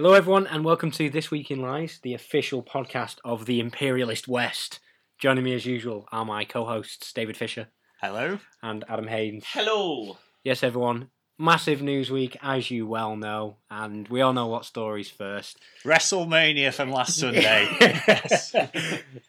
Hello, 0.00 0.14
everyone, 0.14 0.46
and 0.46 0.64
welcome 0.64 0.90
to 0.92 1.10
This 1.10 1.30
Week 1.30 1.50
in 1.50 1.60
Lies, 1.60 2.00
the 2.02 2.14
official 2.14 2.62
podcast 2.62 3.16
of 3.22 3.44
the 3.44 3.60
Imperialist 3.60 4.26
West. 4.26 4.80
Joining 5.18 5.44
me, 5.44 5.52
as 5.52 5.66
usual, 5.66 6.08
are 6.10 6.24
my 6.24 6.46
co 6.46 6.64
hosts, 6.64 7.12
David 7.12 7.36
Fisher 7.36 7.68
Hello. 8.00 8.38
and 8.62 8.82
Adam 8.88 9.08
Haynes. 9.08 9.44
Hello. 9.46 10.16
Yes, 10.42 10.62
everyone, 10.62 11.10
massive 11.38 11.82
news 11.82 12.10
week, 12.10 12.34
as 12.40 12.70
you 12.70 12.86
well 12.86 13.14
know, 13.14 13.58
and 13.70 14.08
we 14.08 14.22
all 14.22 14.32
know 14.32 14.46
what 14.46 14.64
stories 14.64 15.10
first. 15.10 15.58
WrestleMania 15.84 16.72
from 16.72 16.90
last 16.90 17.16
Sunday. 17.20 17.68
Yes. 17.78 18.54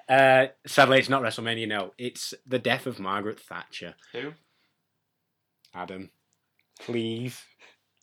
uh, 0.08 0.46
sadly, 0.66 1.00
it's 1.00 1.10
not 1.10 1.22
WrestleMania, 1.22 1.68
no. 1.68 1.92
It's 1.98 2.34
the 2.48 2.60
death 2.60 2.88
of 2.88 2.98
Margaret 2.98 3.42
Thatcher. 3.42 3.96
Who? 4.14 4.32
Adam, 5.76 6.12
please. 6.80 7.42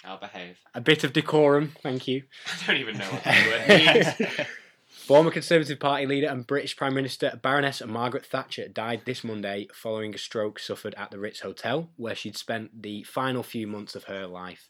I'll 0.08 0.18
behave. 0.18 0.58
A 0.74 0.80
bit 0.80 1.04
of 1.04 1.12
decorum, 1.12 1.72
thank 1.82 2.08
you. 2.08 2.22
I 2.46 2.66
don't 2.66 2.80
even 2.80 2.96
know 2.96 3.04
what 3.04 3.24
that 3.24 4.16
word 4.18 4.28
means. 4.28 4.46
Former 4.88 5.30
Conservative 5.30 5.78
Party 5.78 6.06
leader 6.06 6.28
and 6.28 6.46
British 6.46 6.76
Prime 6.76 6.94
Minister 6.94 7.38
Baroness 7.42 7.82
Margaret 7.86 8.26
Thatcher 8.26 8.68
died 8.68 9.02
this 9.04 9.22
Monday 9.22 9.68
following 9.72 10.14
a 10.14 10.18
stroke 10.18 10.58
suffered 10.58 10.94
at 10.96 11.10
the 11.10 11.18
Ritz 11.18 11.40
Hotel, 11.40 11.90
where 11.96 12.14
she'd 12.14 12.36
spent 12.36 12.82
the 12.82 13.02
final 13.04 13.42
few 13.42 13.66
months 13.66 13.94
of 13.94 14.04
her 14.04 14.26
life. 14.26 14.68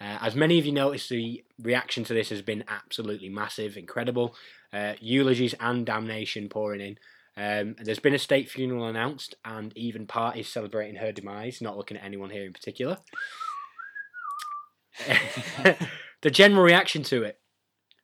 Uh, 0.00 0.18
as 0.20 0.34
many 0.34 0.58
of 0.58 0.66
you 0.66 0.72
noticed, 0.72 1.08
the 1.08 1.44
reaction 1.60 2.04
to 2.04 2.14
this 2.14 2.30
has 2.30 2.42
been 2.42 2.64
absolutely 2.68 3.28
massive, 3.28 3.76
incredible. 3.76 4.34
Uh, 4.72 4.94
eulogies 5.00 5.54
and 5.60 5.84
damnation 5.86 6.48
pouring 6.48 6.80
in. 6.80 6.98
Um, 7.36 7.76
there's 7.82 7.98
been 7.98 8.14
a 8.14 8.18
state 8.18 8.50
funeral 8.50 8.86
announced, 8.86 9.34
and 9.44 9.76
even 9.76 10.06
parties 10.06 10.48
celebrating 10.48 10.96
her 10.96 11.12
demise. 11.12 11.60
Not 11.60 11.76
looking 11.76 11.96
at 11.96 12.04
anyone 12.04 12.30
here 12.30 12.44
in 12.44 12.52
particular. 12.52 12.98
the 16.22 16.30
general 16.30 16.62
reaction 16.62 17.02
to 17.04 17.22
it 17.22 17.38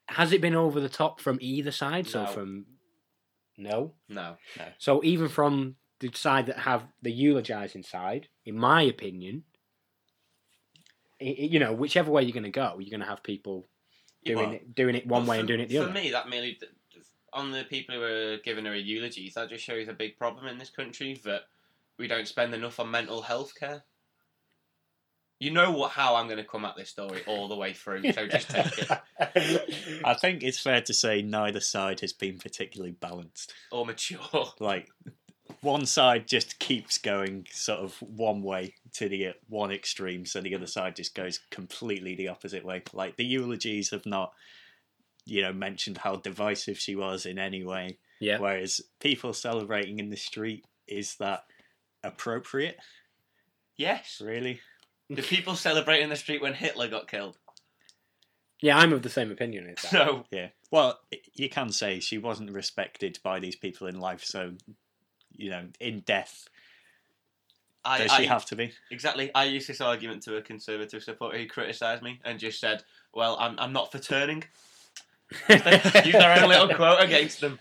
has 0.08 0.32
it 0.32 0.40
been 0.40 0.54
over 0.54 0.80
the 0.80 0.88
top 0.88 1.20
from 1.20 1.38
either 1.40 1.70
side? 1.72 2.06
So 2.08 2.20
No. 2.20 2.26
from 2.26 2.66
no, 3.58 3.94
No. 4.08 4.36
no. 4.58 4.64
so 4.78 5.02
even 5.02 5.28
from 5.28 5.76
the 6.00 6.10
side 6.14 6.46
that 6.46 6.58
have 6.60 6.84
the 7.02 7.10
eulogising 7.10 7.82
side, 7.82 8.28
in 8.44 8.56
my 8.58 8.82
opinion, 8.82 9.44
i 11.20 11.24
i- 11.24 11.28
you 11.28 11.58
know, 11.58 11.72
whichever 11.72 12.10
way 12.10 12.22
you're 12.22 12.32
going 12.32 12.42
to 12.44 12.50
go, 12.50 12.76
you're 12.78 12.90
going 12.90 13.00
to 13.00 13.06
have 13.06 13.22
people 13.22 13.68
doing 14.24 14.38
Well, 14.38 14.52
it, 14.52 14.74
doing 14.74 14.94
it 14.94 15.06
one 15.06 15.22
Well, 15.22 15.30
way 15.30 15.36
for, 15.36 15.40
and 15.40 15.48
doing 15.48 15.60
it 15.60 15.68
the 15.70 15.78
for 15.78 15.84
other. 15.84 15.92
me, 15.92 16.10
that 16.10 16.28
merely 16.28 16.58
on 17.32 17.50
the 17.50 17.64
people 17.64 17.94
who 17.94 18.02
are 18.02 18.38
giving 18.44 18.64
her 18.66 18.72
a 18.72 18.78
eulogies, 18.78 19.34
that 19.34 19.48
just 19.48 19.64
shows 19.64 19.88
a 19.88 19.92
big 19.92 20.16
problem 20.16 20.46
in 20.46 20.58
this 20.58 20.70
country 20.70 21.20
that 21.24 21.42
we 21.98 22.06
don't 22.08 22.28
spend 22.28 22.54
enough 22.54 22.78
on 22.80 22.90
mental 22.90 23.22
health 23.22 23.52
care. 23.58 23.82
You 25.38 25.50
know 25.50 25.70
what? 25.70 25.90
How 25.90 26.16
I'm 26.16 26.26
going 26.26 26.38
to 26.38 26.44
come 26.44 26.64
at 26.64 26.76
this 26.76 26.88
story 26.88 27.22
all 27.26 27.46
the 27.48 27.56
way 27.56 27.72
through, 27.74 28.10
so 28.12 28.26
just 28.28 28.48
take 28.48 28.78
it 28.78 30.00
I 30.04 30.14
think 30.14 30.42
it's 30.42 30.58
fair 30.60 30.80
to 30.80 30.94
say 30.94 31.20
neither 31.20 31.60
side 31.60 32.00
has 32.00 32.12
been 32.14 32.38
particularly 32.38 32.92
balanced. 32.92 33.52
or 33.70 33.84
mature. 33.84 34.18
Like, 34.60 34.88
one 35.60 35.84
side 35.86 36.26
just 36.26 36.58
keeps 36.58 36.96
going 36.98 37.46
sort 37.52 37.80
of 37.80 37.94
one 38.00 38.42
way 38.42 38.74
to 38.94 39.08
the 39.08 39.28
uh, 39.28 39.32
one 39.48 39.70
extreme, 39.72 40.24
so 40.26 40.40
the 40.40 40.54
other 40.54 40.66
side 40.66 40.96
just 40.96 41.14
goes 41.14 41.40
completely 41.50 42.14
the 42.14 42.28
opposite 42.28 42.64
way. 42.64 42.82
Like, 42.94 43.16
the 43.16 43.24
eulogies 43.24 43.90
have 43.90 44.06
not, 44.06 44.32
you 45.26 45.42
know, 45.42 45.52
mentioned 45.52 45.98
how 45.98 46.16
divisive 46.16 46.78
she 46.78 46.96
was 46.96 47.26
in 47.26 47.38
any 47.38 47.62
way. 47.64 47.98
yeah, 48.20 48.38
Whereas 48.38 48.80
people 49.00 49.32
celebrating 49.34 49.98
in 49.98 50.08
the 50.10 50.16
street, 50.16 50.64
is 50.88 51.16
that 51.16 51.44
appropriate, 52.02 52.78
Yes. 53.76 54.22
really? 54.24 54.60
Do 55.12 55.22
people 55.22 55.54
celebrate 55.54 56.00
in 56.00 56.10
the 56.10 56.16
street 56.16 56.42
when 56.42 56.54
Hitler 56.54 56.88
got 56.88 57.08
killed? 57.08 57.36
yeah, 58.60 58.78
I'm 58.78 58.92
of 58.92 59.02
the 59.02 59.10
same 59.10 59.30
opinion. 59.30 59.66
As 59.68 59.82
that. 59.82 59.90
So 59.90 60.24
Yeah. 60.30 60.48
Well, 60.70 60.98
you 61.34 61.48
can 61.48 61.70
say 61.70 62.00
she 62.00 62.18
wasn't 62.18 62.50
respected 62.52 63.18
by 63.22 63.38
these 63.38 63.56
people 63.56 63.86
in 63.86 64.00
life, 64.00 64.24
so 64.24 64.52
you 65.36 65.50
know, 65.50 65.66
in 65.80 66.00
death, 66.00 66.48
I, 67.84 67.98
does 67.98 68.10
I 68.10 68.22
she 68.22 68.26
have 68.26 68.46
to 68.46 68.56
be? 68.56 68.72
Exactly. 68.90 69.30
I 69.34 69.44
used 69.44 69.68
this 69.68 69.80
argument 69.80 70.22
to 70.24 70.36
a 70.36 70.42
conservative 70.42 71.02
supporter 71.02 71.38
who 71.38 71.46
criticised 71.46 72.02
me 72.02 72.20
and 72.24 72.38
just 72.38 72.58
said, 72.58 72.82
"Well, 73.14 73.36
I'm 73.38 73.58
I'm 73.58 73.72
not 73.72 73.92
for 73.92 73.98
turning." 73.98 74.44
Use 75.48 75.62
their 75.62 76.40
own 76.40 76.48
little 76.48 76.74
quote 76.74 77.02
against 77.02 77.40
them. 77.40 77.58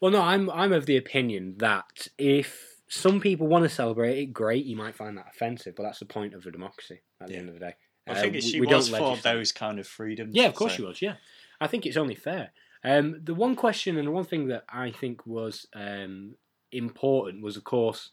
Well, 0.00 0.12
no, 0.12 0.20
I'm 0.20 0.50
I'm 0.50 0.72
of 0.72 0.86
the 0.86 0.96
opinion 0.96 1.56
that 1.58 2.08
if 2.18 2.73
some 2.94 3.20
people 3.20 3.46
want 3.46 3.64
to 3.64 3.68
celebrate 3.68 4.18
it, 4.18 4.26
great. 4.32 4.64
You 4.64 4.76
might 4.76 4.94
find 4.94 5.16
that 5.18 5.26
offensive, 5.34 5.74
but 5.76 5.82
that's 5.84 5.98
the 5.98 6.04
point 6.06 6.34
of 6.34 6.46
a 6.46 6.50
democracy. 6.50 7.00
At 7.20 7.28
the 7.28 7.34
Yeah. 7.34 7.40
end 7.40 7.48
of 7.48 7.54
the 7.54 7.60
day, 7.60 7.74
I 8.06 8.12
Uh, 8.12 8.20
think 8.20 8.34
we- 8.34 8.40
she 8.40 8.60
we 8.60 8.66
was 8.66 8.88
don't 8.90 8.98
for 8.98 9.04
legislate. 9.08 9.34
those 9.34 9.52
kind 9.52 9.78
of 9.78 9.86
freedoms. 9.86 10.34
Yeah, 10.34 10.46
of 10.46 10.54
course 10.54 10.72
so- 10.72 10.76
she 10.76 10.82
was. 10.82 11.02
Yeah, 11.02 11.16
I 11.60 11.66
think 11.66 11.86
it's 11.86 11.96
only 11.96 12.14
fair. 12.14 12.52
Um, 12.82 13.24
the 13.24 13.34
one 13.34 13.56
question 13.56 13.96
and 13.96 14.06
the 14.06 14.12
one 14.12 14.24
thing 14.24 14.48
that 14.48 14.64
I 14.68 14.90
think 14.90 15.26
was 15.26 15.66
um, 15.74 16.36
important 16.70 17.42
was, 17.42 17.56
of 17.56 17.64
course, 17.64 18.10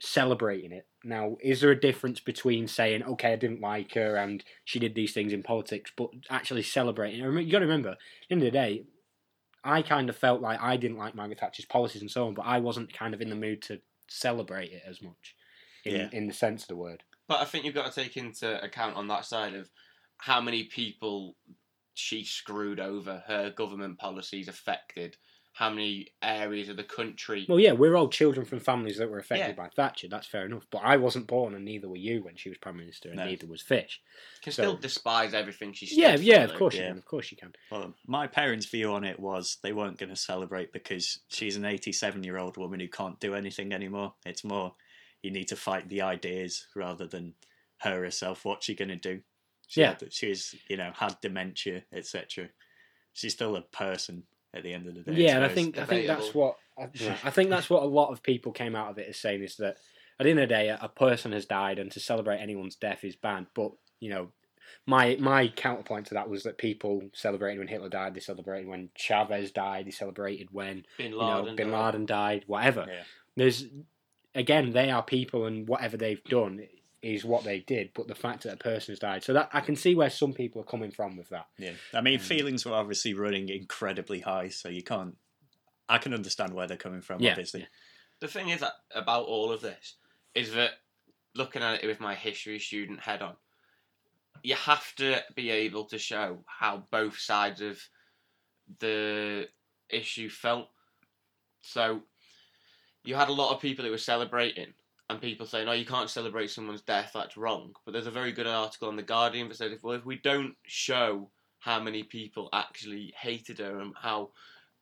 celebrating 0.00 0.72
it. 0.72 0.86
Now, 1.04 1.36
is 1.40 1.60
there 1.60 1.70
a 1.70 1.78
difference 1.80 2.20
between 2.20 2.66
saying, 2.66 3.02
"Okay, 3.04 3.32
I 3.32 3.36
didn't 3.36 3.60
like 3.60 3.94
her 3.94 4.16
and 4.16 4.42
she 4.64 4.78
did 4.78 4.94
these 4.94 5.12
things 5.12 5.32
in 5.32 5.42
politics," 5.42 5.92
but 5.96 6.10
actually 6.30 6.62
celebrating? 6.62 7.20
it? 7.20 7.42
You 7.44 7.52
got 7.52 7.60
to 7.60 7.66
remember, 7.66 7.90
at 7.90 7.98
the 8.28 8.32
end 8.34 8.42
of 8.42 8.46
the 8.46 8.50
day, 8.50 8.84
I 9.62 9.82
kind 9.82 10.08
of 10.10 10.16
felt 10.16 10.40
like 10.42 10.60
I 10.60 10.76
didn't 10.76 10.98
like 10.98 11.14
Margaret 11.14 11.38
Thatcher's 11.40 11.64
policies 11.64 12.02
and 12.02 12.10
so 12.10 12.26
on, 12.26 12.34
but 12.34 12.42
I 12.42 12.58
wasn't 12.58 12.92
kind 12.92 13.14
of 13.14 13.20
in 13.22 13.30
the 13.30 13.36
mood 13.36 13.62
to 13.62 13.80
celebrate 14.08 14.72
it 14.72 14.82
as 14.86 15.00
much, 15.02 15.34
in 15.84 15.94
Yeah. 15.94 16.08
in 16.12 16.26
the 16.26 16.34
sense 16.34 16.62
of 16.62 16.68
the 16.68 16.76
word. 16.76 17.02
But 17.26 17.40
I 17.40 17.44
think 17.44 17.64
you've 17.64 17.74
got 17.74 17.90
to 17.90 18.02
take 18.02 18.16
into 18.16 18.62
account 18.62 18.96
on 18.96 19.08
that 19.08 19.24
side 19.24 19.54
of 19.54 19.70
how 20.18 20.40
many 20.40 20.64
people 20.64 21.36
she 21.94 22.24
screwed 22.24 22.80
over, 22.80 23.22
her 23.26 23.50
government 23.50 23.98
policies 23.98 24.48
affected, 24.48 25.16
how 25.56 25.70
many 25.70 26.08
areas 26.20 26.68
of 26.68 26.76
the 26.76 26.82
country. 26.82 27.46
Well, 27.48 27.60
yeah, 27.60 27.70
we're 27.72 27.94
all 27.96 28.08
children 28.08 28.44
from 28.44 28.58
families 28.58 28.98
that 28.98 29.08
were 29.08 29.18
affected 29.20 29.50
Yeah. 29.50 29.52
by 29.64 29.68
Thatcher. 29.68 30.08
That's 30.08 30.26
fair 30.26 30.46
enough. 30.46 30.66
But 30.68 30.78
I 30.82 30.96
wasn't 30.96 31.28
born, 31.28 31.54
and 31.54 31.64
neither 31.64 31.88
were 31.88 31.96
you 31.96 32.24
when 32.24 32.34
she 32.34 32.48
was 32.48 32.58
prime 32.58 32.76
minister, 32.76 33.08
and 33.10 33.18
No. 33.18 33.24
neither 33.26 33.46
was 33.46 33.62
Fish. 33.62 34.00
can 34.42 34.52
so- 34.52 34.62
still 34.64 34.76
despise 34.76 35.32
everything 35.32 35.72
she 35.72 35.86
stood 35.86 35.98
Yeah, 35.98 36.16
yeah, 36.16 36.42
of 36.44 36.50
though. 36.50 36.58
course 36.58 36.74
you 36.74 36.80
can. 36.82 36.98
Of 36.98 37.04
course 37.04 37.30
you 37.30 37.36
can. 37.36 37.54
Well, 37.70 37.94
my 38.04 38.26
parents' 38.26 38.66
view 38.66 38.92
on 38.92 39.04
it 39.04 39.20
was 39.20 39.58
they 39.62 39.72
weren't 39.72 39.96
going 39.96 40.10
to 40.10 40.16
celebrate 40.16 40.72
because 40.72 41.20
she's 41.28 41.54
an 41.56 41.64
87 41.64 42.24
year 42.24 42.36
old 42.36 42.56
woman 42.56 42.80
who 42.80 42.88
can't 42.88 43.20
do 43.20 43.34
anything 43.36 43.72
anymore. 43.72 44.14
It's 44.26 44.42
more 44.42 44.74
you 45.22 45.30
need 45.30 45.46
to 45.48 45.56
fight 45.56 45.88
the 45.88 46.02
ideas 46.02 46.66
rather 46.74 47.06
than 47.06 47.34
her 47.78 48.02
herself. 48.02 48.44
What's 48.44 48.66
she 48.66 48.74
going 48.74 48.88
to 48.88 48.96
do? 48.96 49.22
She 49.68 49.80
Yeah. 49.82 49.96
had- 50.00 50.12
she's 50.12 50.56
you 50.68 50.76
know 50.76 50.90
had 50.96 51.20
dementia, 51.20 51.84
etc. 51.92 52.50
She's 53.12 53.32
still 53.34 53.54
a 53.54 53.62
person 53.62 54.26
at 54.54 54.62
the 54.62 54.72
end 54.72 54.86
of 54.86 54.94
the 54.94 55.02
day. 55.02 55.22
Yeah, 55.22 55.36
and 55.36 55.44
I 55.44 55.48
so 55.48 55.54
think 55.54 55.78
I 55.78 55.84
think 55.84 56.06
that's 56.06 56.34
what 56.34 56.56
I, 56.78 56.84
I 57.24 57.30
think 57.30 57.50
that's 57.50 57.68
what 57.68 57.82
a 57.82 57.86
lot 57.86 58.10
of 58.10 58.22
people 58.22 58.52
came 58.52 58.76
out 58.76 58.90
of 58.90 58.98
it 58.98 59.08
as 59.08 59.18
saying 59.18 59.42
is 59.42 59.56
that 59.56 59.76
at 60.18 60.24
the 60.24 60.30
end 60.30 60.38
of 60.38 60.48
the 60.48 60.54
day, 60.54 60.68
a, 60.68 60.78
a 60.80 60.88
person 60.88 61.32
has 61.32 61.46
died, 61.46 61.78
and 61.78 61.90
to 61.92 62.00
celebrate 62.00 62.38
anyone's 62.38 62.76
death 62.76 63.04
is 63.04 63.16
bad. 63.16 63.46
But 63.54 63.72
you 64.00 64.10
know, 64.10 64.28
my 64.86 65.16
my 65.18 65.48
counterpoint 65.48 66.06
to 66.06 66.14
that 66.14 66.28
was 66.28 66.44
that 66.44 66.58
people 66.58 67.02
celebrated 67.12 67.58
when 67.58 67.68
Hitler 67.68 67.88
died, 67.88 68.14
they 68.14 68.20
celebrated 68.20 68.68
when 68.68 68.90
Chavez 68.94 69.50
died, 69.50 69.86
they 69.86 69.90
celebrated 69.90 70.48
when 70.52 70.84
Bin 70.98 71.12
you 71.12 71.20
Laden. 71.20 71.46
know 71.46 71.56
Bin 71.56 71.70
died. 71.70 71.86
Laden 71.86 72.06
died, 72.06 72.44
whatever. 72.46 72.86
Yeah. 72.88 73.02
There's 73.36 73.66
again, 74.34 74.72
they 74.72 74.90
are 74.90 75.02
people, 75.02 75.46
and 75.46 75.66
whatever 75.68 75.96
they've 75.96 76.22
done 76.24 76.60
is 77.04 77.24
what 77.24 77.44
they 77.44 77.60
did. 77.60 77.90
But 77.94 78.08
the 78.08 78.14
fact 78.14 78.42
that 78.44 78.54
a 78.54 78.56
person 78.56 78.92
has 78.92 78.98
died, 78.98 79.22
so 79.22 79.32
that 79.34 79.50
I 79.52 79.60
can 79.60 79.76
see 79.76 79.94
where 79.94 80.10
some 80.10 80.32
people 80.32 80.60
are 80.62 80.66
coming 80.66 80.90
from 80.90 81.16
with 81.16 81.28
that. 81.28 81.46
Yeah, 81.58 81.72
I 81.92 82.00
mean, 82.00 82.18
Um, 82.18 82.24
feelings 82.24 82.64
were 82.64 82.72
obviously 82.72 83.14
running 83.14 83.48
incredibly 83.48 84.20
high, 84.20 84.48
so 84.48 84.68
you 84.68 84.82
can't. 84.82 85.16
I 85.88 85.98
can 85.98 86.14
understand 86.14 86.54
where 86.54 86.66
they're 86.66 86.76
coming 86.76 87.02
from. 87.02 87.20
Yeah, 87.20 87.32
obviously, 87.32 87.60
yeah. 87.60 87.66
The 88.20 88.28
thing 88.28 88.48
is 88.48 88.60
that 88.60 88.72
about 88.94 89.26
all 89.26 89.52
of 89.52 89.60
this 89.60 89.96
is 90.34 90.52
that 90.54 90.70
looking 91.34 91.62
at 91.62 91.82
it 91.82 91.86
with 91.86 92.00
my 92.00 92.14
history 92.14 92.58
student 92.58 93.00
head 93.00 93.20
on, 93.20 93.34
you 94.42 94.54
have 94.54 94.94
to 94.96 95.20
be 95.34 95.50
able 95.50 95.84
to 95.86 95.98
show 95.98 96.44
how 96.46 96.84
both 96.90 97.18
sides 97.18 97.60
of 97.60 97.78
the 98.78 99.48
issue 99.90 100.30
felt. 100.30 100.68
So 101.60 102.02
you 103.04 103.14
had 103.14 103.28
a 103.28 103.32
lot 103.32 103.54
of 103.54 103.60
people 103.60 103.84
who 103.84 103.90
were 103.90 103.98
celebrating 103.98 104.72
and 105.10 105.20
people 105.20 105.46
saying, 105.46 105.68
"Oh, 105.68 105.72
you 105.72 105.84
can't 105.84 106.10
celebrate 106.10 106.50
someone's 106.50 106.82
death. 106.82 107.12
That's 107.14 107.36
wrong." 107.36 107.74
But 107.84 107.92
there's 107.92 108.06
a 108.06 108.10
very 108.10 108.32
good 108.32 108.46
article 108.46 108.88
on 108.88 108.96
the 108.96 109.02
Guardian 109.02 109.48
that 109.48 109.56
said, 109.56 109.78
"Well, 109.82 109.96
if 109.96 110.04
we 110.04 110.16
don't 110.16 110.56
show 110.66 111.30
how 111.58 111.80
many 111.80 112.02
people 112.02 112.48
actually 112.52 113.14
hated 113.16 113.58
her 113.58 113.80
and 113.80 113.94
how 113.96 114.30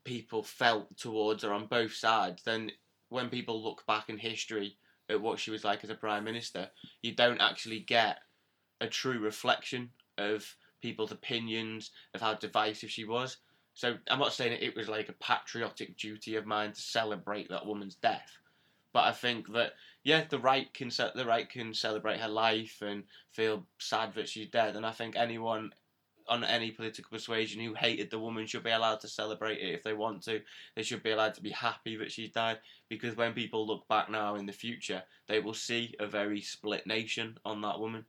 people 0.05 0.43
felt 0.43 0.97
towards 0.97 1.43
her 1.43 1.53
on 1.53 1.67
both 1.67 1.95
sides, 1.95 2.43
then 2.43 2.73
when 3.09 3.29
people 3.29 3.63
look 3.63 3.87
back 3.87 4.09
in 4.09 4.19
history 4.19 4.77
at 5.09 5.21
what 5.21 5.39
she 5.39 5.51
was 5.51 5.65
like 5.65 5.85
as 5.85 5.91
a 5.91 5.95
prime 5.95 6.25
minister, 6.25 6.69
you 7.03 7.15
don't 7.15 7.41
actually 7.41 7.81
get 7.81 8.19
a 8.81 8.89
true 8.89 9.21
reflection 9.21 9.91
of 10.19 10.57
people's 10.81 11.13
opinions 11.13 11.91
of 12.15 12.21
how 12.21 12.35
divisive 12.35 12.91
she 12.91 13.05
was. 13.05 13.37
So 13.75 13.97
I'm 14.09 14.19
not 14.19 14.33
saying 14.33 14.59
it 14.61 14.77
was 14.77 14.89
like 14.89 15.09
a 15.09 15.15
patriotic 15.15 15.97
duty 15.97 16.37
of 16.37 16.47
mine 16.47 16.73
to 16.73 16.81
celebrate 16.81 17.49
that 17.49 17.67
woman's 17.67 17.95
death, 17.95 18.39
but 18.93 19.05
I 19.05 19.13
think 19.13 19.53
that 19.53 19.75
yeah, 20.05 20.25
the 20.29 20.39
right 20.39 20.73
can 20.73 20.91
ce- 20.91 21.15
the 21.15 21.27
right 21.27 21.49
can 21.49 21.75
celebrate 21.75 22.21
her 22.21 22.29
life 22.29 22.83
and 22.83 23.05
feel 23.33 23.67
sad 23.79 24.15
that 24.15 24.29
she's 24.29 24.49
dead, 24.49 24.77
and 24.77 24.85
I 24.85 24.93
think 24.93 25.17
anyone 25.17 25.73
on 26.29 26.45
any 26.45 26.71
political 26.71 27.11
persuasion 27.11 27.61
who 27.61 27.75
hated 27.75 28.11
the 28.11 28.19
woman 28.19 28.47
should 28.47 28.63
be 28.63 28.71
allowed 28.71 29.01
to 29.01 29.09
celebrate 29.09 29.59
it 29.59 29.75
if 29.75 29.83
they 29.83 29.93
want 29.93 30.23
to. 30.23 30.41
They 30.77 30.83
should 30.83 31.03
be 31.03 31.11
allowed 31.11 31.35
to 31.35 31.43
be 31.43 31.51
happy 31.51 31.97
that 31.97 32.13
she's 32.13 32.31
died 32.31 32.59
because 32.89 33.17
when 33.17 33.33
people 33.33 33.67
look 33.67 33.87
back 33.89 34.11
now 34.11 34.37
in 34.37 34.47
the 34.47 34.53
future, 34.53 35.03
they 35.27 35.41
will 35.41 35.55
see 35.55 35.95
a 35.99 36.07
very 36.07 36.41
split 36.41 36.87
nation 36.87 37.39
on 37.45 37.61
that 37.63 37.81
woman. 37.81 38.05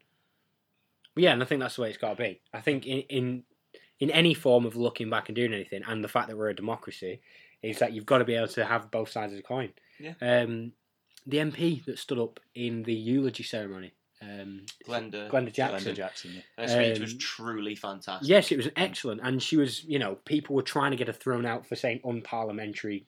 Yeah, 1.15 1.33
and 1.33 1.41
I 1.41 1.45
think 1.45 1.61
that's 1.61 1.75
the 1.75 1.83
way 1.83 1.89
it's 1.89 1.97
got 1.97 2.17
to 2.17 2.23
be. 2.23 2.41
I 2.53 2.61
think 2.61 2.85
in, 2.85 3.01
in 3.01 3.43
in 3.99 4.09
any 4.09 4.33
form 4.33 4.65
of 4.65 4.75
looking 4.75 5.09
back 5.09 5.29
and 5.29 5.35
doing 5.35 5.53
anything, 5.53 5.83
and 5.87 6.03
the 6.03 6.07
fact 6.07 6.27
that 6.27 6.37
we're 6.37 6.49
a 6.49 6.55
democracy, 6.55 7.21
is 7.61 7.79
that 7.79 7.93
you've 7.93 8.05
got 8.05 8.17
to 8.17 8.25
be 8.25 8.35
able 8.35 8.47
to 8.49 8.65
have 8.65 8.91
both 8.91 9.09
sides 9.09 9.33
of 9.33 9.37
the 9.37 9.43
coin. 9.43 9.71
Yeah. 9.99 10.13
Um, 10.21 10.73
the 11.25 11.37
MP 11.37 11.83
that 11.85 11.99
stood 11.99 12.19
up 12.19 12.39
in 12.55 12.83
the 12.83 12.93
eulogy 12.93 13.43
ceremony, 13.43 13.93
um, 14.21 14.65
Glenda, 14.87 15.29
Glenda 15.29 15.51
Jackson. 15.53 15.93
Glenda 15.93 15.95
Jackson. 15.95 16.31
Yeah. 16.35 16.41
her 16.57 16.67
speech 16.67 16.99
was 16.99 17.13
um, 17.13 17.19
truly 17.19 17.75
fantastic. 17.75 18.29
Yes, 18.29 18.51
it 18.51 18.57
was 18.57 18.69
excellent, 18.75 19.21
and 19.23 19.41
she 19.41 19.57
was, 19.57 19.83
you 19.83 19.99
know, 19.99 20.15
people 20.25 20.55
were 20.55 20.61
trying 20.61 20.91
to 20.91 20.97
get 20.97 21.07
her 21.07 21.13
thrown 21.13 21.45
out 21.45 21.65
for 21.65 21.75
saying 21.75 22.01
unparliamentary 22.05 23.05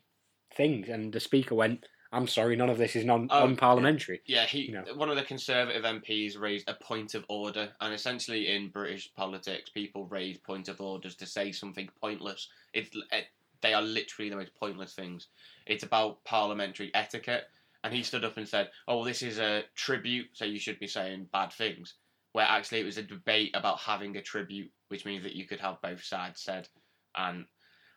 things, 0.56 0.90
and 0.90 1.14
the 1.14 1.20
speaker 1.20 1.56
went, 1.56 1.86
"I'm 2.12 2.28
sorry, 2.28 2.56
none 2.56 2.70
of 2.70 2.78
this 2.78 2.96
is 2.96 3.06
non 3.06 3.28
Oh, 3.32 3.48
unparliamentary." 3.48 4.20
Yeah, 4.26 4.46
he 4.46 4.62
You 4.68 4.74
know. 4.74 4.84
one 4.96 5.10
of 5.10 5.16
the 5.16 5.24
Conservative 5.24 5.84
MPs 5.84 6.40
raised 6.40 6.70
a 6.70 6.74
point 6.74 7.14
of 7.16 7.26
order, 7.30 7.74
and 7.82 7.94
essentially 7.94 8.54
in 8.54 8.70
British 8.70 9.14
politics, 9.14 9.70
people 9.70 10.06
raise 10.08 10.38
point 10.38 10.68
of 10.68 10.82
orders 10.82 11.16
to 11.18 11.26
say 11.26 11.52
something 11.52 11.90
pointless. 12.02 12.48
It's 12.74 12.90
it, 13.12 13.28
they 13.62 13.74
are 13.74 13.82
literally 13.82 14.30
the 14.30 14.36
most 14.36 14.54
pointless 14.56 14.94
things. 14.94 15.28
It's 15.66 15.84
about 15.84 16.24
parliamentary 16.24 16.92
etiquette, 16.94 17.46
and 17.86 17.94
he 17.94 18.04
stood 18.04 18.26
up 18.26 18.36
and 18.38 18.50
said, 18.50 18.72
"Oh, 18.88 19.06
this 19.06 19.22
is 19.22 19.38
a 19.40 19.64
tribute, 19.76 20.30
so 20.34 20.44
you 20.44 20.60
should 20.60 20.80
be 20.80 20.88
saying 20.88 21.30
bad 21.32 21.54
things." 21.54 21.96
Where 22.34 22.46
actually 22.46 22.82
it 22.82 22.86
was 22.86 22.98
a 22.98 23.04
debate 23.04 23.56
about 23.56 23.80
having 23.80 24.18
a 24.18 24.22
tribute, 24.22 24.72
which 24.90 25.06
means 25.06 25.24
that 25.24 25.36
you 25.36 25.46
could 25.48 25.60
have 25.62 25.82
both 25.82 26.04
sides 26.04 26.42
said, 26.42 26.68
and 27.16 27.46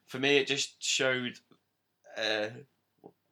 for 0.06 0.18
me, 0.18 0.36
it 0.36 0.46
just 0.46 0.82
showed. 0.82 1.38
Uh, 2.16 2.50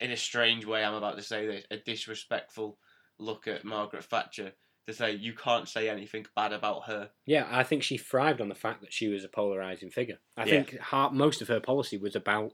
in 0.01 0.11
a 0.13 0.17
strange 0.17 0.65
way, 0.65 0.85
I'm 0.85 0.95
about 0.95 1.17
to 1.17 1.23
say 1.23 1.47
this, 1.47 1.65
a 1.71 1.79
disrespectful 1.79 2.79
look 3.19 3.49
at 3.49 3.65
Margaret 3.65 4.05
Thatcher 4.05 4.53
to 4.87 4.93
say 4.93 5.13
you 5.13 5.35
can't 5.35 5.69
say 5.69 5.89
anything 5.89 6.27
bad 6.37 6.53
about 6.53 6.85
her. 6.85 7.11
Yeah, 7.25 7.49
I 7.51 7.65
think 7.65 7.83
she 7.83 7.97
thrived 7.97 8.41
on 8.41 8.49
the 8.49 8.55
fact 8.55 8.83
that 8.83 8.93
she 8.93 9.09
was 9.09 9.25
a 9.25 9.29
polarizing 9.29 9.91
figure. 9.91 10.19
I 10.37 10.45
Yeah. 10.45 10.63
think 10.63 10.73
her, 10.79 11.11
most 11.11 11.43
of 11.43 11.49
her 11.49 11.61
policy 11.61 11.97
was 11.97 12.15
about 12.15 12.53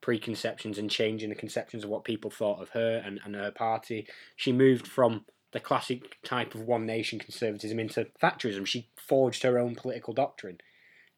preconceptions 0.00 0.78
and 0.78 0.90
changing 0.90 1.28
the 1.28 1.34
conceptions 1.34 1.84
of 1.84 1.90
what 1.90 2.04
people 2.04 2.30
thought 2.30 2.60
of 2.60 2.70
her 2.70 3.02
and, 3.04 3.20
and 3.24 3.34
her 3.34 3.50
party. 3.50 4.06
She 4.36 4.52
moved 4.52 4.86
from 4.86 5.24
the 5.52 5.60
classic 5.60 6.22
type 6.22 6.54
of 6.54 6.62
one 6.62 6.86
nation 6.86 7.18
conservatism 7.18 7.78
into 7.78 8.06
Thatcherism. 8.22 8.66
She 8.66 8.88
forged 8.96 9.42
her 9.42 9.58
own 9.58 9.74
political 9.74 10.14
doctrine. 10.14 10.58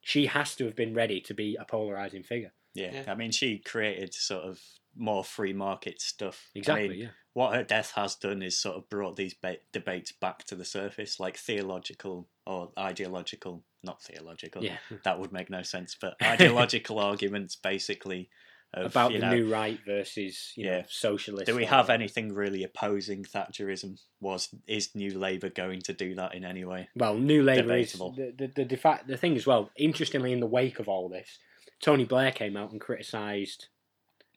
She 0.01 0.27
has 0.27 0.57
to 0.57 0.65
have 0.65 0.75
been 0.75 0.95
ready 0.95 1.21
to 1.21 1.35
be 1.35 1.57
a 1.61 1.65
polarizing 1.65 2.23
figure. 2.23 2.53
Yeah. 2.75 2.91
Yeah. 2.93 3.13
I 3.13 3.15
mean, 3.15 3.31
she 3.31 3.59
created 3.59 4.15
sort 4.15 4.45
of 4.45 4.61
more 4.97 5.23
free 5.25 5.53
market 5.53 6.01
stuff. 6.01 6.51
I 6.57 6.59
Exactly, 6.59 6.89
mean, 6.89 6.99
yeah. 7.01 7.09
what 7.35 7.55
her 7.55 7.63
death 7.63 7.93
has 7.95 8.17
done 8.17 8.43
is 8.43 8.59
sort 8.59 8.77
of 8.77 8.89
brought 8.89 9.17
these 9.17 9.35
ba- 9.35 9.59
debates 9.73 10.13
back 10.13 10.45
to 10.45 10.55
the 10.55 10.65
surface, 10.65 11.21
like 11.21 11.37
theological 11.37 12.27
or 12.47 12.71
ideological, 12.79 13.63
not 13.83 14.03
theological. 14.03 14.65
Yeah. 14.65 14.79
That 15.05 15.19
would 15.21 15.33
make 15.33 15.51
no 15.51 15.63
sense, 15.63 15.97
but 15.99 16.17
ideological 16.23 16.99
arguments 16.99 17.55
basically 17.55 18.29
of, 18.75 18.87
About 18.87 19.13
the 19.13 19.19
know, 19.19 19.35
new 19.35 19.53
right 19.53 19.79
versus 19.87 20.53
you 20.57 20.65
know, 20.65 20.77
Yeah. 20.79 20.83
socialist. 20.89 21.47
Do 21.47 21.55
we 21.55 21.67
have 21.67 21.91
anything 21.91 22.33
really 22.33 22.65
opposing 22.65 23.23
Thatcherism? 23.25 24.01
Was 24.21 24.49
is 24.67 24.95
New 24.95 25.19
Labour 25.19 25.51
going 25.51 25.83
to 25.83 25.93
do 25.93 26.15
that 26.15 26.35
in 26.35 26.45
any 26.45 26.65
way? 26.65 26.89
Well, 26.97 27.17
New 27.17 27.43
Labour 27.43 27.77
is 27.77 27.93
the 27.93 28.33
the 28.37 28.47
the, 28.47 28.65
defa- 28.65 29.07
the 29.07 29.17
thing 29.19 29.37
as 29.37 29.47
well. 29.47 29.71
Interestingly, 29.77 30.33
in 30.33 30.41
the 30.41 30.47
wake 30.47 30.79
of 30.79 30.89
all 30.89 31.09
this, 31.11 31.39
Tony 31.81 32.05
Blair 32.05 32.33
came 32.33 32.57
out 32.57 32.73
and 32.73 32.81
criticised 32.81 33.69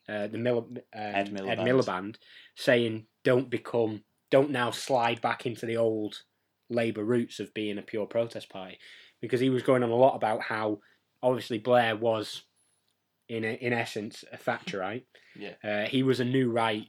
uh, 0.09 0.27
the 0.27 0.37
Miller, 0.37 0.63
um, 0.63 0.81
Ed, 0.93 1.31
Miliband. 1.33 1.59
Miliband, 1.65 2.15
saying, 2.55 3.07
"Don't 3.23 3.49
become, 3.49 4.03
don't 4.31 4.51
now 4.51 4.69
slide 4.71 5.21
back 5.21 5.45
into 5.45 5.65
the 5.65 5.77
old 5.77 6.23
Labour 6.69 7.03
roots 7.05 7.39
of 7.39 7.53
being 7.53 7.77
a 7.77 7.81
pure 7.81 8.05
protest 8.05 8.49
party," 8.49 8.79
because 9.21 9.39
he 9.39 9.49
was 9.49 9.63
going 9.63 9.81
on 9.81 9.89
a 9.91 9.95
lot 9.95 10.15
about 10.15 10.41
how 10.41 10.79
obviously 11.23 11.57
Blair 11.57 11.95
was, 11.95 12.43
in 13.27 13.43
a, 13.43 13.53
in 13.53 13.73
essence, 13.73 14.23
a 14.31 14.37
Thatcherite. 14.37 15.03
Yeah. 15.37 15.55
Uh, 15.61 15.85
he 15.89 16.01
was 16.01 16.21
a 16.21 16.23
new 16.23 16.49
right, 16.49 16.87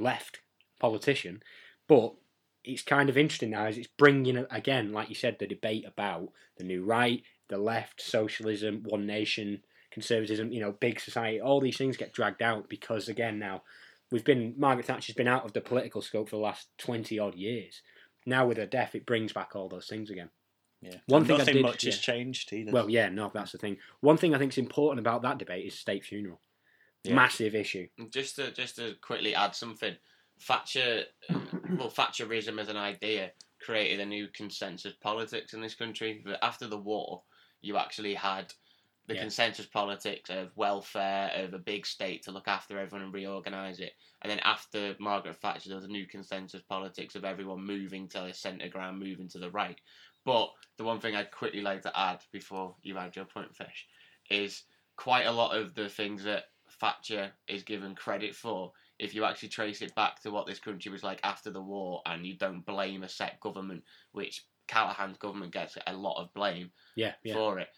left 0.00 0.40
politician, 0.80 1.40
but 1.86 2.14
it's 2.64 2.82
kind 2.82 3.08
of 3.08 3.16
interesting 3.16 3.50
now 3.50 3.66
as 3.66 3.78
it's 3.78 3.86
bringing 3.86 4.44
again, 4.50 4.92
like 4.92 5.08
you 5.08 5.14
said, 5.14 5.36
the 5.38 5.46
debate 5.46 5.84
about 5.86 6.30
the 6.56 6.64
new 6.64 6.84
right, 6.84 7.22
the 7.48 7.58
left, 7.58 8.02
socialism, 8.02 8.82
one 8.88 9.06
nation, 9.06 9.62
conservatism. 9.92 10.50
You 10.50 10.60
know, 10.60 10.72
big 10.72 10.98
society. 10.98 11.40
All 11.40 11.60
these 11.60 11.76
things 11.76 11.96
get 11.96 12.12
dragged 12.12 12.42
out 12.42 12.68
because 12.68 13.08
again 13.08 13.38
now 13.38 13.62
we've 14.10 14.24
been 14.24 14.54
Margaret 14.56 14.86
Thatcher's 14.86 15.14
been 15.14 15.28
out 15.28 15.44
of 15.44 15.52
the 15.52 15.60
political 15.60 16.02
scope 16.02 16.28
for 16.28 16.36
the 16.36 16.42
last 16.42 16.68
twenty 16.76 17.18
odd 17.18 17.34
years. 17.36 17.82
Now 18.26 18.46
with 18.46 18.58
her 18.58 18.66
death, 18.66 18.94
it 18.94 19.06
brings 19.06 19.32
back 19.32 19.54
all 19.54 19.68
those 19.68 19.86
things 19.86 20.10
again. 20.10 20.30
Yeah, 20.82 20.96
One 21.06 21.20
And 21.22 21.26
thing 21.26 21.34
I 21.34 21.38
nothing 21.38 21.54
did- 21.54 21.62
much 21.62 21.82
has 21.82 21.98
changed 21.98 22.52
either. 22.52 22.72
Well, 22.72 22.88
yeah, 22.88 23.08
no, 23.10 23.30
that's 23.34 23.52
the 23.52 23.58
thing. 23.58 23.76
One 24.00 24.16
thing 24.16 24.34
I 24.34 24.38
think 24.38 24.52
is 24.52 24.58
important 24.58 25.00
about 25.06 25.22
that 25.22 25.38
debate 25.38 25.66
is 25.66 25.78
state 25.78 26.04
funeral. 26.04 26.40
Yeah. 27.04 27.14
Massive 27.14 27.54
issue. 27.54 27.88
Just 28.10 28.36
to 28.36 28.50
just 28.52 28.76
to 28.76 28.94
quickly 29.02 29.34
add 29.34 29.54
something, 29.54 29.96
Thatcher, 30.40 31.04
uh, 31.28 31.38
well, 31.76 31.90
Thatcherism 31.90 32.58
as 32.60 32.68
an 32.68 32.76
idea 32.76 33.32
created 33.60 34.00
a 34.00 34.06
new 34.06 34.28
consensus 34.28 34.94
politics 35.02 35.52
in 35.52 35.60
this 35.60 35.74
country. 35.74 36.22
But 36.24 36.38
after 36.42 36.66
the 36.66 36.78
war, 36.78 37.22
you 37.60 37.76
actually 37.76 38.14
had 38.14 38.52
the 39.06 39.14
Yeah. 39.14 39.20
consensus 39.22 39.66
politics 39.66 40.30
of 40.30 40.56
welfare, 40.56 41.30
of 41.34 41.52
a 41.52 41.58
big 41.58 41.84
state 41.84 42.22
to 42.22 42.30
look 42.32 42.46
after 42.48 42.78
everyone 42.78 43.04
and 43.04 43.12
reorganise 43.14 43.80
it. 43.80 43.92
And 44.22 44.30
then 44.30 44.38
after 44.40 44.94
Margaret 45.00 45.36
Thatcher, 45.36 45.68
there 45.68 45.76
was 45.76 45.84
a 45.86 45.88
new 45.88 46.06
consensus 46.06 46.62
politics 46.62 47.16
of 47.16 47.24
everyone 47.24 47.64
moving 47.64 48.08
to 48.10 48.20
the 48.20 48.32
centre 48.34 48.68
ground, 48.68 48.98
moving 48.98 49.28
to 49.30 49.38
the 49.38 49.50
right. 49.50 49.80
But 50.30 50.52
the 50.76 50.84
one 50.84 51.00
thing 51.00 51.16
I'd 51.16 51.32
quickly 51.32 51.60
like 51.60 51.82
to 51.82 51.98
add 51.98 52.20
before 52.30 52.76
you 52.82 52.96
add 52.98 53.16
your 53.16 53.24
point, 53.24 53.56
Fish, 53.56 53.88
is 54.30 54.62
quite 54.96 55.26
a 55.26 55.32
lot 55.32 55.56
of 55.56 55.74
the 55.74 55.88
things 55.88 56.22
that 56.22 56.44
Thatcher 56.78 57.32
is 57.48 57.64
given 57.64 57.96
credit 57.96 58.36
for, 58.36 58.72
if 58.98 59.12
you 59.12 59.24
actually 59.24 59.48
trace 59.48 59.82
it 59.82 59.92
back 59.96 60.22
to 60.22 60.30
what 60.30 60.46
this 60.46 60.60
country 60.60 60.92
was 60.92 61.02
like 61.02 61.18
after 61.24 61.50
the 61.50 61.60
war 61.60 62.00
and 62.06 62.24
you 62.24 62.36
don't 62.36 62.64
blame 62.64 63.02
a 63.02 63.08
set 63.08 63.40
government, 63.40 63.82
which 64.12 64.44
Callaghan's 64.68 65.18
government 65.18 65.52
gets 65.52 65.76
a 65.84 65.92
lot 65.92 66.22
of 66.22 66.32
blame 66.32 66.70
Yeah, 66.94 67.14
yeah. 67.24 67.34
for 67.34 67.58
it. 67.58 67.68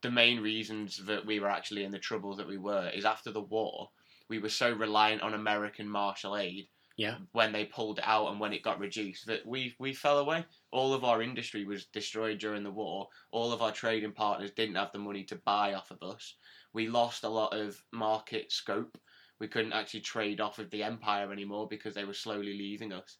The 0.00 0.10
main 0.10 0.40
reasons 0.40 1.04
that 1.04 1.26
we 1.26 1.40
were 1.40 1.50
actually 1.50 1.84
in 1.84 1.90
the 1.90 1.98
trouble 1.98 2.36
that 2.36 2.48
we 2.48 2.56
were 2.56 2.88
is 2.88 3.04
after 3.04 3.30
the 3.30 3.42
war, 3.42 3.90
we 4.30 4.38
were 4.38 4.48
so 4.48 4.72
reliant 4.72 5.20
on 5.20 5.34
American 5.34 5.88
Marshall 5.88 6.38
aid 6.38 6.68
Yeah. 6.98 7.18
when 7.30 7.52
they 7.52 7.64
pulled 7.64 8.00
it 8.00 8.04
out 8.04 8.32
and 8.32 8.40
when 8.40 8.52
it 8.52 8.64
got 8.64 8.80
reduced 8.80 9.26
that 9.26 9.46
we 9.46 9.72
we 9.78 9.94
fell 9.94 10.18
away. 10.18 10.44
All 10.72 10.92
of 10.92 11.04
our 11.04 11.22
industry 11.22 11.64
was 11.64 11.86
destroyed 11.86 12.38
during 12.38 12.64
the 12.64 12.72
war. 12.72 13.08
All 13.30 13.52
of 13.52 13.62
our 13.62 13.70
trading 13.70 14.10
partners 14.10 14.50
didn't 14.50 14.74
have 14.74 14.90
the 14.92 14.98
money 14.98 15.22
to 15.24 15.36
buy 15.36 15.74
off 15.74 15.92
of 15.92 16.02
us. 16.02 16.34
We 16.72 16.88
lost 16.88 17.22
a 17.22 17.28
lot 17.28 17.56
of 17.56 17.80
market 17.92 18.50
scope. 18.50 18.98
We 19.38 19.46
couldn't 19.46 19.74
actually 19.74 20.00
trade 20.00 20.40
off 20.40 20.58
of 20.58 20.70
the 20.70 20.82
empire 20.82 21.32
anymore 21.32 21.68
because 21.68 21.94
they 21.94 22.04
were 22.04 22.14
slowly 22.14 22.58
leaving 22.58 22.92
us. 22.92 23.18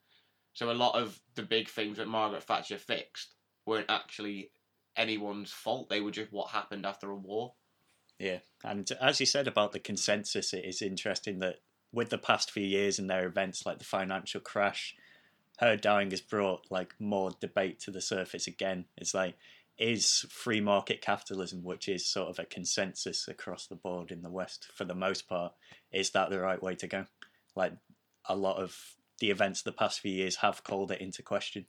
So 0.55 0.73
a 0.73 0.73
lot 0.73 1.01
of 1.01 1.17
the 1.37 1.45
big 1.45 1.69
things 1.69 1.99
that 1.99 2.09
Margaret 2.09 2.43
Thatcher 2.43 2.79
fixed 2.79 3.37
weren't 3.65 3.89
actually 3.89 4.51
anyone's 4.97 5.53
fault. 5.53 5.89
They 5.89 6.01
were 6.01 6.11
just 6.11 6.33
what 6.33 6.51
happened 6.51 6.85
after 6.85 7.11
a 7.11 7.17
war. 7.17 7.55
Yeah, 8.19 8.39
and 8.65 8.91
as 9.01 9.21
you 9.21 9.27
said 9.27 9.47
about 9.47 9.71
the 9.71 9.79
consensus, 9.79 10.53
it 10.53 10.65
is 10.65 10.83
interesting 10.83 11.39
that 11.39 11.61
with 11.93 12.11
the 12.11 12.19
past 12.19 12.51
few 12.51 12.65
years 12.65 12.99
and 12.99 13.09
their 13.09 13.27
events 13.27 13.65
like 13.65 13.79
the 13.79 13.85
financial 13.85 14.41
crash, 14.41 14.95
her 15.59 15.77
dying 15.77 16.11
has 16.11 16.21
brought 16.21 16.67
like 16.71 16.95
more 16.99 17.31
debate 17.41 17.81
to 17.81 17.91
the 17.91 18.01
surface 18.01 18.47
again. 18.47 18.85
It's 18.97 19.15
like, 19.15 19.37
is 19.79 20.27
free 20.29 20.61
market 20.61 21.01
capitalism, 21.01 21.63
which 21.63 21.89
is 21.89 22.05
sort 22.05 22.29
of 22.29 22.39
a 22.39 22.45
consensus 22.45 23.29
across 23.29 23.67
the 23.67 23.77
board 23.77 24.11
in 24.11 24.23
the 24.23 24.31
West 24.31 24.69
for 24.75 24.85
the 24.85 24.95
most 24.95 25.29
part, 25.29 25.53
is 25.93 26.11
that 26.11 26.31
the 26.31 26.41
right 26.41 26.63
way 26.63 26.75
to 26.75 26.87
go? 26.87 27.07
Like 27.55 27.75
a 28.29 28.37
lot 28.37 28.57
of 28.57 28.77
the 29.21 29.31
events 29.31 29.61
of 29.61 29.65
the 29.65 29.73
past 29.73 30.01
few 30.01 30.13
years 30.13 30.37
have 30.37 30.65
called 30.65 30.91
it 30.91 31.01
into 31.01 31.23
question. 31.23 31.67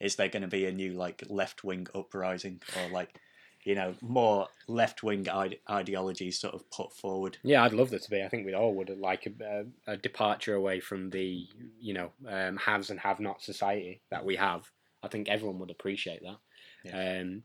Is 0.00 0.16
there 0.16 0.28
going 0.28 0.42
to 0.42 0.48
be 0.48 0.66
a 0.66 0.72
new 0.72 0.92
like 0.92 1.22
left 1.28 1.64
wing 1.64 1.86
uprising 1.94 2.60
or 2.76 2.90
like 2.90 3.20
you 3.64 3.74
know, 3.74 3.94
more 4.02 4.48
left 4.68 5.02
wing 5.02 5.28
ide- 5.28 5.58
ideologies 5.70 6.38
sort 6.38 6.54
of 6.54 6.68
put 6.70 6.92
forward. 6.92 7.38
Yeah, 7.42 7.62
I'd 7.64 7.72
love 7.72 7.90
there 7.90 7.98
to 7.98 8.10
be. 8.10 8.22
I 8.22 8.28
think 8.28 8.44
we 8.46 8.54
all 8.54 8.74
would 8.74 8.90
like 8.98 9.26
a, 9.26 9.64
a, 9.88 9.92
a 9.94 9.96
departure 9.96 10.54
away 10.54 10.80
from 10.80 11.10
the 11.10 11.46
you 11.80 11.94
know 11.94 12.12
um, 12.28 12.56
haves 12.58 12.90
and 12.90 13.00
have 13.00 13.20
not 13.20 13.42
society 13.42 14.00
that 14.10 14.24
we 14.24 14.36
have. 14.36 14.70
I 15.02 15.08
think 15.08 15.28
everyone 15.28 15.58
would 15.58 15.70
appreciate 15.70 16.20
that. 16.22 17.20
Um, 17.20 17.42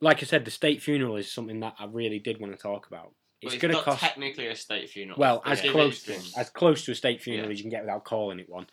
like 0.00 0.22
I 0.22 0.26
said, 0.26 0.44
the 0.44 0.50
state 0.50 0.82
funeral 0.82 1.16
is 1.16 1.30
something 1.30 1.60
that 1.60 1.74
I 1.78 1.86
really 1.86 2.18
did 2.18 2.40
want 2.40 2.52
to 2.54 2.58
talk 2.58 2.86
about. 2.86 3.12
It's 3.40 3.52
Well, 3.54 3.60
going 3.60 3.74
to 3.74 3.82
cost 3.82 4.00
technically 4.00 4.46
a 4.48 4.56
state 4.56 4.88
funeral. 4.88 5.18
well 5.18 5.42
as 5.44 5.60
give 5.60 5.72
close 5.72 6.02
to, 6.04 6.14
as 6.36 6.48
close 6.50 6.84
to 6.84 6.92
a 6.92 6.94
state 6.94 7.20
funeral 7.22 7.46
Yeah. 7.48 7.52
as 7.52 7.58
you 7.58 7.64
can 7.64 7.70
get 7.70 7.82
without 7.82 8.04
calling 8.04 8.38
it 8.40 8.48
one. 8.48 8.66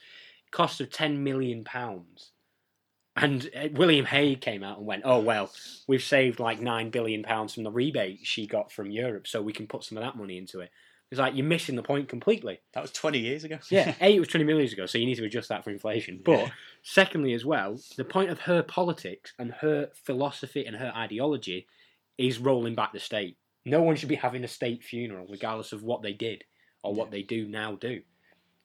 Cost 0.52 0.80
of 0.82 0.90
ten 0.92 1.24
million 1.24 1.64
pounds. 1.64 2.32
And 3.22 3.50
uh, 3.56 3.68
William 3.74 4.06
Hague 4.06 4.42
came 4.42 4.64
out 4.64 4.78
and 4.78 4.88
went, 4.88 5.04
"Oh 5.06 5.20
well, 5.20 5.52
we've 5.88 6.04
saved 6.04 6.40
like 6.40 6.60
nine 6.62 6.90
billion 6.90 7.24
pounds 7.24 7.54
from 7.54 7.64
the 7.64 7.72
rebate 7.72 8.20
she 8.24 8.48
got 8.48 8.72
from 8.72 8.92
Europe, 8.92 9.28
so 9.28 9.42
we 9.42 9.54
can 9.54 9.68
put 9.68 9.84
some 9.84 9.98
of 9.98 10.04
that 10.04 10.16
money 10.18 10.38
into 10.38 10.60
it." 10.62 10.72
It's 11.12 11.18
like 11.20 11.36
you're 11.36 11.44
missing 11.46 11.76
the 11.76 11.82
point 11.82 12.08
completely. 12.08 12.60
That 12.74 12.82
was 12.84 12.92
20 12.92 13.18
years 13.18 13.44
ago. 13.44 13.58
Yeah, 13.72 13.96
A, 14.02 14.16
it 14.16 14.20
was 14.20 14.28
20 14.28 14.44
million 14.46 14.62
years 14.66 14.74
ago, 14.74 14.86
so 14.86 15.00
you 15.00 15.08
need 15.08 15.16
to 15.16 15.26
adjust 15.26 15.50
that 15.50 15.64
for 15.64 15.72
inflation. 15.72 16.22
But 16.24 16.38
Yeah. 16.40 16.50
secondly, 16.84 17.34
as 17.34 17.44
well, 17.44 17.80
the 17.98 18.06
point 18.06 18.30
of 18.30 18.42
her 18.42 18.62
politics 18.62 19.34
and 19.40 19.52
her 19.54 19.90
philosophy 20.06 20.66
and 20.68 20.76
her 20.76 20.94
ideology 20.96 21.66
is 22.20 22.38
rolling 22.38 22.76
back 22.76 22.94
the 22.94 23.00
state. 23.00 23.38
No 23.66 23.82
one 23.82 23.96
should 23.96 24.08
be 24.10 24.16
having 24.16 24.44
a 24.44 24.48
state 24.48 24.84
funeral, 24.84 25.26
regardless 25.28 25.72
of 25.74 25.82
what 25.82 26.04
they 26.04 26.14
did 26.14 26.44
or 26.84 26.94
what 26.94 27.08
Yeah. 27.08 27.12
they 27.12 27.24
do 27.24 27.48
now 27.48 27.74
do. 27.76 28.02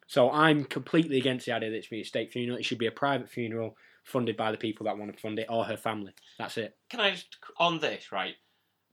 So 0.07 0.31
I'm 0.31 0.65
completely 0.65 1.17
against 1.17 1.47
the 1.47 1.53
idea 1.53 1.71
that 1.71 1.77
it 1.79 1.85
should 1.85 1.91
be 1.93 2.03
a 2.03 2.05
state 2.05 2.31
funeral. 2.31 2.59
It 2.59 2.67
should 2.67 2.77
be 2.79 2.87
a 2.87 2.93
private 2.93 3.31
funeral 3.31 3.75
funded 4.05 4.37
by 4.37 4.53
the 4.53 4.59
people 4.59 4.85
that 4.87 4.97
want 4.97 5.13
to 5.13 5.19
fund 5.21 5.39
it 5.39 5.47
or 5.49 5.65
her 5.65 5.77
family. 5.77 6.13
That's 6.39 6.57
it. 6.59 6.77
Can 6.91 7.01
I 7.01 7.11
just 7.13 7.37
on 7.59 7.81
this 7.81 8.13
right? 8.13 8.35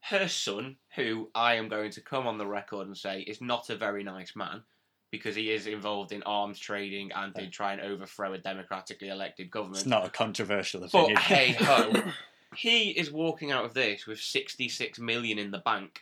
Her 0.03 0.27
son, 0.27 0.77
who 0.96 1.30
I 1.36 1.56
am 1.56 1.70
going 1.70 1.91
to 1.91 2.01
come 2.01 2.25
on 2.25 2.39
the 2.39 2.48
record 2.48 2.88
and 2.88 2.98
say 2.98 3.22
is 3.22 3.39
not 3.39 3.70
a 3.70 3.75
very 3.75 4.03
nice 4.03 4.36
man, 4.36 4.63
because 5.12 5.36
he 5.36 5.51
is 5.51 5.68
involved 5.68 6.12
in 6.12 6.24
arms 6.24 6.58
trading 6.58 7.12
and 7.12 7.34
did 7.36 7.51
try 7.51 7.74
and 7.74 7.82
overthrow 7.82 8.34
a 8.34 8.39
democratically 8.39 9.10
elected 9.10 9.51
government. 9.51 9.82
It's 9.82 9.86
not 9.86 10.08
a 10.08 10.10
controversial 10.10 10.82
But 10.82 10.88
opinion. 10.88 11.18
hey 11.18 11.51
ho, 11.60 11.94
he 12.56 12.89
is 12.89 13.12
walking 13.12 13.51
out 13.51 13.65
of 13.65 13.75
this 13.75 14.08
with 14.08 14.20
sixty-six 14.20 14.98
million 14.98 15.38
in 15.38 15.51
the 15.51 15.60
bank. 15.60 16.01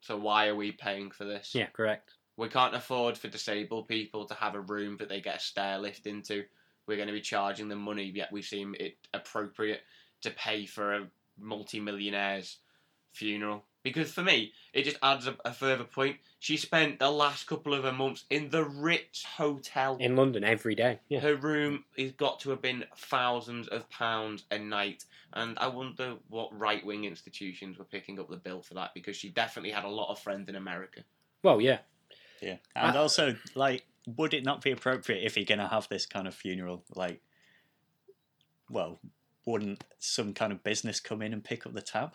So 0.00 0.16
why 0.16 0.46
are 0.48 0.56
we 0.56 0.72
paying 0.72 1.10
for 1.10 1.24
this? 1.24 1.54
Yeah, 1.54 1.66
correct. 1.66 2.14
We 2.38 2.48
can't 2.48 2.74
afford 2.74 3.18
for 3.18 3.28
disabled 3.28 3.88
people 3.88 4.24
to 4.24 4.34
have 4.34 4.54
a 4.54 4.60
room 4.60 4.96
that 4.98 5.08
they 5.10 5.20
get 5.20 5.36
a 5.36 5.40
stair 5.40 5.78
lift 5.78 6.06
into. 6.06 6.44
We're 6.86 6.96
going 6.96 7.08
to 7.08 7.14
be 7.14 7.20
charging 7.20 7.68
them 7.68 7.80
money, 7.80 8.12
yet 8.14 8.32
we 8.32 8.42
seem 8.42 8.74
it 8.78 8.96
appropriate 9.14 9.80
to 10.22 10.30
pay 10.30 10.66
for 10.66 10.94
a 10.94 11.06
multi-millionaire's 11.38 12.58
funeral. 13.12 13.64
Because 13.82 14.12
for 14.12 14.22
me, 14.22 14.52
it 14.72 14.84
just 14.84 14.98
adds 15.02 15.26
a, 15.26 15.36
a 15.44 15.52
further 15.52 15.82
point. 15.84 16.18
She 16.38 16.56
spent 16.56 17.00
the 17.00 17.10
last 17.10 17.48
couple 17.48 17.74
of 17.74 17.82
her 17.82 17.92
months 17.92 18.24
in 18.30 18.50
the 18.50 18.64
Ritz 18.64 19.24
Hotel. 19.24 19.96
In 19.98 20.14
London 20.14 20.44
every 20.44 20.76
day. 20.76 21.00
Yeah. 21.08 21.18
Her 21.18 21.34
room 21.34 21.84
has 21.98 22.12
got 22.12 22.38
to 22.40 22.50
have 22.50 22.62
been 22.62 22.84
thousands 22.96 23.66
of 23.68 23.88
pounds 23.90 24.44
a 24.52 24.58
night, 24.58 25.04
and 25.32 25.58
I 25.58 25.66
wonder 25.66 26.14
what 26.28 26.56
right 26.56 26.84
wing 26.86 27.04
institutions 27.04 27.76
were 27.76 27.84
picking 27.84 28.20
up 28.20 28.30
the 28.30 28.36
bill 28.36 28.62
for 28.62 28.74
that 28.74 28.94
because 28.94 29.16
she 29.16 29.30
definitely 29.30 29.72
had 29.72 29.84
a 29.84 29.88
lot 29.88 30.10
of 30.12 30.20
friends 30.20 30.48
in 30.48 30.54
America. 30.54 31.02
Well, 31.42 31.60
yeah. 31.60 31.78
Yeah, 32.40 32.56
and 32.74 32.96
Uh, 32.96 33.02
also, 33.02 33.36
like, 33.54 33.84
would 34.06 34.34
it 34.34 34.44
not 34.44 34.62
be 34.62 34.70
appropriate 34.70 35.24
if 35.24 35.36
you're 35.36 35.46
going 35.46 35.58
to 35.60 35.68
have 35.68 35.88
this 35.88 36.06
kind 36.06 36.26
of 36.26 36.34
funeral? 36.34 36.84
Like, 36.94 37.20
well, 38.70 38.98
wouldn't 39.46 39.84
some 39.98 40.32
kind 40.34 40.52
of 40.52 40.62
business 40.64 41.00
come 41.00 41.22
in 41.22 41.32
and 41.32 41.42
pick 41.44 41.66
up 41.66 41.74
the 41.74 41.82
tab? 41.82 42.12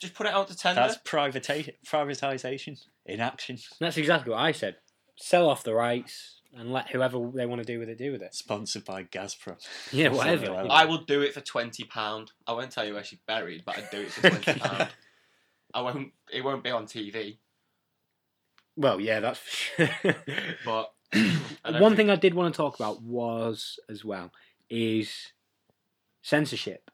Just 0.00 0.14
put 0.14 0.26
it 0.26 0.32
out 0.34 0.48
to 0.48 0.56
tender. 0.56 0.80
That's 0.80 0.96
privata- 0.98 1.74
privatization 1.86 2.78
in 3.06 3.20
action, 3.20 3.58
That's 3.80 3.96
exactly 3.96 4.30
what 4.32 4.40
I 4.40 4.52
said. 4.52 4.76
Sell 5.16 5.48
off 5.48 5.64
the 5.64 5.74
rights 5.74 6.40
and 6.54 6.70
let 6.72 6.90
whoever 6.90 7.18
they 7.34 7.46
want 7.46 7.60
to 7.60 7.64
do 7.66 7.78
with 7.78 7.88
it 7.88 7.96
do 7.98 8.12
with 8.12 8.20
it. 8.22 8.34
sponsored 8.34 8.84
by 8.84 9.04
Gazprom. 9.04 9.56
Yeah, 9.92 10.08
whatever. 10.08 10.50
like 10.50 10.70
I 10.70 10.84
will 10.84 10.98
do 11.04 11.22
it 11.22 11.32
for 11.32 11.40
twenty 11.40 11.84
pound. 11.84 12.32
I 12.46 12.52
won't 12.52 12.70
tell 12.70 12.84
you 12.86 12.94
where 12.94 13.04
she's 13.04 13.18
buried, 13.26 13.62
but 13.64 13.78
I'd 13.78 13.90
do 13.90 14.00
it 14.02 14.10
for 14.12 14.28
twenty 14.28 14.60
pound. 14.60 14.88
I 15.72 15.80
won't. 15.80 16.12
It 16.30 16.44
won't 16.44 16.62
be 16.62 16.70
on 16.70 16.86
TV, 16.86 17.38
Well, 18.76 19.00
yeah, 19.00 19.20
that's. 19.20 19.40
but 19.78 19.88
I 19.94 20.14
don't 20.64 20.88
One 21.78 21.96
thing 21.96 22.10
I 22.10 22.16
did 22.16 22.34
want 22.34 22.52
to 22.54 22.56
talk 22.56 22.74
about 22.76 23.02
was 23.02 23.78
as 23.88 24.04
well 24.04 24.32
is 24.70 25.32
censorship. 26.22 26.90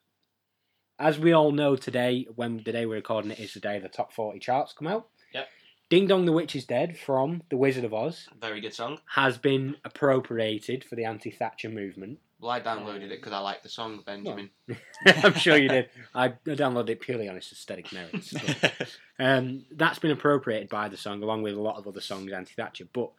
As 0.99 1.19
we 1.19 1.33
all 1.33 1.53
know 1.53 1.75
today, 1.77 2.27
when 2.35 2.63
the 2.63 2.73
day 2.73 2.87
we're 2.87 2.95
recording 2.97 3.31
it 3.33 3.41
is 3.41 3.55
the 3.55 3.61
day 3.61 3.79
the 3.79 3.89
top 3.89 4.13
forty 4.13 4.39
charts 4.39 4.73
come 4.73 4.87
out. 4.89 5.09
Yep. 5.35 5.49
Ding 5.91 6.07
Dong 6.07 6.25
the 6.27 6.33
Witch 6.33 6.55
is 6.57 6.65
Dead 6.65 6.97
from 6.99 7.43
The 7.51 7.57
Wizard 7.57 7.85
of 7.85 7.93
Oz 7.93 8.29
very 8.41 8.61
good 8.61 8.73
song. 8.75 8.99
has 9.15 9.37
been 9.39 9.77
appropriated 9.85 10.85
for 10.85 10.95
the 10.97 11.05
anti-Thatcher 11.05 11.69
movement. 11.69 12.19
Well, 12.41 12.51
I 12.51 12.61
downloaded 12.61 13.05
it 13.11 13.21
because 13.21 13.33
I 13.33 13.39
like 13.39 13.63
the 13.63 13.69
song 13.69 14.03
Benjamin. 14.05 14.51
I'm 15.07 15.35
sure 15.35 15.57
you 15.57 15.69
did. 15.69 15.91
I 16.15 16.31
downloaded 16.47 16.91
it 16.91 17.01
purely 17.01 17.29
on 17.29 17.37
its 17.37 17.53
aesthetic 17.53 17.93
merits. 17.93 18.33
but- 18.33 18.97
Um, 19.19 19.65
that's 19.71 20.01
been 20.01 20.11
appropriated 20.11 20.69
by 20.69 20.89
the 20.89 20.97
song, 20.97 21.23
along 21.23 21.43
with 21.43 21.55
a 21.55 21.61
lot 21.61 21.77
of 21.77 21.87
other 21.87 22.01
songs 22.01 22.33
anti-Thatcher. 22.33 22.87
But 22.93 23.13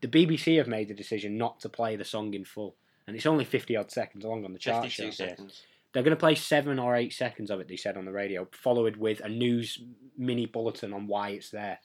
the 0.00 0.08
BBC 0.08 0.56
have 0.58 0.68
made 0.68 0.88
the 0.88 0.94
decision 0.94 1.36
not 1.38 1.60
to 1.60 1.68
play 1.68 1.96
the 1.96 2.04
song 2.04 2.32
in 2.34 2.44
full, 2.44 2.76
and 3.06 3.16
it's 3.16 3.26
only 3.26 3.44
fifty 3.44 3.76
odd 3.76 3.90
seconds 3.90 4.24
long 4.24 4.44
on 4.44 4.52
the 4.52 4.58
chart 4.58 4.84
Fifty-two 4.84 5.12
show. 5.12 5.26
seconds. 5.28 5.62
They're 5.92 6.04
going 6.04 6.16
to 6.16 6.20
play 6.20 6.36
seven 6.36 6.78
or 6.78 6.94
eight 6.94 7.12
seconds 7.12 7.50
of 7.50 7.58
it. 7.60 7.66
They 7.68 7.76
said 7.76 7.96
on 7.96 8.04
the 8.04 8.12
radio, 8.12 8.46
followed 8.52 8.96
with 8.96 9.20
a 9.20 9.28
news 9.28 9.78
mini 10.16 10.46
bulletin 10.46 10.92
on 10.92 11.08
why 11.08 11.30
it's 11.30 11.50
there. 11.50 11.80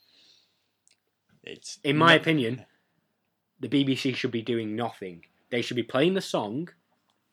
it's 1.43 1.79
In 1.83 1.97
my 1.97 2.13
not- 2.13 2.21
opinion, 2.21 2.65
the 3.59 3.69
BBC 3.69 4.15
should 4.15 4.31
be 4.31 4.41
doing 4.41 4.75
nothing. 4.75 5.25
They 5.49 5.61
should 5.61 5.75
be 5.75 5.83
playing 5.83 6.13
the 6.13 6.21
song 6.21 6.69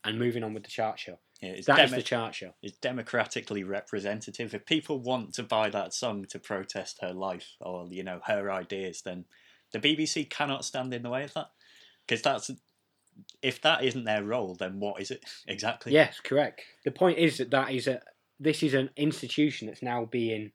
and 0.05 0.19
moving 0.19 0.43
on 0.45 0.55
with 0.55 0.62
the 0.65 0.71
chart 0.71 0.99
show. 0.99 1.19
yeah, 1.41 1.51
it's, 1.51 1.67
That 1.67 1.85
is 1.85 1.91
the 1.91 2.03
chart 2.03 2.35
show. 2.35 2.55
it's 2.62 2.77
democratically 2.79 3.65
representative. 3.65 4.55
If 4.55 4.65
people 4.67 4.99
want 5.01 5.35
to 5.35 5.43
buy 5.43 5.71
that 5.71 5.93
song 5.95 6.25
to 6.31 6.39
protest 6.39 6.99
her 7.03 7.12
life 7.12 7.57
or 7.61 7.87
you 7.91 8.03
know 8.05 8.21
her 8.27 8.51
ideas, 8.51 9.03
then 9.03 9.25
the 9.73 9.79
BBC 9.79 10.29
cannot 10.29 10.64
stand 10.64 10.93
in 10.95 11.02
the 11.02 11.11
way 11.11 11.25
of 11.25 11.35
that 11.35 11.50
because 12.07 12.23
that's 12.23 12.50
if 13.43 13.61
that 13.62 13.85
isn't 13.85 14.05
their 14.05 14.25
role, 14.25 14.55
then 14.55 14.81
what 14.81 15.00
is 15.00 15.11
it 15.11 15.25
exactly? 15.47 15.93
Yes, 15.93 16.21
correct. 16.23 16.62
The 16.85 16.91
point 16.91 17.19
is 17.19 17.38
that 17.38 17.50
that 17.50 17.71
is 17.73 17.87
a 17.87 18.00
this 18.41 18.62
is 18.62 18.75
an 18.75 18.91
institution 18.97 19.69
that's 19.69 19.83
now 19.83 20.05
being 20.05 20.52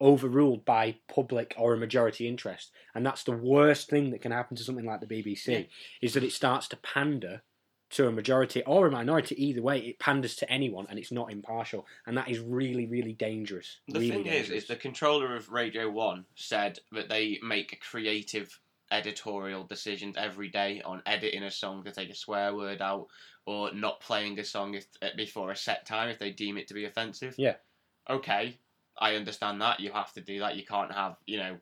overruled 0.00 0.64
by 0.64 0.96
public 1.08 1.54
or 1.58 1.72
a 1.74 1.78
majority 1.78 2.28
interest, 2.28 2.70
and 2.94 3.04
that's 3.04 3.24
the 3.24 3.32
worst 3.32 3.88
thing 3.88 4.10
that 4.10 4.20
can 4.22 4.32
happen 4.32 4.56
to 4.56 4.62
something 4.64 4.84
like 4.84 5.00
the 5.00 5.06
BBC 5.06 5.48
Yeah. 5.48 5.62
is 6.02 6.14
that 6.14 6.24
it 6.24 6.32
starts 6.32 6.68
to 6.68 6.76
pander 6.76 7.42
to 7.90 8.08
a 8.08 8.12
majority 8.12 8.62
or 8.64 8.86
a 8.86 8.90
minority. 8.90 9.34
Either 9.42 9.62
way, 9.62 9.78
it 9.78 9.98
panders 9.98 10.36
to 10.36 10.50
anyone, 10.50 10.86
and 10.88 10.98
it's 10.98 11.12
not 11.12 11.30
impartial, 11.30 11.86
and 12.06 12.16
that 12.16 12.28
is 12.28 12.40
really, 12.40 12.86
really 12.86 13.12
dangerous. 13.12 13.78
The 13.88 14.00
really 14.00 14.10
thing 14.10 14.26
is, 14.26 14.32
dangerous. 14.32 14.62
is 14.62 14.68
the 14.68 14.76
controller 14.76 15.36
of 15.36 15.50
Radio 15.50 15.90
One 15.90 16.24
said 16.34 16.80
that 16.92 17.08
they 17.08 17.38
make 17.42 17.80
creative 17.80 18.58
editorial 18.90 19.64
decisions 19.64 20.16
every 20.16 20.48
day 20.48 20.80
on 20.84 21.02
editing 21.06 21.42
a 21.42 21.50
song 21.50 21.82
to 21.84 21.92
take 21.92 22.10
a 22.10 22.14
swear 22.14 22.54
word 22.54 22.80
out 22.80 23.08
or 23.44 23.72
not 23.72 24.00
playing 24.00 24.38
a 24.38 24.44
song 24.44 24.74
if, 24.74 24.86
uh, 25.02 25.08
before 25.16 25.50
a 25.50 25.56
set 25.56 25.86
time 25.86 26.08
if 26.08 26.18
they 26.18 26.30
deem 26.30 26.56
it 26.56 26.68
to 26.68 26.74
be 26.74 26.84
offensive. 26.84 27.34
Yeah. 27.36 27.54
Okay, 28.08 28.58
I 28.98 29.14
understand 29.14 29.60
that. 29.60 29.80
You 29.80 29.92
have 29.92 30.12
to 30.14 30.20
do 30.20 30.40
that. 30.40 30.56
You 30.56 30.64
can't 30.64 30.92
have, 30.92 31.16
you 31.26 31.38
know, 31.38 31.56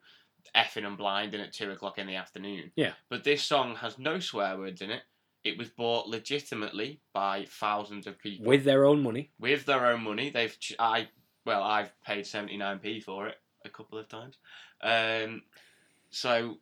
effing 0.54 0.86
and 0.86 0.98
blinding 0.98 1.40
at 1.40 1.52
two 1.52 1.70
o'clock 1.70 1.98
in 1.98 2.06
the 2.06 2.16
afternoon. 2.16 2.72
Yeah. 2.76 2.92
But 3.08 3.24
this 3.24 3.42
song 3.42 3.76
has 3.76 3.98
no 3.98 4.20
swear 4.20 4.58
words 4.58 4.82
in 4.82 4.90
it. 4.90 5.02
It 5.44 5.58
was 5.58 5.68
bought 5.68 6.08
legitimately 6.08 7.00
by 7.12 7.46
thousands 7.48 8.06
of 8.06 8.18
people 8.18 8.46
with 8.46 8.64
their 8.64 8.84
own 8.86 9.02
money. 9.02 9.30
with 9.38 9.66
their 9.66 9.86
own 9.86 10.02
money. 10.02 10.30
They've 10.30 10.58
ch- 10.58 10.74
I 10.78 11.08
well, 11.44 11.62
I've 11.62 11.92
paid 12.02 12.26
seventy 12.26 12.56
nine 12.56 12.78
p 12.78 13.00
for 13.00 13.28
it 13.28 13.36
a 13.64 13.68
couple 13.68 13.98
of 13.98 14.08
times. 14.08 14.36
Um, 14.82 15.42
so 16.10 16.58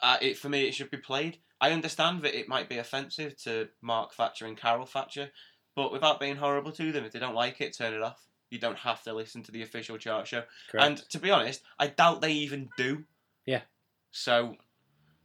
uh, 0.00 0.16
it 0.20 0.38
for 0.38 0.48
me 0.48 0.66
it 0.66 0.74
should 0.74 0.90
be 0.90 0.96
played. 0.96 1.38
I 1.60 1.72
understand 1.72 2.22
that 2.22 2.38
it 2.38 2.48
might 2.48 2.68
be 2.68 2.78
offensive 2.78 3.36
to 3.44 3.68
Mark 3.80 4.12
Thatcher 4.12 4.46
and 4.46 4.56
Carol 4.56 4.86
Thatcher, 4.86 5.30
but 5.74 5.92
without 5.92 6.20
being 6.20 6.36
horrible 6.36 6.72
to 6.72 6.92
them, 6.92 7.04
if 7.04 7.12
they 7.12 7.18
don't 7.18 7.34
like 7.34 7.60
it, 7.60 7.76
turn 7.76 7.94
it 7.94 8.02
off. 8.02 8.20
You 8.50 8.58
don't 8.58 8.78
have 8.78 9.02
to 9.04 9.12
listen 9.12 9.42
to 9.44 9.52
the 9.52 9.62
official 9.62 9.96
chart 9.98 10.26
show. 10.26 10.42
Correct. 10.70 10.86
And 10.86 11.10
to 11.10 11.18
be 11.18 11.30
honest, 11.30 11.62
I 11.78 11.88
doubt 11.88 12.20
they 12.20 12.32
even 12.32 12.68
do. 12.76 13.04
Yeah. 13.44 13.62
So 14.10 14.56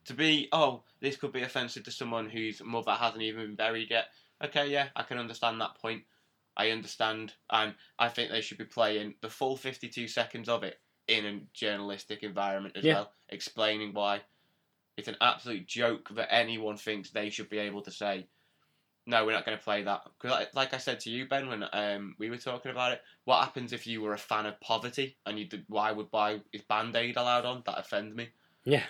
to 0.05 0.13
be 0.13 0.49
oh, 0.51 0.83
this 0.99 1.17
could 1.17 1.31
be 1.31 1.43
offensive 1.43 1.83
to 1.83 1.91
someone 1.91 2.29
whose 2.29 2.61
mother 2.63 2.91
hasn't 2.91 3.21
even 3.21 3.45
been 3.47 3.55
buried 3.55 3.89
yet. 3.91 4.05
Okay, 4.43 4.69
yeah, 4.71 4.87
I 4.95 5.03
can 5.03 5.17
understand 5.17 5.61
that 5.61 5.75
point. 5.75 6.03
I 6.57 6.71
understand, 6.71 7.33
and 7.49 7.75
I 7.97 8.09
think 8.09 8.29
they 8.29 8.41
should 8.41 8.57
be 8.57 8.65
playing 8.65 9.15
the 9.21 9.29
full 9.29 9.55
fifty-two 9.55 10.07
seconds 10.07 10.49
of 10.49 10.63
it 10.63 10.79
in 11.07 11.25
a 11.25 11.39
journalistic 11.53 12.23
environment 12.23 12.77
as 12.77 12.83
Yeah. 12.83 12.93
well, 12.93 13.11
explaining 13.29 13.93
why 13.93 14.21
it's 14.97 15.07
an 15.07 15.17
absolute 15.21 15.65
joke 15.67 16.09
that 16.15 16.33
anyone 16.33 16.77
thinks 16.77 17.09
they 17.09 17.29
should 17.29 17.49
be 17.49 17.57
able 17.57 17.81
to 17.83 17.91
say, 17.91 18.27
"No, 19.05 19.25
we're 19.25 19.31
not 19.31 19.45
going 19.45 19.57
to 19.57 19.63
play 19.63 19.83
that." 19.83 20.03
Because, 20.03 20.31
like, 20.31 20.53
like 20.53 20.73
I 20.73 20.77
said 20.77 20.99
to 21.01 21.09
you, 21.09 21.27
Ben, 21.27 21.47
when 21.47 21.63
um, 21.71 22.15
we 22.19 22.29
were 22.29 22.37
talking 22.37 22.71
about 22.71 22.91
it, 22.93 23.01
what 23.23 23.43
happens 23.43 23.71
if 23.73 23.87
you 23.87 24.01
were 24.01 24.13
a 24.13 24.17
fan 24.17 24.45
of 24.45 24.59
poverty 24.59 25.17
and 25.25 25.39
you 25.39 25.45
did, 25.45 25.65
why 25.69 25.91
would 25.91 26.11
buy 26.11 26.41
is 26.51 26.61
Band 26.63 26.95
Aid 26.95 27.17
allowed 27.17 27.45
on? 27.45 27.63
That 27.65 27.79
offend 27.79 28.15
me. 28.15 28.29
Yeah. 28.65 28.83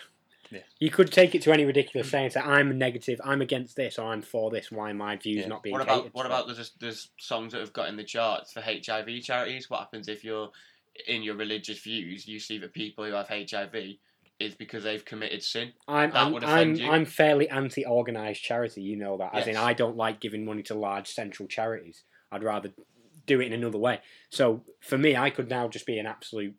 Yeah. 0.51 0.59
You 0.79 0.89
could 0.89 1.11
take 1.11 1.33
it 1.33 1.41
to 1.43 1.51
any 1.53 1.65
ridiculous 1.65 2.09
saying 2.09 2.31
that 2.33 2.45
I'm 2.45 2.77
negative, 2.77 3.21
I'm 3.23 3.41
against 3.41 3.75
this, 3.75 3.97
or 3.97 4.11
I'm 4.11 4.21
for 4.21 4.51
this. 4.51 4.71
Why 4.71 4.91
my 4.93 5.15
views 5.15 5.41
Yeah. 5.41 5.47
not 5.47 5.63
being 5.63 5.73
What 5.73 5.81
about 5.81 6.13
what 6.13 6.23
to? 6.23 6.27
about 6.27 6.47
there's 6.47 6.71
there's 6.79 7.09
songs 7.17 7.53
that 7.53 7.59
have 7.61 7.73
got 7.73 7.89
in 7.89 7.95
the 7.95 8.03
charts 8.03 8.53
for 8.53 8.61
HIV 8.61 9.21
charities? 9.23 9.69
What 9.69 9.79
happens 9.79 10.07
if 10.07 10.23
you're 10.23 10.49
in 11.07 11.23
your 11.23 11.35
religious 11.35 11.79
views 11.79 12.27
you 12.27 12.37
see 12.37 12.57
that 12.57 12.73
people 12.73 13.05
who 13.05 13.13
have 13.13 13.29
HIV 13.29 13.95
is 14.39 14.55
because 14.55 14.83
they've 14.83 15.05
committed 15.05 15.43
sin. 15.43 15.71
I'm 15.87 16.11
That 16.11 16.25
I'm, 16.25 16.33
would 16.33 16.43
I'm, 16.43 16.75
you. 16.75 16.89
I'm 16.89 17.05
fairly 17.05 17.47
anti-organized 17.49 18.41
charity. 18.41 18.81
You 18.81 18.97
know 18.97 19.17
that. 19.17 19.35
As 19.35 19.47
in, 19.47 19.55
I 19.55 19.73
don't 19.73 19.95
like 19.95 20.19
giving 20.19 20.43
money 20.43 20.63
to 20.63 20.73
large 20.73 21.07
central 21.09 21.47
charities. 21.47 22.03
I'd 22.31 22.43
rather 22.43 22.71
do 23.27 23.39
it 23.39 23.45
in 23.47 23.53
another 23.53 23.77
way. 23.77 23.99
So 24.29 24.63
for 24.79 24.97
me, 24.97 25.15
I 25.15 25.29
could 25.29 25.49
now 25.49 25.67
just 25.67 25.85
be 25.85 25.99
an 25.99 26.07
absolute 26.07 26.55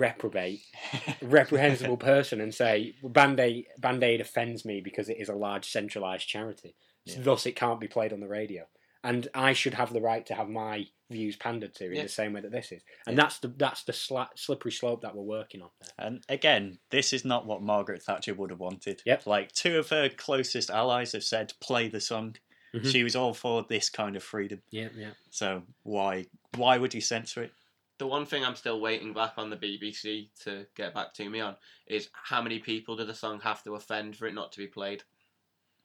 reprobate, 0.00 0.62
reprehensible 1.22 1.96
person 1.96 2.40
and 2.40 2.54
say 2.54 2.94
Band 3.02 3.38
Aid 3.38 3.66
Band 3.78 4.02
Aid 4.02 4.20
offends 4.20 4.64
me 4.64 4.80
because 4.80 5.08
it 5.08 5.18
is 5.18 5.28
a 5.28 5.34
large 5.34 5.68
centralized 5.70 6.26
charity. 6.28 6.74
Yeah. 7.04 7.16
Thus, 7.20 7.46
it 7.46 7.56
can't 7.56 7.80
be 7.80 7.88
played 7.88 8.12
on 8.12 8.20
the 8.20 8.28
radio. 8.28 8.64
And 9.02 9.28
I 9.34 9.54
should 9.54 9.74
have 9.74 9.92
the 9.94 10.00
right 10.02 10.26
to 10.26 10.34
have 10.34 10.48
my 10.50 10.86
views 11.10 11.34
pandered 11.36 11.74
to 11.76 11.86
in 11.86 11.94
Yeah. 11.96 12.02
the 12.02 12.08
same 12.08 12.34
way 12.34 12.42
that 12.42 12.52
this 12.52 12.70
is. 12.70 12.82
And 13.06 13.16
Yeah. 13.16 13.22
that's 13.24 13.38
the 13.38 13.48
that's 13.48 13.82
the 13.84 13.92
sla- 13.92 14.28
slippery 14.36 14.72
slope 14.72 15.00
that 15.02 15.14
we're 15.16 15.22
working 15.22 15.62
on. 15.62 15.70
There. 15.80 16.06
And 16.06 16.24
again, 16.28 16.78
this 16.90 17.12
is 17.12 17.24
not 17.24 17.46
what 17.46 17.62
Margaret 17.62 18.02
Thatcher 18.02 18.34
would 18.34 18.50
have 18.50 18.60
wanted. 18.60 19.02
Yep. 19.06 19.26
Like 19.26 19.52
two 19.52 19.78
of 19.78 19.88
her 19.90 20.08
closest 20.08 20.70
allies 20.70 21.12
have 21.12 21.24
said, 21.24 21.52
play 21.60 21.88
the 21.88 22.00
song. 22.00 22.36
Mhm. 22.74 22.92
She 22.92 23.02
was 23.02 23.16
all 23.16 23.34
for 23.34 23.64
this 23.68 23.88
kind 23.90 24.14
of 24.16 24.22
freedom. 24.22 24.62
Yeah, 24.70 24.90
yeah. 24.94 25.12
So 25.30 25.62
why 25.82 26.26
why 26.56 26.76
would 26.78 26.92
you 26.94 27.00
censor 27.00 27.42
it? 27.42 27.52
The 28.00 28.06
one 28.06 28.24
thing 28.24 28.42
I'm 28.42 28.56
still 28.56 28.80
waiting 28.80 29.12
back 29.12 29.34
on 29.36 29.50
the 29.50 29.58
BBC 29.58 30.30
to 30.44 30.66
get 30.74 30.94
back 30.94 31.12
to 31.14 31.28
me 31.28 31.40
on 31.40 31.56
is 31.86 32.08
how 32.14 32.40
many 32.40 32.58
people 32.58 32.96
did 32.96 33.08
the 33.08 33.14
song 33.14 33.40
have 33.40 33.62
to 33.64 33.74
offend 33.74 34.16
for 34.16 34.26
it 34.26 34.32
not 34.32 34.52
to 34.52 34.58
be 34.58 34.66
played? 34.66 35.02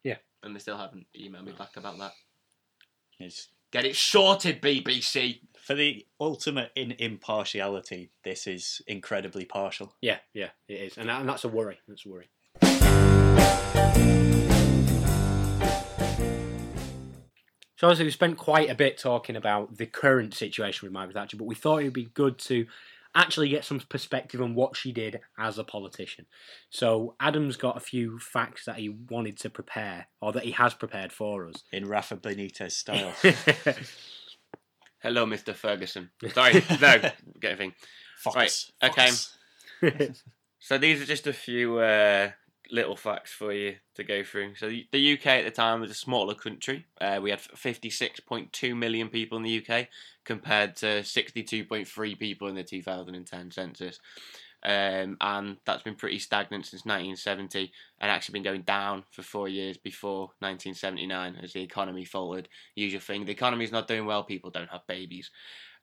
Yeah. 0.01 0.15
And 0.41 0.55
they 0.55 0.59
still 0.59 0.77
haven't 0.77 1.07
emailed 1.13 1.43
me 1.43 1.51
back 1.51 1.75
about 1.75 1.99
that. 1.99 2.13
It's 3.19 3.49
Get 3.69 3.83
it 3.83 3.97
sorted, 3.97 4.61
BBC. 4.61 5.41
for 5.59 5.75
the 5.75 6.05
ultimate 6.17 6.71
in 6.73 6.91
impartiality, 6.93 8.11
this 8.23 8.47
is 8.47 8.81
incredibly 8.87 9.43
partial. 9.43 9.93
Yeah, 9.99 10.19
yeah, 10.33 10.51
it 10.69 10.75
is, 10.75 10.97
and, 10.97 11.09
that, 11.09 11.19
and 11.19 11.27
that's 11.27 11.43
a 11.43 11.49
worry. 11.49 11.79
That's 11.85 12.05
a 12.05 12.09
worry. 12.09 12.29
So 17.85 17.89
obviously 17.89 18.05
we 18.05 18.11
spent 18.11 18.37
quite 18.39 18.71
a 18.71 18.73
bit 18.73 18.97
talking 18.97 19.35
about 19.35 19.77
the 19.77 19.85
current 19.85 20.33
situation 20.33 20.87
with 20.87 20.91
Margaret 20.91 21.13
Thatcher, 21.13 21.37
but 21.37 21.45
we 21.45 21.53
thought 21.53 21.81
it 21.81 21.83
would 21.83 21.93
be 21.93 22.09
good 22.15 22.39
to 22.39 22.65
actually 23.13 23.47
get 23.47 23.63
some 23.63 23.79
perspective 23.79 24.41
on 24.41 24.55
what 24.55 24.75
she 24.75 24.91
did 24.91 25.19
as 25.37 25.59
a 25.59 25.63
politician. 25.63 26.25
So 26.71 27.13
Adam's 27.19 27.57
got 27.57 27.77
a 27.77 27.79
few 27.79 28.17
facts 28.17 28.65
that 28.65 28.77
he 28.77 28.89
wanted 28.89 29.37
to 29.37 29.51
prepare, 29.51 30.07
or 30.19 30.33
that 30.33 30.45
he 30.45 30.49
has 30.53 30.73
prepared 30.73 31.13
for 31.13 31.47
us. 31.47 31.63
In 31.71 31.87
Rafa 31.87 32.17
Benitez 32.17 32.71
style. 32.71 33.13
Hello, 35.03 35.27
Mr. 35.27 35.53
Ferguson. 35.53 36.09
Sorry, 36.33 36.63
no, 36.81 37.11
get 37.39 37.53
a 37.53 37.55
thing. 37.55 37.75
Focus. 38.17 38.71
Right, 38.81 38.97
okay. 39.83 40.09
So 40.57 40.79
these 40.79 40.99
are 40.99 41.05
just 41.05 41.27
a 41.27 41.33
few 41.33 41.77
uh, 41.77 42.31
little 42.71 42.95
facts 42.95 43.31
for 43.31 43.53
you 43.53 43.75
to 43.95 44.03
go 44.03 44.23
through. 44.23 44.55
So 44.55 44.69
the, 44.69 45.13
UK 45.13 45.27
at 45.27 45.45
the 45.45 45.51
time 45.51 45.81
was 45.81 45.91
a 45.91 45.95
smaller 45.95 46.33
country. 46.33 46.85
Uh, 46.99 47.19
we 47.21 47.29
had 47.29 47.39
56.2 47.39 48.75
million 48.75 49.09
people 49.09 49.37
in 49.37 49.43
the 49.43 49.65
UK 49.65 49.87
compared 50.23 50.75
to 50.77 51.01
62.3 51.01 52.19
people 52.19 52.47
in 52.47 52.55
the 52.55 52.63
2010 52.63 53.51
census. 53.51 53.99
Um, 54.63 55.17
and 55.21 55.57
that's 55.65 55.83
been 55.83 55.95
pretty 55.95 56.17
stagnant 56.17 56.65
since 56.65 56.85
1970 56.85 57.71
and 57.99 58.09
actually 58.09 58.33
been 58.33 58.43
going 58.43 58.63
down 58.63 59.03
for 59.11 59.21
four 59.21 59.47
years 59.47 59.77
before 59.77 60.31
1979 60.39 61.37
as 61.43 61.53
the 61.53 61.61
economy 61.61 62.03
faltered. 62.03 62.49
Usual 62.73 63.01
thing, 63.01 63.25
the 63.25 63.31
economy's 63.31 63.71
not 63.71 63.87
doing 63.87 64.07
well, 64.07 64.23
people 64.23 64.49
don't 64.49 64.71
have 64.71 64.87
babies. 64.87 65.29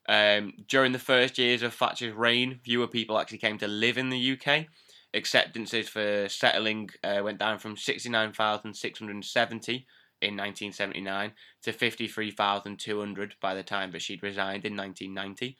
Um, 0.09 0.51
during 0.67 0.91
the 0.91 0.99
first 0.99 1.37
years 1.37 1.63
of 1.63 1.73
Thatcher's 1.73 2.13
reign, 2.13 2.59
fewer 2.63 2.87
people 2.87 3.17
actually 3.17 3.37
came 3.37 3.57
to 3.59 3.67
live 3.67 3.97
in 3.97 4.09
the 4.09 4.33
UK. 4.33 4.65
Acceptances 5.13 5.89
for 5.89 6.27
settling 6.27 6.89
uh, 7.03 7.21
went 7.23 7.39
down 7.39 7.59
from 7.59 7.77
69,670 7.77 9.85
in 10.21 10.37
1979 10.37 11.33
to 11.61 11.73
53,200 11.73 13.35
by 13.41 13.53
the 13.53 13.63
time 13.63 13.91
that 13.91 14.01
she'd 14.01 14.23
resigned 14.23 14.65
in 14.65 14.75
1990. 14.75 15.57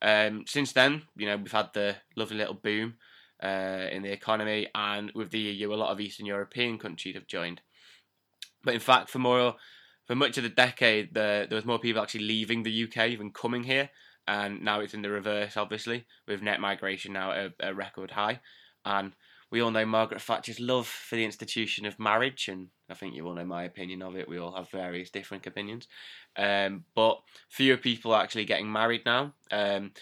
Um, 0.00 0.44
since 0.46 0.72
then, 0.72 1.02
you 1.16 1.26
know, 1.26 1.36
we've 1.36 1.52
had 1.52 1.70
the 1.74 1.96
lovely 2.16 2.36
little 2.36 2.54
boom 2.54 2.94
uh, 3.42 3.86
in 3.90 4.02
the 4.02 4.12
economy, 4.12 4.68
and 4.74 5.10
with 5.14 5.30
the 5.30 5.38
EU, 5.38 5.72
a 5.72 5.74
lot 5.74 5.90
of 5.90 6.00
Eastern 6.00 6.26
European 6.26 6.78
countries 6.78 7.14
have 7.14 7.26
joined. 7.26 7.60
But 8.64 8.74
in 8.74 8.80
fact, 8.80 9.10
for 9.10 9.18
more 9.18 9.56
for 10.06 10.14
much 10.14 10.38
of 10.38 10.42
the 10.42 10.48
decade, 10.48 11.12
the, 11.12 11.46
there 11.48 11.56
was 11.56 11.66
more 11.66 11.78
people 11.78 12.00
actually 12.00 12.24
leaving 12.24 12.62
the 12.62 12.84
UK 12.84 13.18
than 13.18 13.30
coming 13.30 13.64
here, 13.64 13.90
and 14.26 14.62
now 14.62 14.80
it's 14.80 14.94
in 14.94 15.02
the 15.02 15.10
reverse, 15.10 15.56
obviously, 15.56 16.06
with 16.26 16.42
net 16.42 16.60
migration 16.60 17.12
now 17.12 17.32
at 17.32 17.52
a, 17.60 17.68
a 17.68 17.74
record 17.74 18.12
high. 18.12 18.40
And 18.88 19.12
we 19.50 19.60
all 19.60 19.70
know 19.70 19.84
Margaret 19.84 20.22
Thatcher's 20.22 20.58
love 20.58 20.86
for 20.86 21.16
the 21.16 21.24
institution 21.24 21.84
of 21.84 21.98
marriage, 21.98 22.48
and 22.48 22.68
I 22.88 22.94
think 22.94 23.14
you 23.14 23.26
all 23.26 23.34
know 23.34 23.44
my 23.44 23.64
opinion 23.64 24.00
of 24.02 24.16
it. 24.16 24.28
We 24.28 24.38
all 24.38 24.56
have 24.56 24.70
various 24.70 25.10
different 25.10 25.46
opinions. 25.46 25.86
Um, 26.36 26.84
but 26.94 27.20
fewer 27.50 27.76
people 27.76 28.12
are 28.12 28.22
actually 28.22 28.46
getting 28.46 28.72
married 28.72 29.02
now. 29.04 29.34
Um, 29.52 29.92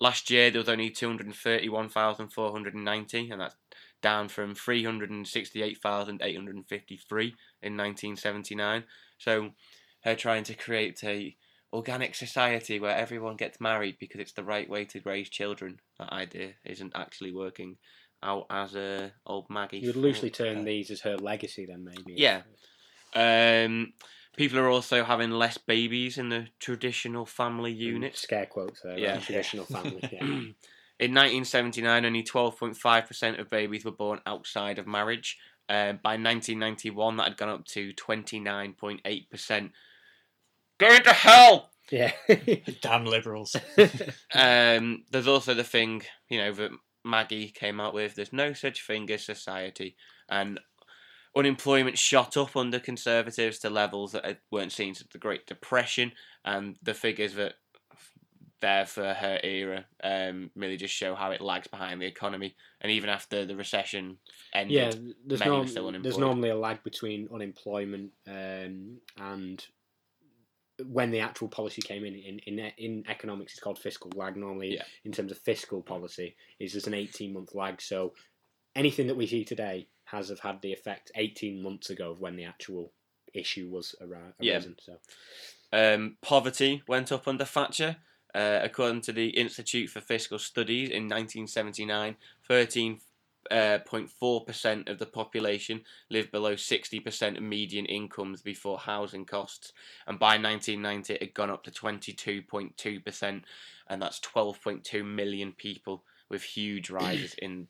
last 0.00 0.30
year 0.30 0.48
there 0.50 0.60
was 0.60 0.68
only 0.68 0.90
231,490, 0.90 3.30
and 3.30 3.40
that's 3.40 3.56
down 4.00 4.28
from 4.28 4.54
368,853 4.54 7.26
in 7.62 7.76
1979. 7.76 8.84
So 9.18 9.50
her 10.04 10.14
trying 10.14 10.44
to 10.44 10.54
create 10.54 11.02
a 11.02 11.36
organic 11.72 12.14
society 12.14 12.78
where 12.78 12.96
everyone 12.96 13.34
gets 13.36 13.60
married 13.60 13.96
because 13.98 14.20
it's 14.20 14.32
the 14.32 14.44
right 14.44 14.70
way 14.70 14.84
to 14.84 15.00
raise 15.04 15.28
children. 15.28 15.80
That 15.98 16.12
idea 16.12 16.52
isn't 16.64 16.92
actually 16.94 17.32
working 17.32 17.78
out 18.26 18.46
as 18.50 18.74
a 18.74 19.12
old 19.24 19.48
Maggie. 19.48 19.78
you 19.78 19.88
would 19.88 19.96
loosely 19.96 20.28
thought. 20.28 20.44
term 20.44 20.64
these 20.64 20.90
as 20.90 21.00
her 21.02 21.16
legacy, 21.16 21.66
then 21.66 21.84
maybe. 21.84 22.14
Yeah. 22.16 22.42
Um, 23.14 23.92
people 24.36 24.58
are 24.58 24.68
also 24.68 25.04
having 25.04 25.30
less 25.30 25.56
babies 25.58 26.18
in 26.18 26.28
the 26.28 26.48
traditional 26.58 27.24
family 27.24 27.72
unit. 27.72 28.16
Scare 28.16 28.46
quotes 28.46 28.82
there. 28.82 28.98
Yeah. 28.98 29.14
Yeah. 29.14 29.20
Traditional 29.20 29.64
family. 29.64 30.08
Yeah. 30.12 30.40
In 30.98 31.12
1979, 31.12 32.06
only 32.06 32.22
12.5% 32.22 33.38
of 33.38 33.50
babies 33.50 33.84
were 33.84 33.90
born 33.90 34.20
outside 34.24 34.78
of 34.78 34.86
marriage. 34.86 35.36
Uh, 35.68 35.92
by 35.92 36.16
1991, 36.16 37.18
that 37.18 37.24
had 37.24 37.36
gone 37.36 37.50
up 37.50 37.66
to 37.66 37.92
29.8%. 37.92 39.70
Going 40.78 41.02
to 41.02 41.12
hell! 41.12 41.70
yeah. 41.90 42.12
Damn 42.80 43.04
liberals. 43.04 43.56
Um, 44.34 45.04
there's 45.10 45.28
also 45.28 45.54
the 45.54 45.64
thing, 45.64 46.02
you 46.28 46.38
know, 46.38 46.52
that 46.52 46.70
Maggie 47.06 47.48
came 47.48 47.80
out 47.80 47.94
with. 47.94 48.14
There's 48.14 48.32
no 48.32 48.52
such 48.52 48.86
thing 48.86 49.10
as 49.10 49.24
society, 49.24 49.96
and 50.28 50.60
unemployment 51.36 51.98
shot 51.98 52.36
up 52.36 52.56
under 52.56 52.78
Conservatives 52.78 53.58
to 53.60 53.70
levels 53.70 54.12
that 54.12 54.40
weren't 54.50 54.72
seen 54.72 54.94
since 54.94 55.10
the 55.12 55.18
Great 55.18 55.46
Depression, 55.46 56.12
and 56.44 56.76
the 56.82 56.94
figures 56.94 57.34
that 57.34 57.54
there 58.60 58.86
for 58.86 59.12
her 59.12 59.38
era 59.44 59.84
um, 60.02 60.50
really 60.56 60.76
just 60.76 60.94
show 60.94 61.14
how 61.14 61.30
it 61.30 61.40
lags 61.40 61.68
behind 61.68 62.00
the 62.00 62.06
economy. 62.06 62.56
And 62.80 62.90
even 62.90 63.10
after 63.10 63.44
the 63.44 63.56
recession 63.56 64.18
ended, 64.54 64.74
yeah, 64.74 65.12
there's, 65.26 65.44
norm- 65.44 66.02
there's 66.02 66.18
normally 66.18 66.50
a 66.50 66.56
lag 66.56 66.82
between 66.82 67.28
unemployment 67.32 68.12
um, 68.26 68.98
and 69.18 69.64
when 70.84 71.10
the 71.10 71.20
actual 71.20 71.48
policy 71.48 71.80
came 71.82 72.04
in. 72.04 72.14
In, 72.14 72.38
in 72.40 72.58
in 72.76 73.04
economics, 73.08 73.52
it's 73.54 73.60
called 73.60 73.78
fiscal 73.78 74.10
lag. 74.14 74.36
Normally, 74.36 74.74
Yeah. 74.74 74.84
in 75.04 75.12
terms 75.12 75.32
of 75.32 75.38
fiscal 75.38 75.82
policy, 75.82 76.36
is 76.58 76.72
there's 76.72 76.86
an 76.86 76.94
18 76.94 77.32
month 77.32 77.54
lag. 77.54 77.80
So 77.80 78.14
anything 78.74 79.06
that 79.06 79.16
we 79.16 79.26
see 79.26 79.44
today 79.44 79.88
has 80.04 80.28
have 80.28 80.40
had 80.40 80.60
the 80.62 80.72
effect 80.72 81.10
18 81.16 81.62
months 81.62 81.90
ago 81.90 82.10
of 82.10 82.20
when 82.20 82.36
the 82.36 82.44
actual 82.44 82.92
issue 83.34 83.68
was 83.68 83.94
around. 84.00 84.34
Yeah. 84.40 84.60
So 84.80 84.98
Um, 85.72 86.16
poverty 86.22 86.82
went 86.86 87.10
up 87.12 87.26
under 87.26 87.44
Thatcher. 87.44 87.96
Uh, 88.34 88.60
according 88.62 89.00
to 89.00 89.12
the 89.12 89.28
Institute 89.30 89.88
for 89.88 90.02
Fiscal 90.02 90.38
Studies 90.38 90.90
in 90.90 91.08
1979, 91.08 92.16
Uh, 93.50 93.78
13.4% 93.78 94.88
of 94.88 94.98
the 94.98 95.06
population 95.06 95.82
lived 96.10 96.30
below 96.32 96.54
60% 96.54 97.36
of 97.36 97.42
median 97.42 97.86
incomes 97.86 98.42
before 98.42 98.78
housing 98.78 99.24
costs. 99.24 99.72
And 100.06 100.18
by 100.18 100.38
1990, 100.38 101.14
it 101.14 101.22
had 101.22 101.34
gone 101.34 101.50
up 101.50 101.64
to 101.64 101.70
22.2%, 101.70 103.42
and 103.88 104.02
that's 104.02 104.20
12.2 104.20 105.04
million 105.04 105.52
people 105.52 106.04
with 106.28 106.42
huge 106.42 106.90
rises 106.90 107.34
in 107.42 107.68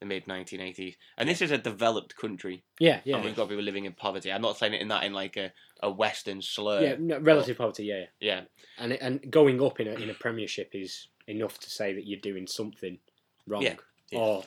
the 0.00 0.06
mid 0.06 0.26
1980s. 0.26 0.96
And 1.16 1.28
this 1.28 1.40
is 1.40 1.50
a 1.50 1.58
developed 1.58 2.16
country, 2.16 2.62
yeah, 2.78 3.00
yeah, 3.04 3.16
and 3.16 3.24
we've 3.24 3.34
got 3.36 3.48
people 3.48 3.64
living 3.64 3.86
in 3.86 3.92
poverty. 3.94 4.30
I'm 4.32 4.42
not 4.42 4.58
saying 4.58 4.74
it 4.74 4.82
in 4.82 4.88
that 4.88 5.04
in 5.04 5.12
like 5.12 5.36
a, 5.36 5.52
a 5.82 5.90
Western 5.90 6.42
slur. 6.42 6.82
yeah. 6.82 6.96
No, 6.98 7.18
relative 7.18 7.56
poverty, 7.58 7.84
yeah, 7.84 8.04
yeah. 8.20 8.40
Yeah. 8.40 8.40
and 8.78 8.92
and 8.92 9.30
going 9.30 9.62
up 9.62 9.80
in 9.80 9.88
a 9.88 9.92
in 9.92 10.10
a 10.10 10.14
premiership 10.14 10.70
is 10.74 11.08
enough 11.26 11.58
to 11.60 11.70
say 11.70 11.94
that 11.94 12.06
you're 12.06 12.20
doing 12.20 12.46
something 12.46 12.98
wrong 13.46 13.62
Yeah. 13.62 13.74
Yeah. 14.10 14.18
or 14.18 14.44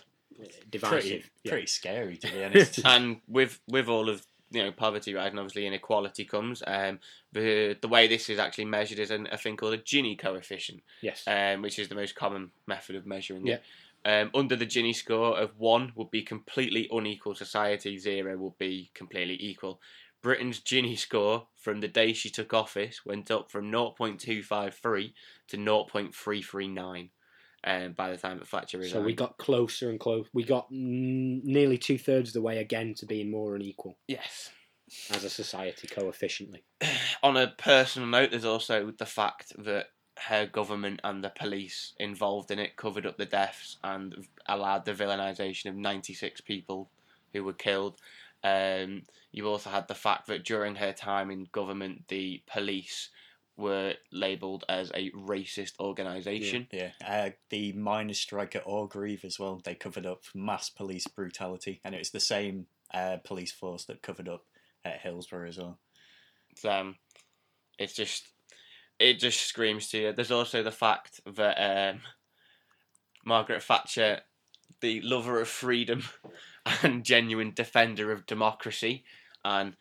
divisive. 0.69 0.89
pretty, 1.01 1.23
yeah. 1.43 1.51
pretty 1.51 1.67
scary 1.67 2.17
to 2.17 2.31
be 2.31 2.43
honest. 2.45 2.79
and 2.85 3.21
with 3.27 3.59
with 3.67 3.87
all 3.87 4.09
of 4.09 4.25
you 4.51 4.63
know 4.63 4.71
poverty 4.71 5.13
and 5.15 5.39
obviously 5.39 5.67
inequality 5.67 6.25
comes. 6.25 6.63
Um, 6.65 6.99
the 7.31 7.77
the 7.81 7.87
way 7.87 8.07
this 8.07 8.29
is 8.29 8.39
actually 8.39 8.65
measured 8.65 8.99
is 8.99 9.11
an, 9.11 9.27
a 9.31 9.37
thing 9.37 9.57
called 9.57 9.73
a 9.75 9.77
Gini 9.77 10.17
coefficient, 10.17 10.81
Yes. 11.01 11.23
um, 11.27 11.61
which 11.61 11.77
is 11.79 11.87
the 11.87 11.95
most 11.95 12.15
common 12.15 12.51
method 12.67 12.95
of 12.95 13.05
measuring 13.05 13.45
Yeah. 13.45 13.55
it. 13.55 13.63
Um, 14.05 14.31
under 14.33 14.55
the 14.55 14.65
Gini 14.65 14.95
score 14.95 15.37
of 15.37 15.51
one 15.59 15.91
would 15.95 16.09
be 16.09 16.21
completely 16.21 16.87
unequal 16.89 17.35
society, 17.35 17.97
zero 17.99 18.37
would 18.37 18.57
be 18.57 18.89
completely 18.93 19.37
equal. 19.39 19.81
Britain's 20.21 20.59
Gini 20.59 20.97
score 20.97 21.47
from 21.55 21.79
the 21.81 21.87
day 21.87 22.13
she 22.13 22.29
took 22.29 22.53
office 22.53 23.05
went 23.05 23.29
up 23.29 23.51
from 23.51 23.69
0.253 23.71 25.13
to 25.49 25.57
0.339 25.57 27.09
um, 27.63 27.93
by 27.93 28.11
the 28.11 28.17
time 28.17 28.39
that 28.39 28.47
Thatcher 28.47 28.77
resigned. 28.77 29.01
So 29.01 29.05
we 29.05 29.13
got 29.13 29.37
closer 29.37 29.89
and 29.89 29.99
close. 29.99 30.27
We 30.33 30.43
got 30.43 30.71
mm, 30.71 31.43
nearly 31.43 31.77
two 31.77 31.97
thirds 31.97 32.29
of 32.29 32.33
the 32.33 32.41
way 32.41 32.59
again 32.59 32.93
to 32.95 33.05
being 33.05 33.29
more 33.31 33.55
unequal 33.55 33.97
yes. 34.07 34.49
as 35.11 35.23
a 35.23 35.29
society 35.29 35.87
coefficiently. 35.87 36.63
On 37.23 37.37
a 37.37 37.53
personal 37.57 38.07
note, 38.07 38.31
there's 38.31 38.45
also 38.45 38.91
the 38.97 39.05
fact 39.05 39.53
that 39.57 39.87
her 40.27 40.45
government 40.45 40.99
and 41.03 41.23
the 41.23 41.29
police 41.29 41.93
involved 41.97 42.51
in 42.51 42.59
it 42.59 42.75
covered 42.75 43.05
up 43.05 43.17
the 43.17 43.25
deaths 43.25 43.77
and 43.83 44.27
allowed 44.47 44.85
the 44.85 44.93
villainisation 44.93 45.67
of 45.67 45.75
96 45.75 46.41
people 46.41 46.89
who 47.33 47.43
were 47.43 47.53
killed. 47.53 47.97
Um, 48.43 49.03
you 49.31 49.47
also 49.47 49.69
had 49.69 49.87
the 49.87 49.95
fact 49.95 50.27
that 50.27 50.43
during 50.43 50.75
her 50.75 50.93
time 50.93 51.29
in 51.31 51.47
government, 51.51 52.07
the 52.07 52.41
police 52.51 53.09
were 53.59 53.93
labelled 54.11 54.63
as 54.69 54.89
a 54.95 55.11
racist 55.11 55.73
organisation. 55.79 56.67
Yeah, 56.71 56.91
uh, 57.05 57.31
the 57.49 57.73
miners' 57.73 58.19
strike 58.19 58.55
at 58.55 58.65
Orgreave 58.65 59.25
as 59.25 59.37
well. 59.37 59.61
They 59.63 59.75
covered 59.75 60.05
up 60.05 60.23
mass 60.33 60.69
police 60.69 61.07
brutality, 61.07 61.81
and 61.83 61.93
it's 61.93 62.09
the 62.09 62.19
same 62.19 62.67
uh, 62.93 63.17
police 63.23 63.51
force 63.51 63.85
that 63.85 64.01
covered 64.01 64.29
up 64.29 64.45
at 64.85 65.01
Hillsborough 65.01 65.49
as 65.49 65.57
well. 65.57 65.77
It's, 66.51 66.65
um, 66.65 66.95
it's 67.77 67.93
just 67.93 68.29
it 68.97 69.19
just 69.19 69.41
screams 69.41 69.89
to 69.89 69.97
you. 69.97 70.13
There's 70.13 70.31
also 70.31 70.63
the 70.63 70.71
fact 70.71 71.21
that 71.25 71.55
um, 71.93 72.01
Margaret 73.25 73.63
Thatcher, 73.63 74.21
the 74.81 75.01
lover 75.01 75.41
of 75.41 75.47
freedom 75.47 76.03
and 76.83 77.03
genuine 77.03 77.53
defender 77.53 78.11
of 78.11 78.25
democracy, 78.25 79.03
and 79.43 79.75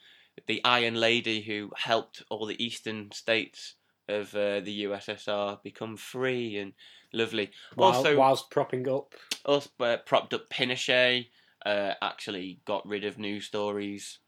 the 0.46 0.60
Iron 0.64 0.94
Lady 0.94 1.40
who 1.42 1.70
helped 1.76 2.22
all 2.30 2.46
the 2.46 2.62
eastern 2.62 3.10
states 3.12 3.74
of 4.08 4.34
uh, 4.34 4.60
the 4.60 4.84
USSR 4.84 5.62
become 5.62 5.96
free 5.96 6.56
and 6.58 6.72
lovely. 7.12 7.50
While, 7.74 7.94
also, 7.94 8.16
whilst 8.16 8.50
propping 8.50 8.88
up, 8.88 9.14
also 9.44 9.70
uh, 9.80 9.96
propped 9.98 10.32
up 10.34 10.48
Pinochet, 10.48 11.26
uh, 11.66 11.94
actually 12.00 12.60
got 12.64 12.86
rid 12.86 13.04
of 13.04 13.18
news 13.18 13.46
stories 13.46 14.18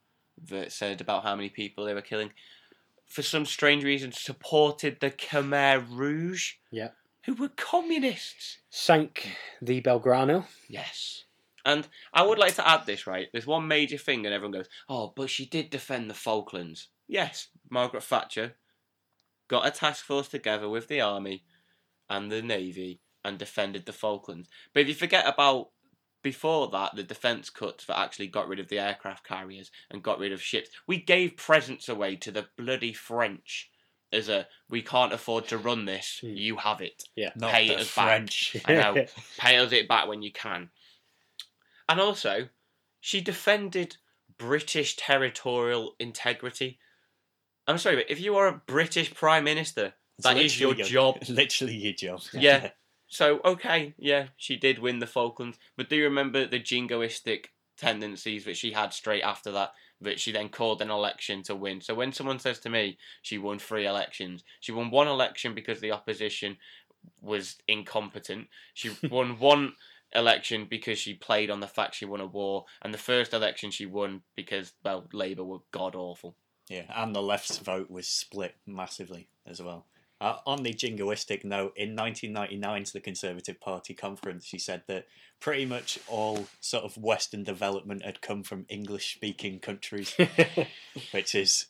that 0.49 0.73
said 0.73 1.01
about 1.01 1.23
how 1.23 1.35
many 1.37 1.49
people 1.49 1.85
they 1.85 1.95
were 1.95 2.01
killing. 2.03 2.31
For 3.07 3.23
some 3.23 3.45
strange 3.47 3.83
reason, 3.85 4.13
supported 4.13 5.01
the 5.01 5.11
Khmer 5.11 5.85
Rouge, 5.91 6.55
Yeah. 6.71 6.91
who 7.25 7.35
were 7.35 7.49
communists. 7.49 8.59
sank 8.71 9.37
the 9.61 9.81
Belgrano. 9.81 10.45
Yes. 10.69 11.25
And 11.65 11.87
I 12.13 12.23
would 12.23 12.39
like 12.39 12.55
to 12.57 12.67
add 12.69 12.87
this, 12.87 13.07
right? 13.07 13.29
There's 13.33 13.47
one 13.47 13.69
major 13.69 13.99
thing, 13.99 14.25
and 14.27 14.35
everyone 14.35 14.53
goes, 14.59 14.69
oh, 14.89 15.13
but 15.15 15.31
she 15.31 15.47
did 15.47 15.71
defend 15.71 16.09
the 16.09 16.15
Falklands. 16.15 16.89
Yes, 17.09 17.49
Margaret 17.71 18.03
Thatcher 18.05 18.55
got 19.49 19.67
a 19.67 19.71
task 19.71 20.05
force 20.05 20.29
together 20.29 20.69
with 20.69 20.89
the 20.89 21.01
army 21.01 21.45
and 22.09 22.31
the 22.31 22.41
navy 22.43 23.01
and 23.25 23.37
defended 23.39 23.85
the 23.85 23.93
Falklands. 23.93 24.49
But 24.73 24.81
if 24.83 24.89
you 24.89 24.95
forget 24.95 25.27
about 25.27 25.71
before 26.23 26.69
that, 26.69 26.95
the 26.95 27.03
defence 27.03 27.51
cuts 27.51 27.87
that 27.87 27.99
actually 27.99 28.29
got 28.29 28.47
rid 28.49 28.61
of 28.61 28.69
the 28.69 28.79
aircraft 28.79 29.27
carriers 29.27 29.71
and 29.91 30.03
got 30.03 30.19
rid 30.19 30.33
of 30.33 30.41
ships, 30.43 30.71
we 30.87 30.99
gave 30.99 31.37
presents 31.37 31.89
away 31.89 32.15
to 32.17 32.31
the 32.31 32.47
bloody 32.57 32.93
French 32.93 33.71
as 34.13 34.29
a 34.29 34.47
we 34.69 34.83
can't 34.83 35.13
afford 35.13 35.47
to 35.49 35.59
run 35.59 35.85
this, 35.85 36.19
Hmm. 36.21 36.35
you 36.37 36.57
have 36.57 36.81
it. 36.81 37.05
Not 37.37 37.53
Pay 37.53 37.69
the 37.69 37.79
us 37.79 37.95
back. 37.95 38.29
I 38.67 38.75
know. 38.75 39.07
Pay 39.39 39.57
us 39.59 39.73
it 39.73 39.89
back 39.89 40.09
when 40.09 40.23
you 40.23 40.33
can. 40.33 40.71
And 41.91 42.01
also, 42.01 42.49
she 43.01 43.21
defended 43.21 43.97
British 44.39 44.95
territorial 44.95 45.97
integrity. 45.99 46.79
I'm 47.67 47.79
sorry, 47.79 47.97
but 47.97 48.09
if 48.09 48.21
you 48.21 48.37
are 48.37 48.47
a 48.47 48.63
British 48.65 49.13
Prime 49.13 49.43
Minister, 49.43 49.95
It's 50.17 50.25
that 50.25 50.37
is 50.37 50.61
your 50.61 50.71
literally 50.71 50.91
job. 50.91 51.19
Literally 51.29 51.75
your 51.75 51.93
job. 51.95 52.23
Yeah. 52.33 52.71
So, 53.13 53.41
okay, 53.45 53.93
yeah, 53.99 54.29
she 54.37 54.55
did 54.55 54.79
win 54.79 55.01
the 55.01 55.07
Falklands. 55.09 55.59
But 55.77 55.91
do 55.91 55.97
you 55.97 56.05
remember 56.05 56.47
the 56.47 56.61
jingoistic 56.61 57.47
tendencies 57.77 58.45
that 58.45 58.57
she 58.57 58.71
had 58.71 58.93
straight 58.93 59.25
after 59.25 59.51
that? 59.51 59.73
That 60.01 60.21
she 60.21 60.31
then 60.31 60.49
called 60.49 60.81
an 60.81 60.93
election 60.93 61.43
to 61.43 61.57
win. 61.57 61.81
So 61.81 61.93
when 61.93 62.13
someone 62.13 62.39
says 62.39 62.61
to 62.61 62.71
me 62.71 62.99
she 63.21 63.37
won 63.37 63.59
three 63.59 63.85
elections, 63.85 64.45
she 64.61 64.71
won 64.71 64.93
one 64.93 65.09
election 65.09 65.57
because 65.57 65.81
the 65.81 65.91
opposition 65.91 66.57
was 67.21 67.57
incompetent. 67.67 68.47
She 68.75 68.93
won 69.11 69.41
one 69.41 69.73
election 70.15 70.67
because 70.69 70.99
she 70.99 71.15
played 71.15 71.51
on 71.51 71.61
the 71.61 71.67
fact 71.67 71.95
she 71.95 72.05
won 72.05 72.21
a 72.21 72.27
war, 72.27 72.65
and 72.83 72.93
the 72.95 72.99
first 72.99 73.33
election 73.33 73.71
she 73.71 73.87
won 73.87 74.23
because 74.37 74.73
well 74.85 75.09
Labour 75.13 75.45
were 75.45 75.59
god 75.73 75.95
awful. 75.95 76.37
Yeah, 76.69 76.85
and 76.95 77.15
the 77.15 77.23
left's 77.23 77.59
vote 77.59 77.91
was 77.91 78.07
split 78.07 78.55
massively 78.67 79.29
as 79.47 79.61
well. 79.61 79.87
Uh, 80.21 80.37
on 80.47 80.63
the 80.63 80.73
jingoistic 80.75 81.45
note, 81.45 81.73
in 81.77 81.97
1999 81.97 82.85
to 82.85 82.93
the 82.93 83.01
Conservative 83.01 83.59
Party 83.59 83.95
conference, 83.95 84.45
she 84.45 84.59
said 84.59 84.83
that 84.87 85.07
pretty 85.41 85.65
much 85.65 85.99
all 86.07 86.47
sort 86.61 86.85
of 86.85 86.99
Western 86.99 87.43
development 87.43 88.05
had 88.05 88.21
come 88.21 88.43
from 88.43 88.67
English-speaking 88.69 89.59
countries, 89.61 90.15
which 91.13 91.35
is 91.35 91.67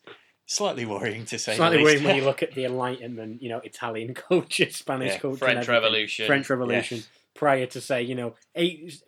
slightly 0.47 0.85
worrying 0.85 1.25
to 1.27 1.39
say. 1.39 1.53
the 1.53 1.57
Slightly 1.59 1.79
least. 1.79 1.87
worrying 1.87 2.05
when 2.05 2.17
you 2.17 2.25
look 2.25 2.43
at 2.43 2.55
the 2.55 2.65
Enlightenment, 2.65 3.41
you 3.41 3.49
know, 3.49 3.61
Italian 3.61 4.15
culture, 4.29 4.69
Spanish 4.71 5.13
Yeah, 5.13 5.19
culture, 5.21 5.39
French. 5.39 5.69
Revolution. 5.69 6.27
French 6.27 6.51
Revolution. 6.51 7.03
Prior 7.35 7.67
to 7.67 7.81
say, 7.81 8.03
you 8.03 8.15
know, 8.15 8.35
eight 8.55 9.03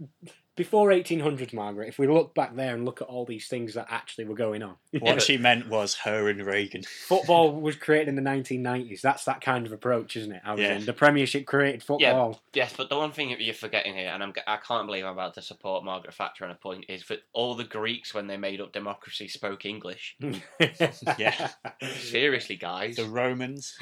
before 0.54 0.90
1800s, 0.90 1.54
Margaret. 1.54 1.88
If 1.88 1.98
we 1.98 2.06
look 2.06 2.34
back 2.34 2.54
there 2.54 2.74
and 2.74 2.84
look 2.84 3.00
at 3.00 3.08
all 3.08 3.24
these 3.24 3.48
things 3.48 3.72
that 3.72 3.86
actually 3.88 4.26
were 4.26 4.34
going 4.34 4.62
on, 4.62 4.76
What 4.98 5.22
she 5.22 5.38
meant 5.38 5.68
was 5.68 5.94
her 6.04 6.28
and 6.28 6.44
Reagan. 6.44 6.82
football 6.82 7.52
was 7.60 7.74
created 7.76 8.08
in 8.08 8.16
the 8.16 8.22
1990s. 8.30 9.00
That's 9.00 9.24
that 9.24 9.40
kind 9.40 9.64
of 9.66 9.72
approach, 9.72 10.14
isn't 10.16 10.30
it? 10.30 10.42
I 10.44 10.52
was 10.52 10.60
Yeah. 10.60 10.74
in. 10.74 10.84
The 10.84 10.92
Premiership 10.92 11.46
created 11.46 11.82
football. 11.82 12.38
Yes, 12.52 12.74
but 12.76 12.90
the 12.90 12.98
one 12.98 13.12
thing 13.12 13.30
that 13.30 13.40
you're 13.40 13.54
forgetting 13.54 13.94
here, 13.94 14.10
and 14.10 14.22
I'm, 14.22 14.34
I 14.46 14.58
can't 14.58 14.86
believe 14.86 15.06
I'm 15.06 15.12
about 15.14 15.34
to 15.34 15.42
support 15.42 15.84
Margaret 15.84 16.12
Thatcher 16.14 16.44
on 16.44 16.50
a 16.50 16.54
point, 16.54 16.84
is 16.90 17.06
that 17.08 17.22
all 17.32 17.54
the 17.54 17.64
Greeks, 17.64 18.12
when 18.12 18.26
they 18.26 18.36
made 18.36 18.60
up 18.60 18.72
democracy, 18.72 19.28
spoke 19.28 19.64
English. 19.64 20.16
Yeah. 21.18 21.48
Seriously, 21.96 22.56
guys. 22.56 22.96
The 22.96 23.04
Romans 23.06 23.74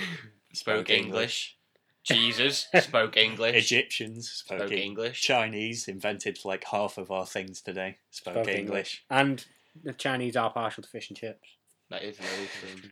spoke 0.52 0.88
English. 0.90 1.56
Jesus 2.04 2.66
spoke 2.80 3.16
English. 3.16 3.56
Egyptians 3.56 4.30
spoke, 4.30 4.58
spoke 4.58 4.72
English. 4.72 4.84
English. 4.84 5.20
Chinese 5.22 5.88
invented 5.88 6.38
like 6.44 6.64
half 6.64 6.98
of 6.98 7.10
our 7.10 7.26
things 7.26 7.60
today. 7.60 7.96
Spoke, 8.10 8.34
Spoke 8.34 8.48
English. 8.48 9.04
And 9.10 9.44
the 9.84 9.92
Chinese 9.92 10.36
are 10.36 10.50
partial 10.50 10.82
to 10.82 10.88
fish 10.88 11.08
and 11.10 11.16
chips. 11.18 11.48
That 11.90 12.02
is 12.02 12.16
very 12.16 12.48
true. 12.60 12.90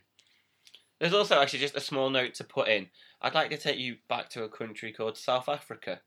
There's 1.00 1.14
also 1.14 1.40
actually 1.40 1.60
just 1.60 1.76
a 1.76 1.80
small 1.80 2.10
note 2.10 2.34
to 2.34 2.44
put 2.44 2.68
in. 2.68 2.88
I'd 3.22 3.34
like 3.34 3.50
to 3.50 3.56
take 3.56 3.78
you 3.78 3.96
back 4.08 4.28
to 4.30 4.42
a 4.42 4.48
country 4.48 4.92
called 4.92 5.16
South 5.16 5.48
Africa 5.48 6.00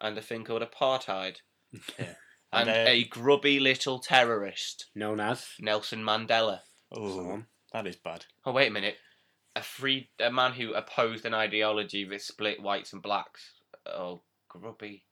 and 0.00 0.16
a 0.16 0.22
thing 0.22 0.44
called 0.44 0.62
apartheid. 0.62 1.36
Yeah. 1.98 2.14
And 2.52 2.70
And, 2.70 2.88
uh, 2.88 2.90
a 2.90 3.04
grubby 3.04 3.58
little 3.58 3.98
terrorist, 3.98 4.86
Known 4.94 5.18
as. 5.18 5.46
Nelson 5.58 6.02
Mandela. 6.02 6.60
Oh, 6.96 7.42
that 7.72 7.88
is 7.88 7.96
bad. 7.96 8.24
Oh 8.46 8.52
wait 8.52 8.68
a 8.68 8.70
minute, 8.70 8.96
a 9.56 9.62
free 9.62 10.08
a 10.20 10.30
man 10.30 10.52
who 10.52 10.72
opposed 10.74 11.24
an 11.24 11.34
ideology 11.34 12.04
that 12.04 12.22
split 12.22 12.62
whites 12.62 12.92
and 12.92 13.02
blacks. 13.02 13.52
Oh, 13.86 14.20
grubby. 14.48 15.02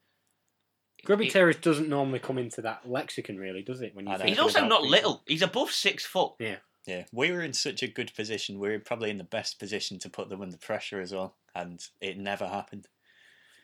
Grubby 1.05 1.25
He- 1.25 1.31
terrorist 1.31 1.61
doesn't 1.61 1.89
normally 1.89 2.19
come 2.21 2.39
into 2.39 2.63
that 2.63 2.89
lexicon, 2.89 3.37
really, 3.39 3.63
does 3.63 3.81
it? 3.83 3.95
When 3.95 4.07
you 4.07 4.13
I 4.13 4.17
know. 4.17 4.19
think 4.25 4.29
He's 4.31 4.39
also 4.39 4.61
not 4.61 4.81
people? 4.83 4.91
little. 4.91 5.23
He's 5.27 5.43
above 5.43 5.71
six 5.73 6.05
foot. 6.07 6.35
Yeah, 6.39 7.05
we 7.13 7.33
were 7.33 7.41
in 7.43 7.55
such 7.55 7.83
a 7.83 7.89
good 7.89 8.15
position. 8.15 8.59
We 8.61 8.69
were 8.69 8.79
probably 8.79 9.09
in 9.11 9.17
the 9.19 9.25
best 9.25 9.59
position 9.59 9.99
to 10.01 10.11
put 10.11 10.29
them 10.29 10.43
under 10.43 10.57
pressure 10.59 11.01
as 11.01 11.13
well, 11.13 11.35
and 11.55 11.81
it 12.01 12.19
never 12.19 12.47
happened. 12.47 12.87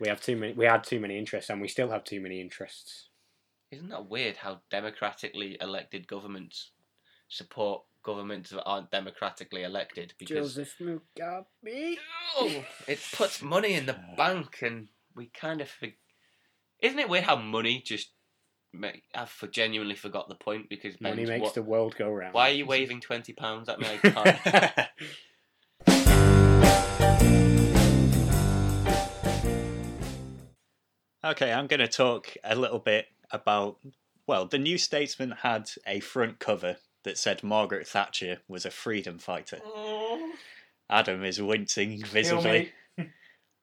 We 0.00 0.08
have 0.08 0.22
too 0.22 0.36
many. 0.36 0.54
We 0.54 0.64
had 0.64 0.82
too 0.84 0.98
many 1.00 1.18
interests, 1.18 1.50
and 1.50 1.60
we 1.60 1.68
still 1.68 1.90
have 1.90 2.04
too 2.04 2.20
many 2.20 2.40
interests. 2.40 3.08
Isn't 3.70 3.90
that 3.90 4.06
weird 4.08 4.38
how 4.38 4.62
democratically 4.70 5.58
elected 5.60 6.08
governments 6.08 6.70
support 7.28 7.82
governments 8.02 8.50
that 8.50 8.62
aren't 8.64 8.90
democratically 8.90 9.62
elected? 9.62 10.14
Because 10.18 10.54
Joseph 10.54 10.76
Mugabe. 10.80 11.96
Oh, 12.36 12.64
it 12.86 12.98
puts 13.12 13.42
money 13.42 13.74
in 13.74 13.86
the 13.86 13.96
bank, 14.16 14.58
and 14.62 14.88
we 15.14 15.26
kind 15.26 15.60
of. 15.60 15.68
For... 15.68 15.88
Isn't 16.80 16.98
it 16.98 17.08
weird 17.08 17.24
how 17.24 17.36
money 17.36 17.82
just? 17.84 18.10
Make... 18.72 19.02
I've 19.14 19.28
for- 19.28 19.48
genuinely 19.48 19.96
forgot 19.96 20.28
the 20.28 20.36
point 20.36 20.68
because 20.68 21.00
Money 21.00 21.24
Ben's 21.24 21.28
makes 21.28 21.42
what- 21.42 21.54
the 21.54 21.62
world 21.62 21.96
go 21.96 22.10
round. 22.10 22.34
Why 22.34 22.50
are 22.50 22.54
you 22.54 22.66
waving 22.66 23.00
twenty 23.00 23.32
pounds 23.32 23.68
at 23.68 23.80
me? 23.80 23.86
I 23.86 23.96
can't. 23.98 24.88
Okay, 31.22 31.52
I'm 31.52 31.66
going 31.66 31.80
to 31.80 31.88
talk 31.88 32.34
a 32.42 32.56
little 32.56 32.78
bit 32.78 33.06
about. 33.30 33.76
Well, 34.26 34.46
the 34.46 34.58
New 34.58 34.78
Statesman 34.78 35.32
had 35.42 35.70
a 35.86 36.00
front 36.00 36.38
cover 36.38 36.76
that 37.04 37.18
said 37.18 37.42
Margaret 37.42 37.86
Thatcher 37.86 38.38
was 38.48 38.64
a 38.64 38.70
freedom 38.70 39.18
fighter. 39.18 39.58
Adam 40.88 41.24
is 41.24 41.40
wincing 41.40 42.02
visibly. 42.04 42.72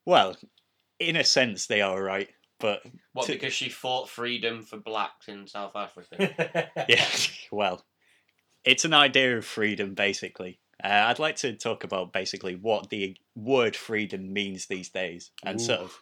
Well, 0.05 0.37
in 0.99 1.17
a 1.17 1.23
sense, 1.25 1.67
they 1.67 1.81
are 1.81 2.01
right. 2.01 2.29
but 2.61 2.81
What, 3.11 3.25
To- 3.25 3.33
because 3.33 3.53
she 3.53 3.67
fought 3.67 4.07
freedom 4.09 4.61
for 4.63 4.77
blacks 4.77 5.27
in 5.27 5.47
South 5.47 5.75
Africa? 5.75 6.69
yeah, 6.87 7.05
well, 7.51 7.83
it's 8.63 8.85
an 8.85 8.93
idea 8.93 9.37
of 9.37 9.43
freedom, 9.45 9.95
basically. 9.95 10.59
Uh, 10.81 10.87
I'd 11.07 11.19
like 11.19 11.35
to 11.37 11.51
talk 11.53 11.83
about 11.83 12.13
basically 12.13 12.55
what 12.55 12.89
the 12.89 13.17
word 13.35 13.75
freedom 13.75 14.31
means 14.31 14.67
these 14.67 14.87
days, 14.87 15.31
and 15.43 15.59
sort 15.59 15.81
of 15.81 15.99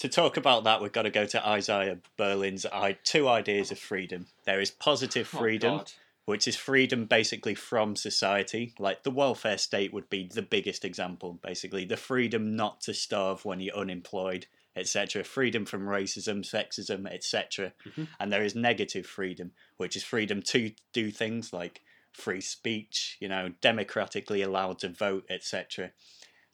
to 0.00 0.08
talk 0.10 0.36
about 0.36 0.64
that, 0.64 0.82
we've 0.82 0.92
got 0.92 1.02
to 1.02 1.10
go 1.10 1.24
to 1.24 1.48
Isaiah 1.48 1.98
Berlin's 2.18 2.66
two 3.04 3.28
ideas 3.28 3.70
of 3.70 3.78
freedom. 3.78 4.26
There 4.44 4.60
is 4.60 4.70
positive 4.70 5.30
Oh, 5.32 5.38
freedom, 5.38 5.76
God. 5.78 5.92
Which 6.26 6.46
is 6.46 6.56
freedom 6.56 7.06
basically 7.06 7.54
from 7.54 7.96
society. 7.96 8.74
Like 8.78 9.04
the 9.04 9.10
welfare 9.10 9.58
state 9.58 9.92
would 9.92 10.10
be 10.10 10.28
the 10.32 10.42
biggest 10.42 10.84
example, 10.84 11.38
basically. 11.42 11.84
The 11.84 11.96
freedom 11.96 12.54
not 12.54 12.80
to 12.82 12.94
starve 12.94 13.44
when 13.44 13.60
you're 13.60 13.76
unemployed, 13.76 14.46
etc. 14.74 15.22
Freedom 15.24 15.64
from 15.64 15.86
racism, 15.86 16.40
sexism, 16.40 17.10
etc. 17.10 17.72
Mhm. 17.84 18.08
And 18.18 18.32
there 18.32 18.42
is 18.42 18.54
negative 18.54 19.06
freedom, 19.06 19.52
which 19.76 19.96
is 19.96 20.02
freedom 20.02 20.42
to 20.42 20.72
do 20.92 21.10
things 21.12 21.52
like 21.52 21.80
free 22.12 22.40
speech, 22.40 23.16
you 23.20 23.28
know, 23.28 23.52
democratically 23.60 24.42
allowed 24.42 24.80
to 24.80 24.88
vote, 24.88 25.26
etc. 25.30 25.92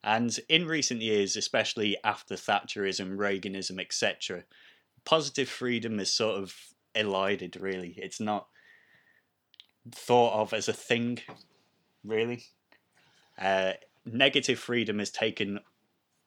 And 0.04 0.38
in 0.48 0.66
recent 0.66 1.00
years, 1.00 1.35
especially 1.37 1.96
after 2.04 2.35
Thatcherism, 2.35 3.16
Reaganism, 3.16 3.80
etc., 3.80 4.44
positive 5.04 5.48
freedom 5.48 5.98
is 5.98 6.12
sort 6.12 6.42
of 6.42 6.74
elided, 6.94 7.56
really. 7.56 7.94
It's 7.96 8.20
not 8.20 8.48
thought 9.90 10.40
of 10.40 10.53
as 10.53 10.68
a 10.68 10.73
thing, 10.73 11.21
really. 12.05 12.45
Uh, 13.38 13.73
negative 14.05 14.59
freedom 14.59 14.99
has 14.99 15.11
taken 15.11 15.61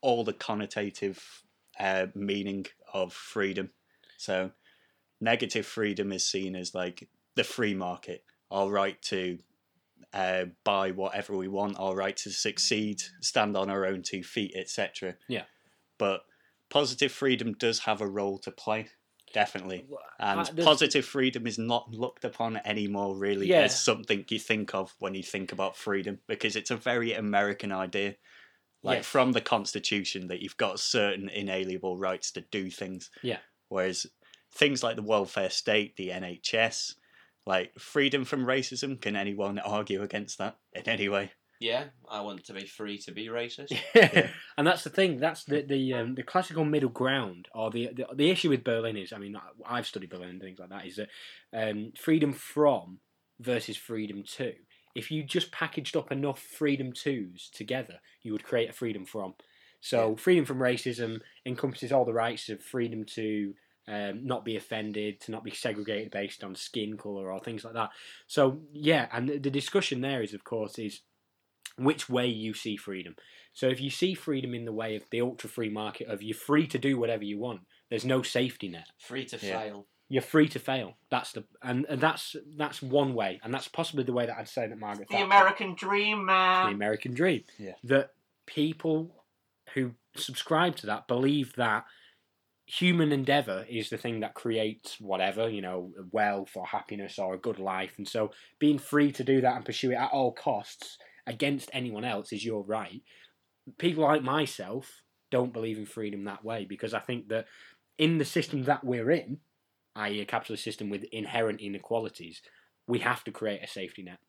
all 0.02 0.24
the 0.24 0.34
connotative 0.34 1.20
uh, 1.80 2.08
meaning 2.14 2.66
of 2.94 3.14
freedom. 3.14 3.72
So, 4.18 4.52
negative 5.20 5.66
freedom 5.66 6.12
is 6.12 6.26
seen 6.26 6.56
as 6.56 6.74
like 6.74 7.08
the 7.36 7.44
free 7.44 7.74
market, 7.74 8.24
our 8.52 8.70
right 8.70 9.02
to 9.04 9.40
uh, 10.14 10.46
buy 10.64 10.92
whatever 10.92 11.36
we 11.36 11.48
want, 11.48 11.78
our 11.78 11.96
right 11.96 12.16
to 12.18 12.32
succeed, 12.32 13.02
stand 13.22 13.58
on 13.58 13.70
our 13.70 13.86
own 13.86 14.02
two 14.02 14.24
feet, 14.24 14.54
etc. 14.56 15.16
Yeah. 15.28 15.44
But 15.98 16.22
positive 16.70 17.12
freedom 17.12 17.54
does 17.54 17.80
have 17.80 18.02
a 18.02 18.08
role 18.08 18.38
to 18.40 18.52
play, 18.52 18.88
definitely. 19.36 19.86
And 20.18 20.40
Uh, 20.40 20.64
positive 20.64 21.06
freedom 21.06 21.46
is 21.46 21.58
not 21.58 21.92
looked 21.92 22.24
upon 22.24 22.58
anymore, 22.66 23.16
really, 23.18 23.48
Yeah. 23.50 23.64
as 23.64 23.80
something 23.80 24.24
you 24.30 24.40
think 24.40 24.74
of 24.74 24.96
when 25.00 25.14
you 25.14 25.22
think 25.24 25.52
about 25.52 25.76
freedom, 25.76 26.22
because 26.26 26.56
it's 26.56 26.72
a 26.72 26.78
very 26.78 27.12
American 27.12 27.72
idea. 27.72 28.16
Like 28.82 29.00
Yes. 29.00 29.06
from 29.08 29.34
the 29.34 29.42
Constitution, 29.42 30.28
that 30.28 30.40
you've 30.42 30.58
got 30.58 30.80
certain 30.80 31.28
inalienable 31.28 31.98
rights 31.98 32.32
to 32.32 32.42
do 32.42 32.70
things. 32.72 33.12
Yeah. 33.22 33.40
Whereas 33.68 34.08
things 34.52 34.82
like 34.84 34.96
the 34.96 35.02
welfare 35.02 35.50
state, 35.50 35.98
the 35.98 36.12
NHS, 36.12 36.96
like 37.46 37.78
freedom 37.78 38.24
from 38.26 38.46
racism, 38.46 39.02
can 39.02 39.16
anyone 39.18 39.60
argue 39.60 40.02
against 40.02 40.38
that 40.38 40.58
in 40.72 40.88
any 40.88 41.10
way? 41.10 41.34
Yeah, 41.60 41.86
I 42.10 42.22
want 42.22 42.44
to 42.46 42.54
be 42.54 42.66
free 42.66 42.98
to 43.00 43.12
be 43.12 43.28
racist. 43.28 43.78
yeah. 43.96 44.28
and 44.58 44.68
that's 44.68 44.84
the 44.84 44.90
thing. 44.90 45.20
That's 45.20 45.44
the 45.46 45.62
the 45.62 45.94
um, 45.94 46.16
the 46.16 46.24
classical 46.24 46.66
middle 46.66 46.90
ground, 46.90 47.48
or 47.54 47.72
the, 47.72 47.90
the 47.94 48.08
the 48.14 48.30
issue 48.30 48.50
with 48.50 48.64
Berlin 48.64 48.98
is. 48.98 49.14
I 49.14 49.18
mean, 49.18 49.38
I've 49.66 49.88
studied 49.88 50.10
Berlin 50.10 50.30
and 50.30 50.42
things 50.42 50.60
like 50.60 50.70
that. 50.70 50.86
Is 50.86 50.98
that 50.98 51.10
um, 51.54 51.94
freedom 51.98 52.34
from 52.34 53.00
versus 53.40 53.78
freedom 53.78 54.24
to? 54.36 54.54
If 54.96 55.12
you 55.12 55.24
just 55.24 55.52
packaged 55.52 55.96
up 55.96 56.12
enough 56.12 56.40
freedom 56.40 56.94
twos 56.94 57.50
together, 57.54 58.00
you 58.22 58.32
would 58.32 58.44
create 58.44 58.70
a 58.70 58.74
freedom 58.74 59.06
from. 59.06 59.36
So 59.82 60.16
freedom 60.16 60.46
from 60.46 60.60
racism 60.60 61.20
encompasses 61.46 61.92
all 61.92 62.06
the 62.06 62.14
rights 62.14 62.50
of 62.50 62.64
freedom 62.64 63.06
to 63.16 63.54
um, 63.88 64.26
not 64.26 64.44
be 64.44 64.56
offended, 64.56 65.22
to 65.22 65.32
not 65.32 65.44
be 65.44 65.52
segregated 65.52 66.12
based 66.12 66.44
on 66.44 66.56
skin 66.56 66.98
color 66.98 67.32
or 67.32 67.40
things 67.40 67.64
like 67.64 67.76
that. 67.76 67.92
So 68.26 68.62
yeah, 68.74 69.08
and 69.12 69.30
the, 69.30 69.38
the 69.38 69.52
discussion 69.52 70.02
there 70.02 70.24
is, 70.24 70.34
of 70.34 70.44
course, 70.44 70.80
is 70.80 71.02
which 71.78 72.10
way 72.10 72.28
you 72.28 72.54
see 72.54 72.78
freedom. 72.78 73.16
So 73.54 73.68
if 73.68 73.80
you 73.82 73.90
see 73.90 74.14
freedom 74.14 74.54
in 74.54 74.66
the 74.66 74.74
way 74.74 74.96
of 74.96 75.04
the 75.12 75.22
ultra 75.22 75.50
free 75.50 75.70
market 75.70 76.08
of 76.08 76.22
you're 76.22 76.36
free 76.38 76.68
to 76.68 76.78
do 76.78 76.98
whatever 77.00 77.24
you 77.24 77.38
want, 77.40 77.62
there's 77.90 78.06
no 78.06 78.22
safety 78.22 78.68
net. 78.68 78.88
Free 79.00 79.26
to 79.26 79.38
Yeah. 79.46 79.60
fail. 79.60 79.88
You're 80.08 80.22
free 80.22 80.48
to 80.50 80.60
fail. 80.60 80.98
That's 81.10 81.32
the 81.32 81.46
and, 81.64 81.86
and 81.90 82.00
that's 82.00 82.36
that's 82.58 82.82
one 82.82 83.16
way, 83.16 83.40
and 83.44 83.52
that's 83.54 83.68
possibly 83.68 84.04
the 84.04 84.14
way 84.14 84.26
that 84.28 84.38
I'd 84.38 84.48
say 84.48 84.68
that 84.68 84.78
Margaret 84.78 85.08
The 85.08 85.14
Thatcher- 85.16 85.26
American 85.26 85.74
dream, 85.76 86.26
man. 86.26 86.68
the. 86.68 86.74
American 86.76 87.14
dream. 87.16 87.44
Yeah. 87.58 87.74
That 87.84 88.12
people 88.46 89.24
who 89.74 89.92
subscribe 90.16 90.76
to 90.78 90.86
that 90.88 91.08
believe 91.08 91.56
that 91.56 91.86
human 92.68 93.12
endeavor 93.12 93.66
is 93.70 93.90
the 93.90 93.98
thing 93.98 94.20
that 94.22 94.34
creates 94.34 95.00
whatever, 95.00 95.50
you 95.50 95.62
know, 95.62 95.92
wealth 96.12 96.52
or 96.56 96.66
happiness 96.66 97.20
or 97.20 97.34
a 97.34 97.38
good 97.40 97.60
life. 97.60 97.94
And 97.98 98.08
so 98.08 98.32
being 98.60 98.80
free 98.80 99.12
to 99.14 99.24
do 99.24 99.42
that 99.42 99.56
and 99.56 99.66
pursue 99.66 99.92
it 99.92 99.96
at 99.96 100.12
all 100.12 100.32
costs 100.32 100.98
against 101.28 101.70
anyone 101.74 102.06
else 102.06 102.32
is 102.32 102.46
your 102.46 102.64
right. 102.64 103.02
People 103.78 104.04
like 104.04 104.24
myself 104.24 105.02
don't 105.32 105.54
believe 105.54 105.78
in 105.78 105.86
freedom 105.86 106.26
that 106.26 106.46
way 106.46 106.66
because 106.66 106.94
I 106.94 107.00
think 107.00 107.30
that 107.30 107.46
in 107.98 108.18
the 108.18 108.26
system 108.26 108.64
that 108.66 108.84
we're 108.84 109.12
in, 109.12 109.40
i.e., 109.96 110.22
a 110.22 110.26
capitalist 110.26 110.64
system 110.64 110.90
with 110.90 111.04
inherent 111.06 111.62
inequalities, 111.62 112.42
we 112.88 113.00
have 113.00 113.24
to 113.24 113.32
create 113.32 113.64
a 113.64 113.68
safety 113.68 114.04
net. 114.04 114.20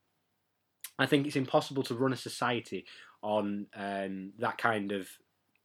I 0.99 1.07
think 1.07 1.27
it's 1.27 1.37
impossible 1.37 1.83
to 1.85 1.95
run 1.95 2.13
a 2.13 2.17
society 2.17 2.87
on 3.23 3.67
um, 3.77 4.33
that 4.39 4.57
kind 4.57 4.93
of 4.93 5.09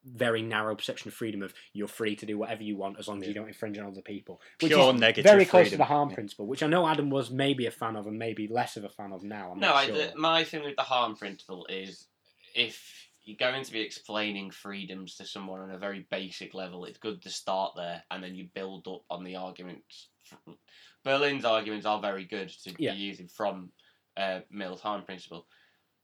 very 0.03 0.41
narrow 0.41 0.75
perception 0.75 1.07
of 1.09 1.13
freedom 1.13 1.41
of 1.43 1.53
you're 1.73 1.87
free 1.87 2.15
to 2.15 2.25
do 2.25 2.37
whatever 2.37 2.63
you 2.63 2.75
want 2.75 2.97
as 2.97 3.07
long 3.07 3.21
as 3.21 3.27
you 3.27 3.33
don't 3.33 3.47
infringe 3.47 3.77
on 3.77 3.85
other 3.85 4.01
people. 4.01 4.41
Which 4.59 4.71
Pure 4.71 4.95
is 4.95 4.99
negative 4.99 5.23
very 5.31 5.45
close 5.45 5.69
to 5.69 5.77
the 5.77 5.85
harm 5.85 6.09
Yeah. 6.09 6.15
principle, 6.15 6.47
which 6.47 6.63
I 6.63 6.67
know 6.67 6.87
Adam 6.87 7.09
was 7.09 7.29
maybe 7.29 7.65
a 7.67 7.71
fan 7.71 7.95
of 7.95 8.07
and 8.07 8.17
maybe 8.17 8.47
less 8.47 8.77
of 8.77 8.83
a 8.83 8.89
fan 8.89 9.11
of 9.13 9.23
now. 9.23 9.51
I'm 9.51 9.59
No, 9.59 9.67
not 9.67 9.75
I, 9.75 9.85
sure. 9.85 9.95
the, 9.97 10.13
my 10.15 10.43
thing 10.43 10.63
with 10.63 10.75
the 10.75 10.81
harm 10.83 11.15
principle 11.15 11.65
is 11.67 12.07
if 12.55 13.09
you're 13.23 13.37
going 13.37 13.63
to 13.63 13.71
be 13.71 13.81
explaining 13.81 14.49
freedoms 14.49 15.15
to 15.17 15.25
someone 15.25 15.59
on 15.61 15.71
a 15.71 15.77
very 15.77 16.07
basic 16.09 16.53
level, 16.55 16.85
it's 16.85 16.97
good 16.97 17.21
to 17.21 17.29
start 17.29 17.73
there 17.75 18.03
and 18.09 18.23
then 18.23 18.33
you 18.35 18.47
build 18.55 18.87
up 18.87 19.03
on 19.09 19.23
the 19.23 19.35
arguments. 19.35 20.07
Berlin's 21.03 21.45
arguments 21.45 21.85
are 21.85 22.01
very 22.01 22.25
good 22.25 22.49
to 22.63 22.73
Yeah. 22.79 22.93
be 22.93 22.99
using 22.99 23.27
from 23.27 23.71
uh, 24.17 24.41
Mill's 24.49 24.81
harm 24.81 25.03
principle. 25.03 25.47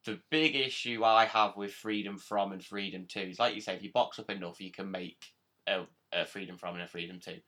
The 0.07 0.21
big 0.29 0.55
issue 0.55 1.03
I 1.03 1.25
have 1.25 1.57
with 1.57 1.73
freedom 1.73 2.17
from 2.17 2.53
and 2.53 2.63
freedom 2.63 3.07
to 3.07 3.29
is, 3.29 3.39
like 3.39 3.55
you 3.55 3.59
say, 3.59 3.75
if 3.75 3.83
you 3.83 3.91
box 3.91 4.17
up 4.19 4.29
enough, 4.29 4.61
you 4.61 4.71
can 4.71 4.89
make 4.89 5.33
a, 5.67 5.81
a 6.13 6.23
freedom 6.23 6.57
from 6.57 6.75
and 6.75 6.83
a 6.83 6.87
freedom 6.87 7.19
to. 7.25 7.41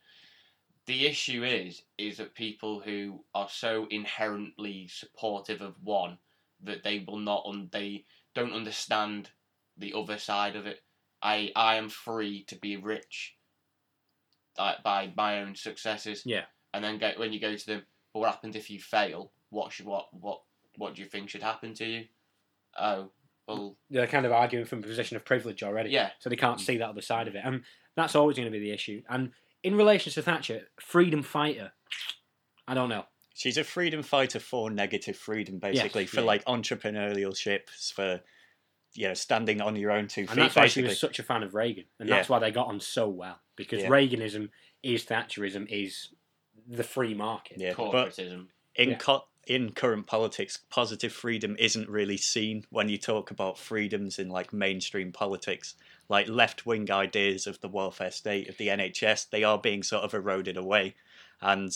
The 0.86 1.08
issue 1.08 1.46
is, 1.46 1.84
is 1.98 2.18
that 2.18 2.36
people 2.36 2.82
who 2.82 3.24
are 3.34 3.48
so 3.48 3.88
inherently 3.90 4.90
supportive 4.90 5.62
of 5.62 5.82
one 5.82 6.18
that 6.62 6.84
they 6.84 7.06
will 7.08 7.20
not, 7.20 7.46
un- 7.46 7.70
they 7.72 8.04
don't 8.36 8.52
understand 8.52 9.30
the 9.78 9.94
other 9.96 10.18
side 10.18 10.58
of 10.58 10.66
it. 10.66 10.82
I, 11.24 11.54
I 11.56 11.76
am 11.76 11.88
free 11.88 12.44
to 12.50 12.58
be 12.58 12.76
rich 12.76 13.38
uh, 14.58 14.74
by 14.84 15.14
my 15.16 15.40
own 15.40 15.56
successes. 15.56 16.24
Yeah. 16.26 16.44
And 16.74 16.84
then 16.84 16.98
go, 16.98 17.14
when 17.16 17.32
you 17.32 17.40
go 17.40 17.56
to 17.56 17.66
them, 17.66 17.84
but 18.12 18.20
what 18.20 18.32
happens 18.32 18.58
if 18.58 18.70
you 18.70 18.82
fail? 18.82 19.32
What 19.50 19.72
should 19.72 19.86
what 19.86 20.14
what 20.14 20.42
what 20.76 20.96
do 20.96 21.02
you 21.02 21.08
think 21.08 21.30
should 21.30 21.42
happen 21.42 21.74
to 21.76 21.86
you? 21.86 22.06
Oh, 22.78 23.10
well, 23.48 23.78
They're 23.90 24.08
kind 24.08 24.26
of 24.26 24.32
arguing 24.32 24.66
from 24.66 24.80
a 24.80 24.84
position 24.84 25.18
of 25.18 25.26
privilege 25.26 25.64
already. 25.64 25.90
yeah. 25.90 26.12
so 26.20 26.30
they 26.30 26.36
can't 26.36 26.60
see 26.60 26.78
that 26.78 26.90
other 26.90 27.02
side 27.02 27.28
of 27.28 27.36
it, 27.36 27.42
and 27.44 27.64
that's 27.96 28.16
always 28.16 28.38
going 28.38 28.46
to 28.48 28.52
be 28.52 28.60
the 28.60 28.72
issue. 28.72 29.02
And 29.10 29.32
in 29.64 29.76
relation 29.76 30.14
to 30.14 30.22
Thatcher, 30.22 30.68
freedom 30.80 31.24
fighter, 31.24 31.72
I 32.68 32.74
don't 32.76 32.90
know. 32.90 33.06
She's 33.34 33.58
a 33.58 33.64
freedom 33.64 34.04
fighter 34.04 34.40
for 34.40 34.70
negative 34.70 35.16
freedom, 35.18 35.60
basically, 35.60 36.06
for 36.06 36.20
yeah. 36.20 36.26
like 36.28 36.46
entrepreneurialship, 36.46 37.70
for 37.70 38.22
you 38.94 39.08
know, 39.08 39.14
standing 39.14 39.62
on 39.62 39.76
your 39.76 39.92
own 39.92 40.08
two 40.08 40.22
feet. 40.24 40.32
And 40.32 40.42
that's 40.42 40.56
why 40.56 40.68
she 40.68 40.82
was 40.82 41.00
such 41.00 41.20
a 41.20 41.24
fan 41.24 41.44
of 41.44 41.54
Reagan, 41.56 41.86
and 42.00 42.10
Yeah. 42.10 42.16
that's 42.16 42.30
why 42.30 42.40
they 42.40 42.52
got 42.52 42.68
on 42.68 42.80
so 42.80 43.08
well 43.08 43.40
because 43.56 43.82
Yeah. 43.84 43.90
Reaganism 43.90 44.50
is 44.84 45.06
Thatcherism 45.06 45.68
is 45.70 46.10
the 46.68 46.84
free 46.84 47.14
market. 47.14 47.58
yeah, 47.60 47.74
but 47.78 47.92
corporatism. 47.92 48.48
in 48.76 48.90
Yeah. 48.92 48.96
co- 48.98 49.26
in 49.48 49.72
current 49.72 50.06
politics, 50.06 50.60
positive 50.70 51.12
freedom 51.12 51.56
isn't 51.60 51.90
really 51.90 52.18
seen 52.18 52.66
when 52.70 52.90
you 52.90 52.98
talk 52.98 53.32
about 53.32 53.58
freedoms 53.58 54.20
in 54.20 54.30
like 54.30 54.54
mainstream 54.54 55.12
politics. 55.12 55.76
Like 56.08 56.28
left 56.28 56.66
wing 56.66 56.92
ideas 56.92 57.48
of 57.48 57.62
the 57.62 57.68
welfare 57.68 58.12
state 58.12 58.50
of 58.50 58.58
the 58.58 58.68
NHS, 58.68 59.30
they 59.30 59.44
are 59.44 59.58
being 59.58 59.84
sort 59.84 60.04
of 60.04 60.14
eroded 60.14 60.58
away. 60.58 60.96
And 61.42 61.72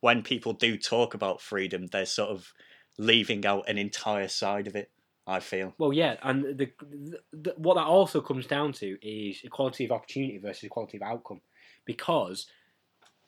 when 0.00 0.22
people 0.22 0.52
do 0.52 0.76
talk 0.76 1.14
about 1.14 1.40
freedom, 1.40 1.86
they're 1.86 2.06
sort 2.06 2.30
of 2.30 2.52
leaving 2.98 3.46
out 3.46 3.68
an 3.68 3.78
entire 3.78 4.28
side 4.28 4.66
of 4.66 4.74
it. 4.74 4.90
I 5.26 5.38
feel. 5.38 5.74
Well, 5.78 5.92
yeah, 5.92 6.16
and 6.22 6.58
the, 6.58 6.72
the, 7.32 7.54
what 7.56 7.74
that 7.74 7.86
also 7.86 8.20
comes 8.20 8.46
down 8.46 8.72
to 8.74 8.98
is 9.00 9.42
equality 9.44 9.84
of 9.84 9.92
opportunity 9.92 10.38
versus 10.38 10.64
equality 10.64 10.96
of 10.96 11.04
outcome, 11.04 11.40
because 11.84 12.46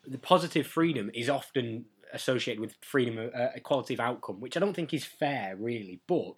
the 0.04 0.18
positive 0.18 0.66
freedom 0.66 1.10
is 1.14 1.28
often 1.28 1.84
associated 2.12 2.60
with 2.60 2.76
freedom 2.82 3.18
of 3.18 3.34
uh, 3.34 3.48
equality 3.54 3.94
of 3.94 4.00
outcome, 4.00 4.40
which 4.40 4.56
I 4.56 4.60
don't 4.60 4.74
think 4.74 4.92
is 4.94 5.04
fair, 5.04 5.56
really. 5.56 6.00
But 6.06 6.34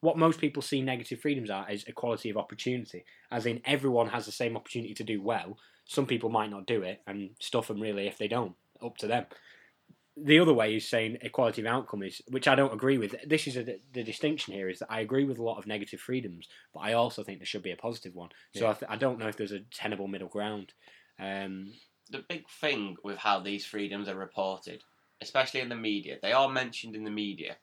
what 0.00 0.18
most 0.18 0.40
people 0.40 0.62
see 0.62 0.82
negative 0.82 1.20
freedoms 1.20 1.50
are 1.50 1.70
is 1.70 1.84
equality 1.84 2.30
of 2.30 2.36
opportunity, 2.36 3.04
as 3.30 3.46
in 3.46 3.60
everyone 3.64 4.08
has 4.08 4.26
the 4.26 4.32
same 4.32 4.56
opportunity 4.56 4.94
to 4.94 5.04
do 5.04 5.22
well. 5.22 5.58
Some 5.86 6.06
people 6.06 6.30
might 6.30 6.50
not 6.50 6.66
do 6.66 6.82
it, 6.82 7.00
and 7.06 7.30
stuff 7.40 7.68
them 7.68 7.80
really 7.80 8.06
if 8.06 8.18
they 8.18 8.28
don't. 8.28 8.54
Up 8.84 8.96
to 8.98 9.06
them. 9.06 9.26
The 10.18 10.40
other 10.40 10.54
way 10.54 10.76
is 10.76 10.88
saying 10.88 11.18
equality 11.20 11.60
of 11.60 11.66
outcome 11.66 12.02
is, 12.02 12.22
which 12.28 12.48
I 12.48 12.54
don't 12.54 12.72
agree 12.72 12.96
with. 12.96 13.14
This 13.26 13.46
is 13.46 13.56
a, 13.58 13.64
the 13.92 14.02
distinction 14.02 14.54
here 14.54 14.70
is 14.70 14.78
that 14.78 14.90
I 14.90 15.00
agree 15.00 15.24
with 15.24 15.38
a 15.38 15.42
lot 15.42 15.58
of 15.58 15.66
negative 15.66 16.00
freedoms, 16.00 16.48
but 16.72 16.80
I 16.80 16.94
also 16.94 17.22
think 17.22 17.38
there 17.38 17.46
should 17.46 17.62
be 17.62 17.70
a 17.70 17.76
positive 17.76 18.14
one. 18.14 18.30
So 18.54 18.64
Yeah. 18.64 18.70
I, 18.70 18.72
th- 18.72 18.90
I 18.90 18.96
don't 18.96 19.18
know 19.18 19.28
if 19.28 19.36
there's 19.36 19.52
a 19.52 19.60
tenable 19.74 20.08
middle 20.08 20.28
ground. 20.28 20.72
Um, 21.18 21.72
the 22.10 22.24
big 22.26 22.48
thing 22.48 22.96
with 23.04 23.18
how 23.18 23.40
these 23.40 23.66
freedoms 23.66 24.08
are 24.08 24.14
reported, 24.14 24.82
especially 25.20 25.60
in 25.60 25.68
the 25.68 25.76
media, 25.76 26.18
they 26.22 26.32
are 26.32 26.48
mentioned 26.48 26.94
in 26.94 27.04
the 27.04 27.10
media, 27.10 27.56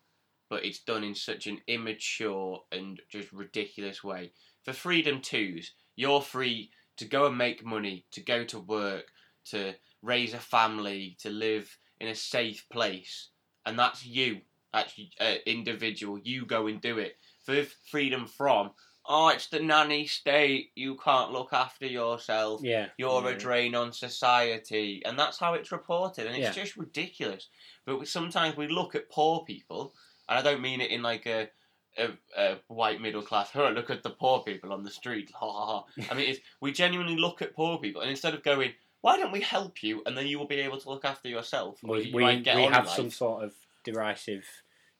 but 0.49 0.65
it's 0.65 0.83
done 0.83 1.03
in 1.03 1.15
such 1.15 1.47
an 1.47 1.59
immature 1.67 2.63
and 2.71 3.01
just 3.09 3.31
ridiculous 3.31 4.03
way. 4.03 4.31
For 4.63 4.73
freedom 4.73 5.21
twos, 5.21 5.71
you're 5.95 6.21
free 6.21 6.71
to 6.97 7.05
go 7.05 7.25
and 7.27 7.37
make 7.37 7.65
money, 7.65 8.05
to 8.11 8.21
go 8.21 8.43
to 8.45 8.59
work, 8.59 9.05
to 9.45 9.73
raise 10.01 10.33
a 10.33 10.39
family, 10.39 11.17
to 11.21 11.29
live 11.29 11.77
in 11.99 12.07
a 12.07 12.15
safe 12.15 12.65
place, 12.71 13.29
and 13.65 13.79
that's 13.79 14.05
you, 14.05 14.41
actually, 14.73 15.11
uh, 15.19 15.35
individual. 15.45 16.19
You 16.21 16.45
go 16.45 16.67
and 16.67 16.81
do 16.81 16.97
it. 16.97 17.17
For 17.45 17.63
freedom 17.89 18.27
from, 18.27 18.71
oh, 19.05 19.29
it's 19.29 19.47
the 19.47 19.59
nanny 19.59 20.05
state. 20.07 20.71
You 20.75 20.95
can't 20.95 21.31
look 21.31 21.51
after 21.53 21.85
yourself 21.85 22.61
yeah, 22.63 22.87
you're 22.97 23.23
Yeah. 23.23 23.29
a 23.29 23.37
drain 23.37 23.75
on 23.75 23.91
society, 23.91 25.01
and 25.05 25.17
that's 25.19 25.37
how 25.37 25.53
it's 25.55 25.71
reported, 25.71 26.25
and 26.27 26.35
it's 26.35 26.55
Yeah. 26.55 26.63
just 26.63 26.77
ridiculous. 26.77 27.49
But 27.85 27.99
we, 27.99 28.05
sometimes 28.05 28.55
we 28.55 28.67
look 28.67 28.95
at 28.95 29.09
poor 29.09 29.43
people, 29.43 29.93
and 30.29 30.39
I 30.39 30.41
don't 30.41 30.61
mean 30.61 30.81
it 30.81 30.91
in 30.91 31.01
like 31.01 31.25
a 31.25 31.49
a, 31.95 32.09
a 32.35 32.57
white 32.69 32.99
middle 33.01 33.21
class. 33.21 33.51
Oh, 33.53 33.69
look 33.75 33.91
at 33.91 34.01
the 34.01 34.09
poor 34.09 34.41
people 34.41 34.73
on 34.73 34.83
the 34.83 34.89
street. 34.89 35.31
Ha 35.35 35.45
ha 35.51 35.65
ha. 35.65 35.85
I 36.09 36.15
mean, 36.15 36.27
it's, 36.29 36.39
we 36.59 36.71
genuinely 36.71 37.17
look 37.17 37.41
at 37.43 37.53
poor 37.53 37.77
people, 37.77 38.01
and 38.01 38.09
instead 38.09 38.33
of 38.33 38.41
going, 38.41 38.73
"Why 39.01 39.17
don't 39.17 39.31
we 39.31 39.41
help 39.41 39.83
you?" 39.83 40.01
and 40.05 40.17
then 40.17 40.25
you 40.27 40.39
will 40.39 40.47
be 40.47 40.61
able 40.61 40.79
to 40.79 40.89
look 40.89 41.05
after 41.05 41.27
yourself, 41.29 41.79
we, 41.83 42.05
you 42.05 42.15
we, 42.15 42.23
might 42.23 42.43
get 42.43 42.55
we 42.55 42.63
have 42.63 42.89
some 42.89 43.11
sort 43.11 43.43
of 43.43 43.53
derisive, 43.83 44.45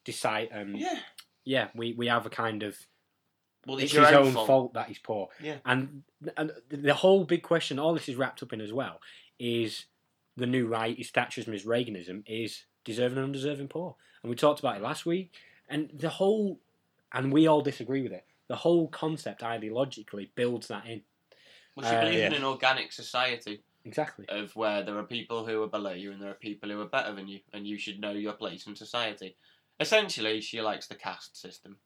decide. 0.04 0.50
Um, 0.52 0.76
Yeah. 0.76 1.00
yeah, 1.46 1.68
we, 1.74 1.94
we 1.94 2.08
have 2.08 2.26
a 2.28 2.30
kind 2.30 2.62
of 2.62 2.78
Well, 3.66 3.78
it's 3.78 3.92
his 3.94 4.06
own, 4.06 4.14
own 4.28 4.32
fault. 4.34 4.48
fault. 4.48 4.74
that 4.74 4.88
he's 4.88 5.00
poor. 5.00 5.30
Yeah. 5.42 5.58
And 5.66 6.04
and 6.38 6.52
the 6.70 6.94
whole 6.94 7.24
big 7.24 7.44
question, 7.44 7.80
all 7.80 7.94
this 7.94 8.10
is 8.10 8.16
wrapped 8.16 8.44
up 8.44 8.52
in 8.54 8.62
as 8.62 8.74
well, 8.74 9.00
is 9.40 9.86
the 10.36 10.46
new 10.48 10.68
right, 10.68 10.98
is 10.98 11.12
Thatcherism, 11.12 11.54
is 11.54 11.64
Reaganism, 11.66 12.24
is 12.28 12.64
deserving 12.84 13.18
and 13.20 13.26
undeserving 13.28 13.68
poor. 13.70 13.96
And 14.22 14.30
we 14.30 14.36
talked 14.36 14.60
about 14.60 14.78
it 14.78 14.82
last 14.82 15.06
week. 15.06 15.34
And 15.70 15.90
the 15.94 16.10
whole, 16.10 16.60
and 17.14 17.32
we 17.32 17.48
all 17.48 17.62
disagree 17.62 18.02
with 18.02 18.12
it. 18.12 18.26
The 18.48 18.56
whole 18.58 18.88
concept 18.90 19.42
ideologically 19.42 20.30
builds 20.36 20.68
that 20.68 20.86
in. 20.86 21.02
Well, 21.76 21.90
she 21.90 21.96
Uh, 21.96 22.02
believe 22.02 22.20
in 22.20 22.34
an 22.34 22.44
organic 22.44 22.92
society 22.92 23.64
Exactly. 23.86 24.26
of 24.30 24.56
where 24.56 24.84
there 24.84 24.98
are 24.98 25.04
people 25.04 25.46
who 25.46 25.62
are 25.64 25.68
below 25.68 25.94
you 25.94 26.12
and 26.12 26.22
there 26.22 26.30
are 26.32 26.36
people 26.36 26.70
who 26.70 26.82
are 26.82 26.86
better 26.88 27.14
than 27.14 27.28
you, 27.28 27.40
and 27.54 27.66
you 27.66 27.78
should 27.78 28.00
know 28.00 28.12
your 28.12 28.34
place 28.34 28.68
in 28.68 28.76
society. 28.76 29.36
Essentially, 29.80 30.42
she 30.42 30.62
likes 30.62 30.88
the 30.88 30.96
caste 30.96 31.40
system. 31.40 31.78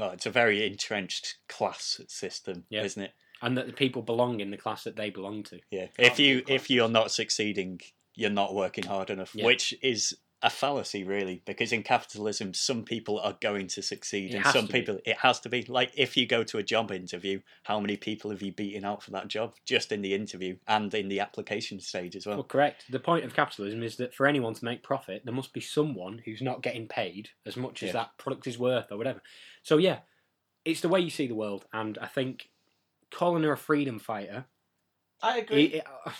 Well, 0.00 0.10
it's 0.12 0.26
a 0.26 0.30
very 0.30 0.66
entrenched 0.66 1.36
class 1.48 2.00
system, 2.08 2.64
Yeah. 2.70 2.82
isn't 2.84 3.02
it? 3.02 3.12
And 3.42 3.56
that 3.58 3.66
the 3.66 3.72
people 3.72 4.02
belong 4.02 4.40
in 4.40 4.50
the 4.50 4.56
class 4.56 4.84
that 4.84 4.96
they 4.96 5.10
belong 5.10 5.42
to. 5.44 5.60
Yeah. 5.70 5.88
If 5.98 6.18
you 6.18 6.42
if 6.48 6.70
you're 6.70 6.88
not 6.88 7.10
succeeding, 7.10 7.80
you're 8.14 8.30
not 8.30 8.54
working 8.54 8.84
hard 8.84 9.10
enough, 9.10 9.34
Yeah. 9.34 9.44
which 9.46 9.74
is 9.82 10.16
a 10.42 10.48
fallacy, 10.48 11.04
really, 11.04 11.42
because 11.44 11.70
in 11.70 11.82
capitalism, 11.82 12.54
some 12.54 12.82
people 12.82 13.18
are 13.20 13.36
going 13.42 13.66
to 13.66 13.82
succeed, 13.82 14.32
It 14.32 14.36
and 14.38 14.46
some 14.46 14.66
to 14.68 14.72
be. 14.72 14.78
people 14.80 14.98
it 15.04 15.18
has 15.18 15.38
to 15.40 15.50
be. 15.50 15.64
Like 15.64 15.92
if 15.94 16.16
you 16.16 16.24
go 16.26 16.42
to 16.44 16.56
a 16.56 16.62
job 16.62 16.90
interview, 16.90 17.42
how 17.64 17.78
many 17.78 17.98
people 17.98 18.30
have 18.30 18.40
you 18.40 18.50
beaten 18.50 18.82
out 18.86 19.02
for 19.02 19.10
that 19.10 19.28
job 19.28 19.54
just 19.66 19.92
in 19.92 20.00
the 20.00 20.14
interview 20.14 20.56
and 20.66 20.92
in 20.94 21.08
the 21.08 21.20
application 21.20 21.78
stage 21.78 22.16
as 22.16 22.24
Well, 22.26 22.36
well? 22.36 22.44
correct. 22.44 22.86
The 22.90 22.98
point 23.00 23.26
of 23.26 23.34
capitalism 23.34 23.82
is 23.82 23.96
that 23.96 24.14
for 24.14 24.26
anyone 24.26 24.54
to 24.54 24.64
make 24.64 24.82
profit, 24.82 25.26
there 25.26 25.34
must 25.34 25.52
be 25.52 25.60
someone 25.60 26.22
who's 26.24 26.40
not 26.40 26.62
getting 26.62 26.88
paid 26.88 27.28
as 27.44 27.58
much 27.58 27.82
as 27.82 27.88
Yeah. 27.88 27.92
that 27.92 28.16
product 28.16 28.46
is 28.46 28.58
worth 28.58 28.90
or 28.90 28.96
whatever. 28.96 29.22
So, 29.62 29.76
yeah, 29.78 30.00
it's 30.64 30.80
the 30.80 30.88
way 30.88 31.00
you 31.00 31.10
see 31.10 31.26
the 31.26 31.34
world. 31.34 31.66
And 31.72 31.98
I 31.98 32.06
think 32.06 32.50
calling 33.10 33.42
her 33.42 33.52
a 33.52 33.56
freedom 33.56 33.98
fighter, 33.98 34.46
I 35.22 35.38
agree. 35.38 35.64
it- 35.64 35.74
it- 35.76 35.86
uh, 36.06 36.12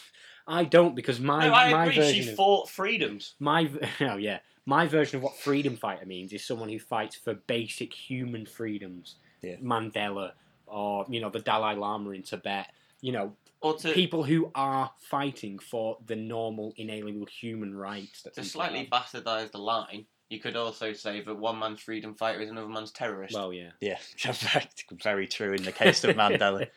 I 0.47 0.65
don't 0.65 0.95
because 0.97 1.21
my, 1.21 1.47
no, 1.47 1.55
I 1.55 1.69
my 1.71 1.85
agree. 1.85 1.95
version 1.97 2.25
She 2.25 2.31
of, 2.31 2.37
fought 2.37 2.69
freedoms. 2.69 3.35
my 3.39 3.67
v- 3.67 3.79
oh 4.01 4.17
yeah 4.17 4.41
my 4.67 4.87
version 4.87 5.17
of 5.19 5.23
what 5.23 5.37
freedom 5.37 5.77
fighter 5.77 6.05
means 6.07 6.33
is 6.33 6.45
someone 6.45 6.69
who 6.69 6.79
fights 6.79 7.15
for 7.17 7.35
basic 7.35 7.93
human 7.95 8.47
freedoms 8.47 9.17
Yeah. 9.43 9.57
mandela 9.57 10.33
or 10.67 11.07
you 11.09 11.21
know 11.21 11.31
the 11.31 11.41
dalai 11.41 11.75
lama 11.75 12.11
in 12.11 12.23
tibet 12.23 12.73
you 13.01 13.13
know 13.13 13.37
Or 13.61 13.75
to, 13.79 13.93
people 13.95 14.25
who 14.25 14.51
are 14.55 14.91
fighting 14.99 15.59
for 15.59 15.99
the 16.07 16.17
normal 16.17 16.73
inalienable 16.77 17.27
human 17.27 17.75
rights 17.77 18.23
that 18.23 18.35
to 18.35 18.45
slightly 18.45 18.81
have. 18.81 18.91
bastardise 18.91 19.51
the 19.53 19.59
line, 19.59 20.07
you 20.31 20.39
could 20.39 20.55
also 20.57 20.93
say 20.93 21.21
that 21.21 21.35
one 21.35 21.59
man's 21.59 21.81
freedom 21.81 22.15
fighter 22.15 22.41
is 22.41 22.49
another 22.51 22.69
man's 22.69 22.93
terrorist. 22.93 23.35
well 23.35 23.53
yeah 23.53 23.71
Yeah, 23.81 23.99
very, 24.33 24.67
very 25.03 25.27
true 25.27 25.53
in 25.53 25.65
the 25.65 25.73
case 25.73 26.05
of 26.05 26.17
Mandela. 26.17 26.69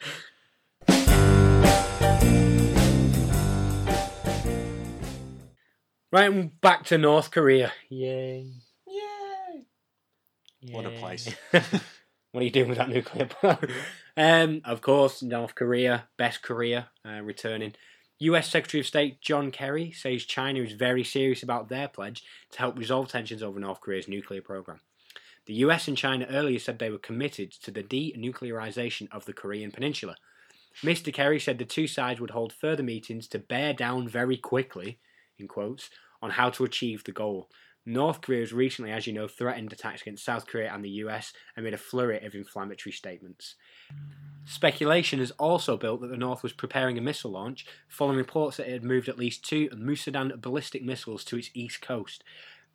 right 6.12 6.32
and 6.32 6.60
back 6.62 6.86
to 6.86 6.98
north 6.98 7.32
korea 7.32 7.72
yay 7.89 8.52
Yay! 8.88 9.66
What 10.72 10.86
a 10.86 10.92
place. 10.92 11.30
what 11.52 12.42
are 12.42 12.44
you 12.44 12.50
doing 12.52 12.70
with 12.70 12.78
that 12.78 12.88
nuclear 12.89 13.26
power? 13.26 13.58
um, 14.16 14.62
of 14.63 14.80
course, 14.82 15.22
North 15.22 15.56
Korea, 15.56 16.08
best 16.18 16.42
Korea, 16.42 16.89
uh, 17.06 17.22
returning. 17.22 17.74
US 18.24 18.50
Secretary 18.50 18.80
of 18.80 18.88
State 18.88 19.20
John 19.20 19.52
Kerry 19.52 19.92
says 19.92 20.24
China 20.24 20.62
is 20.62 20.72
very 20.72 21.04
serious 21.04 21.44
about 21.44 21.68
their 21.68 21.90
pledge 21.90 22.24
to 22.52 22.60
help 22.60 22.78
resolve 22.78 23.10
tensions 23.10 23.44
over 23.44 23.60
North 23.60 23.82
Korea's 23.82 24.08
nuclear 24.08 24.42
program. 24.42 24.80
The 25.46 25.56
US 25.56 25.90
and 25.90 25.98
China 25.98 26.26
earlier 26.30 26.60
said 26.60 26.80
they 26.80 26.90
were 26.90 26.98
committed 26.98 27.52
to 27.52 27.70
the 27.70 27.84
denuclearization 27.84 29.10
of 29.12 29.26
the 29.26 29.34
Korean 29.34 29.72
Peninsula. 29.72 30.16
Mr. 30.82 31.14
Kerry 31.14 31.38
said 31.38 31.58
the 31.58 31.66
two 31.66 31.86
sides 31.86 32.22
would 32.22 32.30
hold 32.30 32.54
further 32.54 32.82
meetings 32.82 33.28
to 33.28 33.40
bear 33.40 33.74
down 33.74 34.08
very 34.08 34.38
quickly, 34.38 35.00
in 35.38 35.50
quotes, 35.50 35.90
on 36.22 36.32
how 36.32 36.50
to 36.52 36.64
achieve 36.64 37.04
the 37.04 37.12
goal. 37.12 37.50
North 37.86 38.22
Korea 38.22 38.41
has 38.41 38.54
recently, 38.54 38.91
as 38.91 39.08
you 39.08 39.13
know, 39.13 39.28
threatened 39.28 39.74
attacks 39.74 40.02
against 40.02 40.24
South 40.24 40.48
Korea 40.48 40.74
and 40.74 40.84
the 40.84 40.89
US 40.89 41.34
amid 41.58 41.74
a 41.74 41.78
flurry 41.78 42.26
of 42.26 42.36
inflammatory 42.36 42.93
statements. 42.93 43.56
Speculation 44.46 45.19
has 45.19 45.32
also 45.32 45.78
built 45.78 46.02
that 46.02 46.08
the 46.08 46.17
North 46.17 46.43
was 46.43 46.54
preparing 46.54 46.98
a 46.98 47.02
missile 47.02 47.32
launch, 47.32 47.65
following 47.88 48.17
reports 48.17 48.58
that 48.58 48.67
it 48.67 48.74
had 48.74 48.84
moved 48.84 49.10
at 49.10 49.17
least 49.17 49.43
two 49.43 49.69
Musudan 49.69 50.39
ballistic 50.39 50.84
missiles 50.84 51.24
to 51.26 51.38
its 51.38 51.50
east 51.54 51.82
coast. 51.82 52.24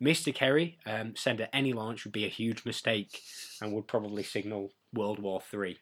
Mr. 0.01 0.33
Kerry 0.33 0.77
um, 0.85 1.15
said 1.15 1.37
that 1.37 1.53
any 1.53 1.73
launch 1.73 2.05
would 2.05 2.13
be 2.13 2.25
a 2.25 2.29
huge 2.29 2.65
mistake 2.65 3.21
and 3.61 3.73
would 3.73 3.87
probably 3.87 4.23
signal 4.23 4.71
World 4.93 5.19
War 5.19 5.41
III. 5.53 5.77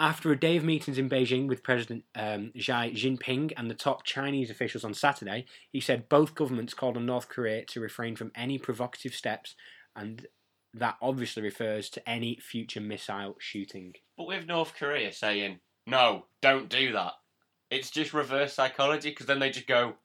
After 0.00 0.32
a 0.32 0.40
day 0.40 0.56
of 0.56 0.64
meetings 0.64 0.96
in 0.96 1.10
Beijing 1.10 1.46
with 1.46 1.62
President 1.62 2.04
um, 2.14 2.52
Xi 2.56 2.72
Jinping 2.72 3.52
and 3.58 3.70
the 3.70 3.74
top 3.74 4.02
Chinese 4.02 4.48
officials 4.48 4.82
on 4.82 4.94
Saturday, 4.94 5.44
he 5.70 5.78
said 5.78 6.08
both 6.08 6.34
governments 6.34 6.72
called 6.72 6.96
on 6.96 7.04
North 7.04 7.28
Korea 7.28 7.66
to 7.66 7.80
refrain 7.80 8.16
from 8.16 8.32
any 8.34 8.58
provocative 8.58 9.14
steps, 9.14 9.54
and 9.94 10.26
that 10.72 10.96
obviously 11.02 11.42
refers 11.42 11.90
to 11.90 12.08
any 12.08 12.38
future 12.40 12.80
missile 12.80 13.36
shooting. 13.38 13.92
But 14.16 14.26
with 14.26 14.46
North 14.46 14.72
Korea 14.74 15.12
saying, 15.12 15.60
no, 15.86 16.24
don't 16.40 16.70
do 16.70 16.92
that, 16.92 17.12
it's 17.70 17.90
just 17.90 18.14
reverse 18.14 18.54
psychology 18.54 19.10
because 19.10 19.26
then 19.26 19.38
they 19.38 19.50
just 19.50 19.66
go, 19.66 19.96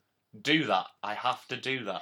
do 0.42 0.66
that. 0.66 0.88
I 1.04 1.14
have 1.14 1.48
to 1.48 1.56
do 1.56 1.86
that. 1.86 2.02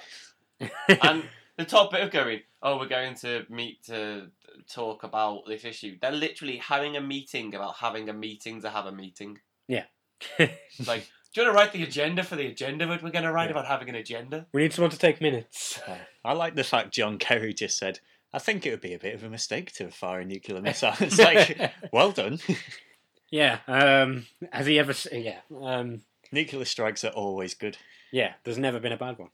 and 1.03 1.25
the 1.57 1.65
top 1.65 1.91
bit 1.91 2.01
of 2.01 2.09
going, 2.09 2.41
oh, 2.63 2.79
we're 2.79 2.87
going 2.87 3.13
to 3.17 3.45
meet 3.49 3.83
to 3.83 4.31
talk 4.73 5.03
about 5.03 5.45
this 5.47 5.65
issue. 5.65 5.97
They're 6.01 6.11
literally 6.11 6.57
having 6.57 6.95
a 6.97 7.01
meeting 7.01 7.53
about 7.55 7.75
having 7.77 8.09
a 8.09 8.13
meeting 8.13 8.61
to 8.61 8.69
have 8.69 8.85
a 8.85 8.91
meeting. 8.91 9.39
Yeah. 9.67 9.85
like, 10.39 11.07
do 11.33 11.41
you 11.41 11.47
want 11.47 11.47
to 11.47 11.51
write 11.51 11.71
the 11.73 11.83
agenda 11.83 12.23
for 12.23 12.35
the 12.35 12.47
agenda 12.47 12.85
that 12.85 13.01
we're 13.03 13.09
going 13.11 13.25
to 13.25 13.31
write 13.31 13.45
Yeah. 13.45 13.51
about 13.51 13.65
having 13.67 13.89
an 13.89 13.95
agenda? 13.95 14.45
we 14.53 14.61
need 14.63 14.73
someone 14.73 14.91
to 14.91 14.97
take 14.97 15.19
minutes. 15.21 15.79
I 16.23 16.33
like 16.33 16.55
the 16.55 16.63
fact 16.63 16.93
John 16.93 17.17
Kerry 17.17 17.53
just 17.53 17.77
said, 17.77 17.99
I 18.31 18.39
think 18.39 18.65
it 18.65 18.71
would 18.71 18.81
be 18.81 18.93
a 18.93 18.99
bit 18.99 19.15
of 19.15 19.23
a 19.23 19.29
mistake 19.29 19.71
to 19.73 19.89
fire 19.89 20.21
a 20.21 20.25
nuclear 20.25 20.61
missile. 20.69 20.93
It's 20.99 21.19
like, 21.19 21.71
well 21.91 22.11
done. 22.11 22.39
yeah. 23.31 23.59
Um, 23.67 24.25
has 24.51 24.65
he 24.67 24.79
ever? 24.79 24.93
Yeah. 25.11 25.39
Um, 25.61 26.01
nuclear 26.31 26.65
strikes 26.65 27.03
are 27.03 27.11
always 27.11 27.53
good. 27.53 27.77
yeah. 28.11 28.33
There's 28.43 28.57
never 28.57 28.79
been 28.79 28.91
a 28.91 28.97
bad 28.97 29.17
one. 29.17 29.29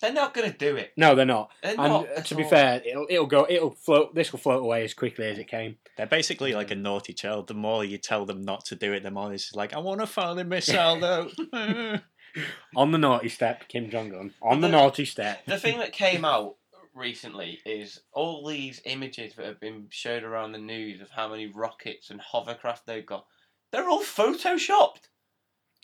They're 0.00 0.12
not 0.12 0.32
going 0.34 0.50
to 0.50 0.56
do 0.56 0.76
it. 0.76 0.92
No, 0.96 1.14
they're 1.14 1.26
not. 1.26 1.50
They're 1.62 1.72
And 1.72 1.92
not 1.92 2.24
to 2.26 2.34
be 2.34 2.44
all. 2.44 2.50
fair, 2.50 2.82
it'll 2.84 3.06
it'll 3.10 3.26
go. 3.26 3.46
It'll 3.48 3.70
float. 3.72 4.14
This 4.14 4.32
will 4.32 4.38
float 4.38 4.62
away 4.62 4.84
as 4.84 4.94
quickly 4.94 5.26
as 5.26 5.38
it 5.38 5.48
came. 5.48 5.76
They're 5.96 6.06
basically 6.06 6.54
like 6.54 6.70
a 6.70 6.74
mm. 6.74 6.82
naughty 6.82 7.12
child. 7.12 7.48
The 7.48 7.54
more 7.54 7.84
you 7.84 7.98
tell 7.98 8.24
them 8.24 8.42
not 8.42 8.64
to 8.66 8.76
do 8.76 8.92
it, 8.92 9.02
the 9.02 9.10
more 9.10 9.32
it's 9.32 9.54
like, 9.54 9.74
I 9.74 9.78
want 9.78 10.00
to 10.00 10.06
fire 10.06 10.34
the 10.34 10.44
missile 10.44 10.98
though. 11.00 11.28
On 12.76 12.90
the 12.92 12.98
naughty 12.98 13.28
step, 13.28 13.68
Kim 13.68 13.90
Jong 13.90 14.14
Un. 14.14 14.32
On 14.40 14.60
the 14.60 14.68
The- 14.68 14.72
naughty 14.72 15.04
step. 15.04 15.44
the 15.46 15.58
thing 15.58 15.78
that 15.78 15.92
came 15.92 16.24
out 16.24 16.56
recently 16.94 17.60
is 17.64 18.00
all 18.12 18.46
these 18.46 18.80
images 18.84 19.34
that 19.34 19.46
have 19.46 19.60
been 19.60 19.86
showed 19.90 20.22
around 20.22 20.52
the 20.52 20.58
news 20.58 21.00
of 21.00 21.10
how 21.10 21.28
many 21.28 21.46
rockets 21.46 22.10
and 22.10 22.20
hovercraft 22.20 22.86
they've 22.86 23.04
got. 23.06 23.26
They're 23.70 23.88
all 23.88 24.02
photoshopped. 24.02 25.08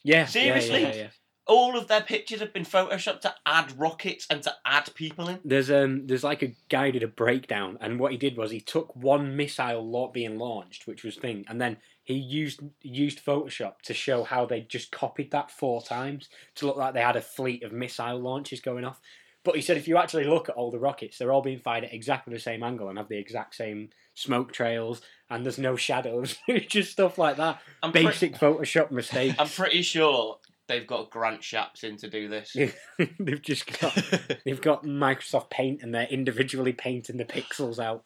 Yeah, 0.04 0.26
Seriously? 0.26 0.82
Yeah, 0.82 0.88
yeah, 0.88 0.94
yeah. 0.94 1.08
All 1.48 1.78
of 1.78 1.88
their 1.88 2.02
pictures 2.02 2.40
have 2.40 2.52
been 2.52 2.64
photoshopped 2.64 3.22
to 3.22 3.34
add 3.46 3.72
rockets 3.78 4.26
and 4.28 4.42
to 4.42 4.54
add 4.66 4.94
people 4.94 5.28
in. 5.28 5.40
There's 5.44 5.70
um 5.70 6.06
there's 6.06 6.22
like 6.22 6.42
a 6.42 6.54
guy 6.68 6.90
did 6.90 7.02
a 7.02 7.08
breakdown, 7.08 7.78
and 7.80 7.98
what 7.98 8.12
he 8.12 8.18
did 8.18 8.36
was 8.36 8.50
he 8.50 8.60
took 8.60 8.94
one 8.94 9.34
missile 9.34 9.88
lot 9.90 10.12
being 10.12 10.38
launched, 10.38 10.86
which 10.86 11.02
was 11.02 11.16
thing, 11.16 11.44
and 11.48 11.60
then 11.60 11.78
he 12.04 12.14
used 12.14 12.60
used 12.82 13.24
Photoshop 13.24 13.80
to 13.82 13.94
show 13.94 14.24
how 14.24 14.46
they 14.46 14.60
just 14.60 14.92
copied 14.92 15.30
that 15.30 15.50
four 15.50 15.82
times 15.82 16.28
to 16.56 16.66
look 16.66 16.76
like 16.76 16.94
they 16.94 17.02
had 17.02 17.16
a 17.16 17.20
fleet 17.20 17.62
of 17.62 17.72
missile 17.72 18.18
launches 18.18 18.60
going 18.60 18.84
off. 18.84 19.00
But 19.44 19.56
he 19.56 19.62
said 19.62 19.76
if 19.76 19.88
you 19.88 19.96
actually 19.96 20.24
look 20.24 20.48
at 20.48 20.56
all 20.56 20.70
the 20.70 20.78
rockets, 20.78 21.16
they're 21.16 21.32
all 21.32 21.42
being 21.42 21.58
fired 21.58 21.84
at 21.84 21.94
exactly 21.94 22.34
the 22.34 22.40
same 22.40 22.62
angle 22.62 22.88
and 22.88 22.98
have 22.98 23.08
the 23.08 23.18
exact 23.18 23.54
same 23.54 23.90
smoke 24.14 24.52
trails, 24.52 25.00
and 25.30 25.44
there's 25.44 25.58
no 25.58 25.76
shadows. 25.76 26.36
it's 26.46 26.66
just 26.72 26.92
stuff 26.92 27.18
like 27.18 27.36
that. 27.36 27.60
I'm, 27.82 27.92
pre- 27.92 28.04
Basic 28.04 28.34
Photoshop 28.34 28.90
mistakes. 28.90 29.36
I'm 29.38 29.48
pretty 29.48 29.82
sure 29.82 30.38
they've 30.68 30.86
got 30.86 31.10
Grant 31.10 31.40
Shapps 31.40 31.82
in 31.82 31.96
to 31.98 32.08
do 32.08 32.28
this. 32.28 32.54
They've 33.18 33.42
just 33.42 33.80
got 33.80 33.94
they've 34.44 34.60
got 34.60 34.84
Microsoft 34.84 35.50
Paint 35.50 35.82
and 35.82 35.94
they're 35.94 36.06
individually 36.06 36.72
painting 36.72 37.16
the 37.16 37.24
pixels 37.24 37.78
out. 37.78 38.02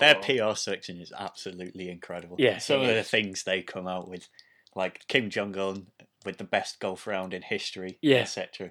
Their 0.00 0.16
Oh. 0.16 0.50
PR 0.50 0.56
section 0.56 1.00
is 1.00 1.12
absolutely 1.16 1.88
incredible. 1.90 2.36
Yeah, 2.38 2.58
some 2.58 2.80
it 2.82 2.90
of 2.90 2.94
the 2.96 3.02
things 3.02 3.42
they 3.44 3.62
come 3.62 3.86
out 3.86 4.08
with, 4.08 4.28
like 4.74 5.06
Kim 5.08 5.30
Jong 5.30 5.56
Un 5.58 5.86
with 6.24 6.36
the 6.38 6.44
best 6.44 6.78
golf 6.80 7.06
round 7.06 7.32
in 7.34 7.42
history, 7.42 7.98
Yeah. 8.02 8.18
etc. 8.18 8.70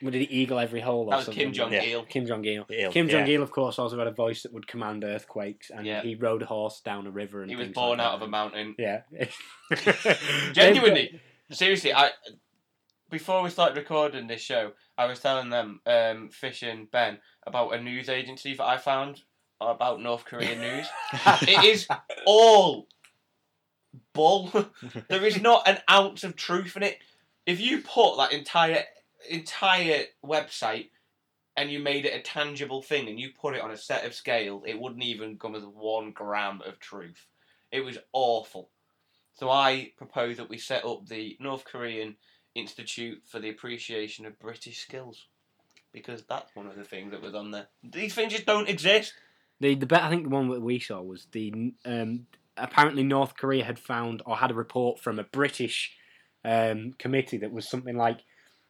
What 0.00 0.12
did 0.12 0.28
he 0.28 0.42
eagle 0.42 0.58
every 0.58 0.80
hole? 0.80 1.04
Or 1.06 1.10
That 1.10 1.16
was 1.16 1.24
something? 1.26 1.44
Kim 1.44 1.52
Jong 1.54 1.72
Yeah. 1.72 1.82
Il. 1.84 2.02
Kim 2.04 2.26
Jong 2.26 2.44
Il. 2.44 2.66
Il, 2.68 2.90
Kim 2.92 3.08
Jong 3.08 3.26
yeah. 3.26 3.34
Il, 3.36 3.42
of 3.42 3.50
course, 3.50 3.78
also 3.78 3.96
had 3.96 4.06
a 4.08 4.10
voice 4.12 4.42
that 4.42 4.52
would 4.52 4.66
command 4.66 5.04
earthquakes, 5.04 5.70
and 5.70 5.86
Yeah. 5.86 6.02
he 6.02 6.14
rode 6.16 6.42
a 6.42 6.46
horse 6.46 6.80
down 6.80 7.06
a 7.06 7.10
river. 7.10 7.40
And 7.42 7.50
He 7.50 7.56
was 7.56 7.68
born 7.68 7.98
like 7.98 8.06
out 8.06 8.14
of 8.16 8.22
a 8.22 8.28
mountain. 8.28 8.74
Yeah. 8.78 9.02
Genuinely, 10.52 11.20
seriously, 11.50 11.92
I 11.94 12.10
before 13.10 13.42
we 13.42 13.50
started 13.50 13.76
recording 13.76 14.26
this 14.26 14.40
show, 14.40 14.72
I 14.98 15.06
was 15.06 15.20
telling 15.20 15.50
them, 15.50 15.80
um, 15.86 16.28
Fish 16.30 16.62
and 16.62 16.90
Ben, 16.90 17.18
about 17.46 17.74
a 17.74 17.80
news 17.80 18.08
agency 18.08 18.54
that 18.54 18.64
I 18.64 18.78
found 18.78 19.22
about 19.60 20.02
North 20.02 20.24
Korean 20.24 20.60
news. 20.60 20.86
it 21.42 21.64
is 21.64 21.86
all 22.26 22.88
bull. 24.12 24.50
there 25.08 25.24
is 25.24 25.40
not 25.40 25.68
an 25.68 25.78
ounce 25.90 26.24
of 26.24 26.36
truth 26.36 26.76
in 26.76 26.82
it. 26.82 26.98
If 27.46 27.60
you 27.60 27.80
put 27.80 28.16
that 28.16 28.32
entire 28.32 28.82
entire 29.30 30.04
website 30.24 30.90
and 31.56 31.70
you 31.70 31.78
made 31.80 32.04
it 32.04 32.14
a 32.14 32.20
tangible 32.20 32.82
thing 32.82 33.08
and 33.08 33.18
you 33.18 33.30
put 33.40 33.54
it 33.54 33.62
on 33.62 33.70
a 33.70 33.76
set 33.76 34.04
of 34.04 34.14
scales, 34.14 34.64
it 34.66 34.78
wouldn't 34.78 35.02
even 35.02 35.38
come 35.38 35.54
as 35.54 35.64
one 35.64 36.10
gram 36.10 36.60
of 36.66 36.78
truth. 36.80 37.26
It 37.70 37.80
was 37.80 37.98
awful. 38.12 38.70
So 39.34 39.50
I 39.50 39.92
propose 39.96 40.38
that 40.38 40.48
we 40.48 40.58
set 40.58 40.84
up 40.84 41.06
the 41.06 41.36
North 41.40 41.64
Korean 41.64 42.16
Institute 42.56 43.22
for 43.26 43.38
the 43.38 43.50
Appreciation 43.50 44.26
of 44.26 44.38
British 44.38 44.78
Skills. 44.78 45.26
Because 45.92 46.22
that's 46.28 46.54
one 46.54 46.66
of 46.66 46.76
the 46.76 46.84
things 46.84 47.12
that 47.12 47.22
was 47.22 47.34
on 47.34 47.50
there. 47.50 47.68
These 47.82 48.14
things 48.14 48.32
just 48.32 48.46
don't 48.46 48.68
exist. 48.68 49.14
The 49.60 49.74
the 49.74 49.86
bet 49.86 50.02
I 50.02 50.10
think 50.10 50.24
the 50.24 50.28
one 50.28 50.50
that 50.50 50.60
we 50.60 50.78
saw 50.78 51.00
was 51.00 51.26
the 51.32 51.72
um, 51.86 52.26
apparently 52.56 53.02
North 53.02 53.36
Korea 53.36 53.64
had 53.64 53.78
found 53.78 54.22
or 54.26 54.36
had 54.36 54.50
a 54.50 54.54
report 54.54 55.00
from 55.00 55.18
a 55.18 55.24
British 55.24 55.96
um, 56.44 56.94
committee 56.98 57.38
that 57.38 57.52
was 57.52 57.68
something 57.68 57.96
like 57.96 58.20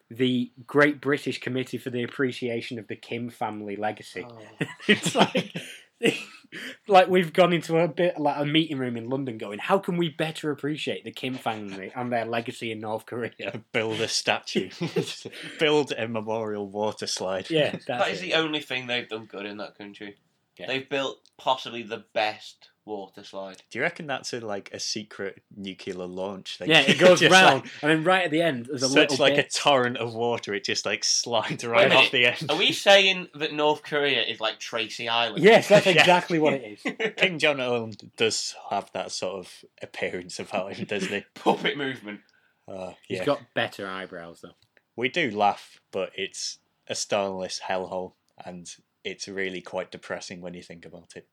the 0.09 0.53
Great 0.67 1.01
British 1.01 1.41
Committee 1.41 1.79
for 1.79 1.91
the 1.91 2.05
Appreciation 2.05 2.79
of 2.79 2.87
the 2.87 2.97
Kim 2.97 3.29
Family 3.29 3.77
Legacy. 3.77 4.27
it's 4.89 5.15
like 5.15 5.53
like 6.89 7.09
we've 7.09 7.33
gone 7.33 7.53
into 7.53 7.77
a 7.79 7.89
bit 7.89 8.19
like 8.19 8.37
a 8.39 8.45
meeting 8.45 8.79
room 8.79 8.97
in 8.97 9.09
London, 9.09 9.39
going, 9.39 9.59
how 9.59 9.79
can 9.79 9.97
we 9.97 10.09
better 10.09 10.51
appreciate 10.51 11.05
the 11.05 11.11
Kim 11.11 11.35
family 11.35 11.93
and 11.95 12.13
their 12.13 12.25
legacy 12.25 12.71
in 12.71 12.81
North 12.81 13.07
Korea? 13.07 13.63
Build 13.73 14.01
a 14.01 14.09
statue, 14.09 14.71
build 15.59 15.93
a 15.97 16.09
memorial 16.09 16.69
water 16.69 17.07
slide. 17.07 17.51
Yeah, 17.51 17.73
that's 17.73 17.87
That 17.87 18.11
is 18.11 18.19
it. 18.21 18.23
the 18.23 18.35
only 18.35 18.61
thing 18.61 18.87
they've 18.87 19.09
done 19.09 19.27
good 19.27 19.47
in 19.47 19.57
that 19.59 19.77
country. 19.77 20.17
Yeah. 20.59 20.67
They've 20.69 20.89
built 20.89 21.19
possibly 21.37 21.83
the 21.83 22.05
best 22.15 22.71
water 22.87 23.23
slide. 23.25 23.63
Do 23.71 23.79
you 23.79 23.83
reckon 23.83 24.07
that's 24.07 24.33
a, 24.33 24.41
like 24.41 24.71
a 24.73 24.79
secret 24.79 25.43
nuclear 25.55 25.97
launch 26.07 26.59
thing? 26.59 26.71
yeah. 26.71 26.81
It 26.83 26.99
goes 26.99 27.21
Just 27.21 27.33
round, 27.33 27.63
like- 27.65 27.73
and 27.83 27.91
then 27.91 28.05
right 28.05 28.25
at 28.25 28.31
the 28.31 28.41
end, 28.43 28.67
there's 28.67 28.83
a 28.85 28.89
such 28.89 29.11
little 29.11 29.25
like 29.25 29.35
bit. 29.37 29.47
a 29.47 29.59
torrent 29.59 29.97
of 29.99 30.15
water. 30.15 30.55
It 30.55 30.65
just 30.65 30.87
like 30.87 31.03
slides 31.05 31.65
right 31.65 31.89
minute, 31.89 32.05
off 32.05 32.11
the 32.13 32.27
end. 32.27 32.47
Are 32.49 32.57
we 32.57 32.73
saying 32.73 33.29
that 33.35 33.53
North 33.53 33.83
Korea 33.83 34.23
is 34.23 34.41
like 34.41 34.59
Tracy 34.61 35.09
Island? 35.09 35.43
Yes, 35.43 35.69
that's 35.69 35.87
Yeah. 35.87 35.93
exactly 36.01 36.39
what 36.39 36.55
it 36.55 36.79
is. 36.85 37.13
Kim 37.17 37.39
Jong 37.39 37.61
Un 37.61 37.93
does 38.17 38.55
have 38.71 38.91
that 38.93 39.11
sort 39.13 39.35
of 39.41 39.53
appearance 39.83 40.39
about 40.39 40.75
him, 40.75 40.87
doesn't 40.87 41.13
he? 41.13 41.25
Puppet 41.35 41.77
movement. 41.77 42.21
Uh, 42.69 42.93
He's 43.07 43.19
yeah, 43.19 43.25
got 43.25 43.41
better 43.55 43.87
eyebrows 43.89 44.41
though. 44.43 44.55
we 44.97 45.09
do 45.09 45.31
laugh, 45.31 45.81
but 45.93 46.11
it's 46.17 46.59
a 46.89 46.95
starless 46.95 47.61
hellhole, 47.69 48.13
and 48.45 48.69
it's 49.05 49.29
really 49.29 49.61
quite 49.61 49.91
depressing 49.93 50.41
when 50.41 50.55
you 50.55 50.63
think 50.63 50.85
about 50.85 51.13
it. 51.17 51.27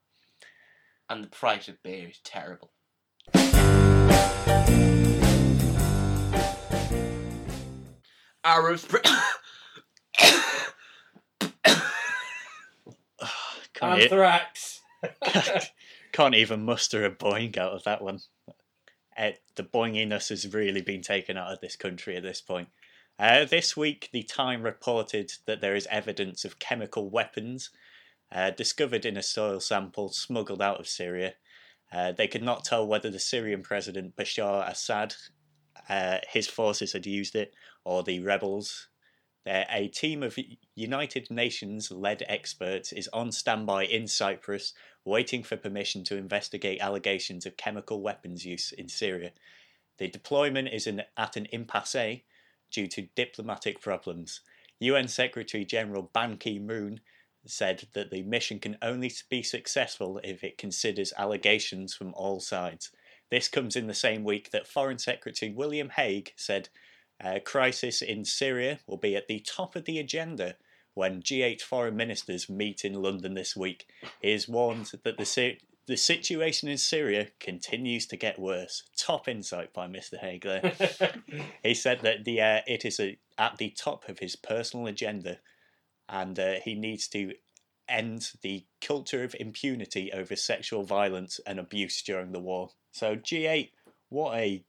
And 1.09 1.23
the 1.23 1.27
price 1.27 1.67
of 1.67 1.81
beer 1.83 2.09
is 2.09 2.19
terrible. 2.23 2.71
Arab 8.45 8.79
Spring. 8.79 9.03
Can't, 13.73 13.99
e- 13.99 14.03
Anthrax. 14.03 14.81
can't 16.13 16.35
even 16.35 16.63
muster 16.63 17.03
a 17.03 17.11
boing 17.11 17.57
out 17.57 17.73
of 17.73 17.83
that 17.83 18.01
one. 18.01 18.19
Uh, 19.17 19.31
the 19.55 19.63
boinginess 19.63 20.29
has 20.29 20.53
really 20.53 20.81
been 20.81 21.01
taken 21.01 21.37
out 21.37 21.51
of 21.51 21.59
this 21.59 21.75
country 21.75 22.15
at 22.15 22.23
this 22.23 22.41
point. 22.41 22.69
Uh, 23.19 23.45
this 23.45 23.77
week, 23.77 24.09
the 24.11 24.23
Time 24.23 24.63
reported 24.63 25.33
that 25.45 25.61
there 25.61 25.75
is 25.75 25.87
evidence 25.91 26.45
of 26.45 26.59
chemical 26.59 27.09
weapons 27.09 27.69
uh, 28.33 28.49
discovered 28.49 29.05
in 29.05 29.15
a 29.15 29.23
soil 29.23 29.59
sample 29.59 30.09
smuggled 30.09 30.61
out 30.61 30.79
of 30.79 30.87
Syria. 30.87 31.35
Uh, 31.91 32.11
they 32.11 32.27
could 32.27 32.41
not 32.41 32.65
tell 32.65 32.87
whether 32.87 33.11
the 33.11 33.19
Syrian 33.19 33.61
president 33.61 34.15
Bashar 34.15 34.67
Assad, 34.67 35.15
uh, 35.87 36.17
his 36.27 36.47
forces 36.47 36.93
had 36.93 37.05
used 37.05 37.35
it, 37.35 37.53
or 37.85 38.01
the 38.01 38.19
rebels. 38.19 38.87
Uh, 39.45 39.63
a 39.69 39.89
team 39.89 40.23
of 40.23 40.37
United 40.73 41.29
Nations 41.29 41.91
led 41.91 42.23
experts 42.27 42.91
is 42.91 43.09
on 43.09 43.31
standby 43.31 43.85
in 43.85 44.07
Cyprus 44.07 44.73
waiting 45.05 45.43
for 45.43 45.57
permission 45.57 46.03
to 46.05 46.17
investigate 46.17 46.81
allegations 46.81 47.45
of 47.45 47.57
chemical 47.57 48.01
weapons 48.01 48.45
use 48.45 48.71
in 48.71 48.87
Syria. 48.87 49.31
The 49.97 50.07
deployment 50.07 50.69
is 50.69 50.87
in, 50.87 51.03
at 51.17 51.35
an 51.35 51.47
impasse 51.51 52.21
due 52.71 52.87
to 52.87 53.09
diplomatic 53.15 53.81
problems. 53.81 54.39
UN 54.79 55.07
Secretary 55.07 55.65
General 55.65 56.09
Ban 56.13 56.37
Ki 56.37 56.57
moon 56.57 57.01
said 57.45 57.87
that 57.93 58.09
the 58.09 58.23
mission 58.23 58.59
can 58.59 58.77
only 58.81 59.11
be 59.29 59.43
successful 59.43 60.19
if 60.23 60.43
it 60.43 60.57
considers 60.57 61.13
allegations 61.17 61.93
from 61.93 62.13
all 62.13 62.39
sides. 62.39 62.91
This 63.29 63.47
comes 63.47 63.75
in 63.75 63.87
the 63.87 63.93
same 63.93 64.23
week 64.23 64.51
that 64.51 64.67
Foreign 64.67 64.99
Secretary 64.99 65.51
William 65.51 65.89
Hague 65.89 66.33
said 66.35 66.69
uh, 67.23 67.39
crisis 67.43 68.01
in 68.01 68.25
Syria 68.25 68.79
will 68.87 68.97
be 68.97 69.15
at 69.15 69.27
the 69.27 69.39
top 69.39 69.75
of 69.75 69.85
the 69.85 69.99
agenda 69.99 70.55
when 70.93 71.21
G8 71.21 71.61
foreign 71.61 71.95
ministers 71.95 72.49
meet 72.49 72.85
in 72.85 72.93
London 72.93 73.33
this 73.33 73.55
week. 73.55 73.87
He 74.21 74.31
has 74.31 74.47
warned 74.47 74.91
that 75.03 75.17
the, 75.17 75.25
Sy- 75.25 75.57
the 75.87 75.97
situation 75.97 76.69
in 76.69 76.77
Syria 76.77 77.29
continues 77.39 78.05
to 78.07 78.17
get 78.17 78.39
worse. 78.39 78.83
Top 78.95 79.27
insight 79.27 79.73
by 79.73 79.87
Mr. 79.87 80.17
Hague 80.19 80.43
there. 80.43 80.73
he 81.63 81.73
said 81.73 82.01
that 82.01 82.25
the 82.25 82.41
uh, 82.41 82.61
it 82.67 82.85
is 82.85 82.99
a, 82.99 83.17
at 83.37 83.57
the 83.57 83.71
top 83.71 84.07
of 84.07 84.19
his 84.19 84.35
personal 84.35 84.87
agenda, 84.87 85.39
and 86.09 86.39
uh, 86.39 86.55
he 86.63 86.75
needs 86.75 87.07
to 87.09 87.33
end 87.87 88.31
the 88.41 88.65
culture 88.81 89.23
of 89.23 89.35
impunity 89.39 90.11
over 90.13 90.35
sexual 90.35 90.83
violence 90.83 91.39
and 91.45 91.59
abuse 91.59 92.01
during 92.01 92.31
the 92.31 92.39
war. 92.39 92.69
So 92.91 93.15
G8, 93.15 93.71
what 94.09 94.37
a 94.37 94.63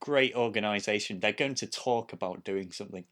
great 0.00 0.34
organisation! 0.34 1.20
They're 1.20 1.32
going 1.32 1.54
to 1.56 1.66
talk 1.66 2.12
about 2.12 2.44
doing 2.44 2.72
something. 2.72 3.04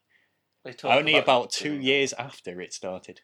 They 0.65 0.73
talk 0.73 0.93
Only 0.93 1.17
about 1.17 1.51
two 1.51 1.71
doing 1.71 1.83
years 1.83 2.13
after 2.13 2.61
it 2.61 2.73
started. 2.73 3.21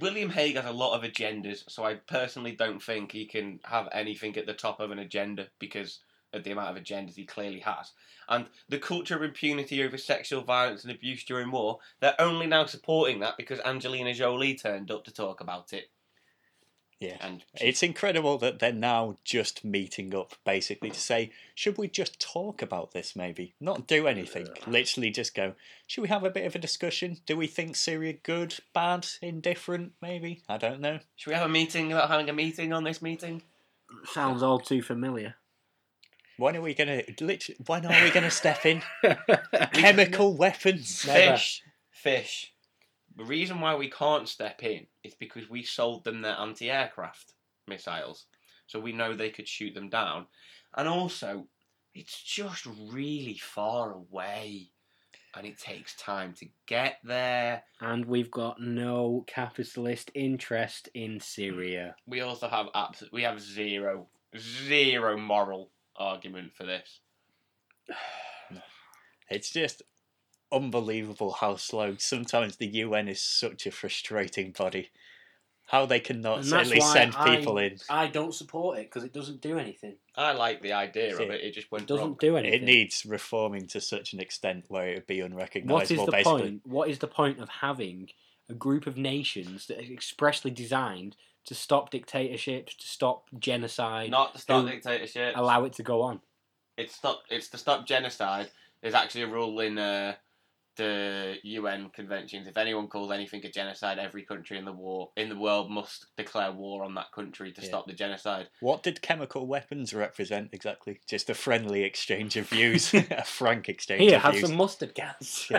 William 0.00 0.30
Hague 0.30 0.56
has 0.56 0.66
a 0.66 0.72
lot 0.72 0.94
of 0.94 1.10
agendas, 1.10 1.64
so 1.68 1.84
I 1.84 1.94
personally 1.94 2.52
don't 2.52 2.82
think 2.82 3.12
he 3.12 3.26
can 3.26 3.60
have 3.64 3.88
anything 3.92 4.36
at 4.36 4.46
the 4.46 4.52
top 4.52 4.80
of 4.80 4.90
an 4.90 4.98
agenda 4.98 5.48
because 5.58 6.00
of 6.36 6.44
the 6.44 6.52
amount 6.52 6.76
of 6.76 6.82
agendas 6.82 7.16
he 7.16 7.24
clearly 7.24 7.60
has. 7.60 7.92
And 8.28 8.46
the 8.68 8.78
culture 8.78 9.16
of 9.16 9.22
impunity 9.22 9.82
over 9.82 9.98
sexual 9.98 10.42
violence 10.42 10.82
and 10.82 10.92
abuse 10.92 11.24
during 11.24 11.50
war, 11.50 11.78
they're 12.00 12.20
only 12.20 12.46
now 12.46 12.66
supporting 12.66 13.20
that 13.20 13.36
because 13.36 13.60
Angelina 13.60 14.14
Jolie 14.14 14.54
turned 14.54 14.90
up 14.90 15.04
to 15.04 15.12
talk 15.12 15.40
about 15.40 15.72
it. 15.72 15.90
Yeah. 17.00 17.16
And 17.20 17.44
It's 17.60 17.82
incredible 17.82 18.38
that 18.38 18.58
they're 18.58 18.72
now 18.72 19.18
just 19.22 19.64
meeting 19.64 20.14
up 20.14 20.34
basically 20.44 20.90
to 20.90 20.98
say, 20.98 21.30
should 21.54 21.76
we 21.76 21.88
just 21.88 22.18
talk 22.18 22.62
about 22.62 22.92
this 22.92 23.14
maybe? 23.14 23.54
Not 23.60 23.86
do 23.86 24.06
anything. 24.06 24.48
Literally 24.66 25.10
just 25.10 25.34
go, 25.34 25.54
should 25.86 26.00
we 26.00 26.08
have 26.08 26.24
a 26.24 26.30
bit 26.30 26.46
of 26.46 26.54
a 26.54 26.58
discussion? 26.58 27.18
Do 27.26 27.36
we 27.36 27.46
think 27.46 27.76
Syria 27.76 28.14
good, 28.14 28.54
bad, 28.72 29.06
indifferent, 29.20 29.92
maybe? 30.00 30.42
I 30.48 30.56
don't 30.56 30.80
know. 30.80 31.00
should 31.16 31.30
we 31.30 31.36
have 31.36 31.46
a 31.46 31.52
meeting 31.52 31.92
about 31.92 32.08
having 32.08 32.30
a 32.30 32.32
meeting 32.32 32.72
on 32.72 32.84
this 32.84 33.02
meeting? 33.02 33.42
Sounds 34.06 34.42
all 34.42 34.58
too 34.58 34.82
familiar. 34.82 35.34
When 36.38 36.56
are 36.56 36.60
we 36.60 36.74
gonna 36.74 37.02
literally 37.20 37.58
when 37.66 37.86
are 37.86 38.04
we 38.04 38.10
gonna 38.10 38.30
step 38.30 38.66
in? 38.66 38.82
Chemical 39.72 40.36
weapons. 40.36 41.04
Never. 41.06 41.32
Fish, 41.32 41.62
fish. 41.90 42.52
The 43.16 43.24
reason 43.24 43.60
why 43.60 43.74
we 43.74 43.88
can't 43.88 44.28
step 44.28 44.62
in 44.62 44.86
is 45.02 45.14
because 45.14 45.48
we 45.48 45.62
sold 45.62 46.04
them 46.04 46.20
their 46.20 46.38
anti-aircraft 46.38 47.32
missiles, 47.66 48.26
so 48.66 48.78
we 48.78 48.92
know 48.92 49.14
they 49.14 49.30
could 49.30 49.48
shoot 49.48 49.74
them 49.74 49.88
down, 49.88 50.26
and 50.76 50.86
also 50.86 51.46
it's 51.94 52.22
just 52.22 52.66
really 52.90 53.38
far 53.38 53.92
away, 53.92 54.68
and 55.34 55.46
it 55.46 55.58
takes 55.58 55.96
time 55.96 56.34
to 56.34 56.46
get 56.66 56.98
there. 57.02 57.62
And 57.80 58.04
we've 58.04 58.30
got 58.30 58.60
no 58.60 59.24
capitalist 59.26 60.10
interest 60.14 60.90
in 60.92 61.18
Syria. 61.20 61.96
We 62.06 62.20
also 62.20 62.48
have 62.48 62.66
abs- 62.74 63.10
we 63.10 63.22
have 63.22 63.40
zero 63.40 64.08
zero 64.36 65.16
moral 65.16 65.70
argument 65.98 66.52
for 66.56 66.64
this. 66.64 67.00
It's 69.28 69.50
just 69.50 69.82
unbelievable 70.52 71.32
how 71.32 71.56
slow 71.56 71.96
sometimes 71.98 72.56
the 72.56 72.68
UN 72.68 73.08
is 73.08 73.20
such 73.20 73.66
a 73.66 73.72
frustrating 73.72 74.52
body. 74.52 74.90
How 75.66 75.84
they 75.84 75.98
cannot 75.98 76.44
And 76.44 76.52
at 76.52 76.68
least 76.68 76.86
why 76.86 76.92
send 76.92 77.14
I- 77.16 77.36
people 77.36 77.58
in. 77.58 77.78
I 77.90 78.06
don't 78.06 78.32
support 78.32 78.78
it 78.78 78.82
because 78.82 79.02
it 79.02 79.12
doesn't 79.12 79.40
do 79.40 79.58
anything. 79.58 79.96
I 80.14 80.30
like 80.32 80.62
the 80.62 80.74
idea 80.74 81.12
of 81.16 81.22
it. 81.22 81.40
It 81.40 81.54
just 81.54 81.66
It 81.72 81.86
doesn't 81.88 82.06
wrong. 82.06 82.16
do 82.20 82.36
anything. 82.36 82.62
It 82.62 82.64
needs 82.64 83.04
reforming 83.04 83.66
to 83.68 83.80
such 83.80 84.12
an 84.12 84.20
extent 84.20 84.66
where 84.68 84.86
it 84.90 84.94
would 84.94 85.06
be 85.08 85.20
What 85.22 85.26
is 85.26 85.32
unrecognisable. 85.32 86.06
the 86.06 86.12
basically, 86.12 86.40
point? 86.42 86.60
What 86.66 86.88
is 86.88 87.00
the 87.00 87.08
point 87.08 87.40
of 87.40 87.48
having 87.48 88.10
a 88.48 88.54
group 88.54 88.86
of 88.86 88.96
nations 88.96 89.66
that 89.66 89.78
are 89.78 89.92
expressly 89.92 90.52
designed 90.52 91.16
to 91.46 91.54
stop 91.54 91.90
dictatorships, 91.90 92.74
to 92.74 92.86
stop 92.86 93.24
genocide, 93.38 94.10
Not 94.10 94.34
to 94.34 94.40
stop 94.40 94.64
Who 94.64 94.70
dictatorship. 94.70 95.34
allow 95.36 95.64
it 95.64 95.72
to 95.74 95.82
go 95.82 96.02
on? 96.02 96.20
it's 96.76 96.94
stop 96.94 97.22
it's 97.30 97.48
to 97.48 97.56
stop 97.58 97.86
genocide. 97.86 98.50
There's 98.82 98.94
actually 98.94 99.22
a 99.22 99.28
rule 99.28 99.58
in 99.60 99.78
uh, 99.78 100.14
the 100.76 101.36
UN 101.42 101.88
conventions. 101.88 102.46
If 102.46 102.58
anyone 102.58 102.88
calls 102.88 103.10
anything 103.10 103.42
a 103.46 103.50
genocide, 103.50 103.98
every 103.98 104.22
country 104.24 104.58
in 104.58 104.66
the 104.66 104.72
war 104.72 105.08
in 105.16 105.30
the 105.30 105.38
world 105.38 105.70
must 105.70 106.06
declare 106.18 106.52
war 106.52 106.84
on 106.84 106.94
that 106.96 107.10
country 107.12 107.50
to 107.52 107.62
Yeah. 107.62 107.68
stop 107.68 107.86
the 107.86 107.94
genocide. 107.94 108.48
what 108.60 108.82
did 108.82 109.00
chemical 109.00 109.46
weapons 109.46 109.94
represent 109.94 110.50
exactly? 110.52 111.00
Just 111.08 111.30
a 111.30 111.34
friendly 111.34 111.82
exchange 111.82 112.36
of 112.36 112.46
views, 112.50 112.92
a 112.92 113.24
frank 113.24 113.70
exchange 113.70 114.02
Here, 114.02 114.16
of 114.16 114.22
have 114.22 114.34
views. 114.34 114.48
some 114.48 114.56
mustard 114.58 114.94
gas. 114.94 115.50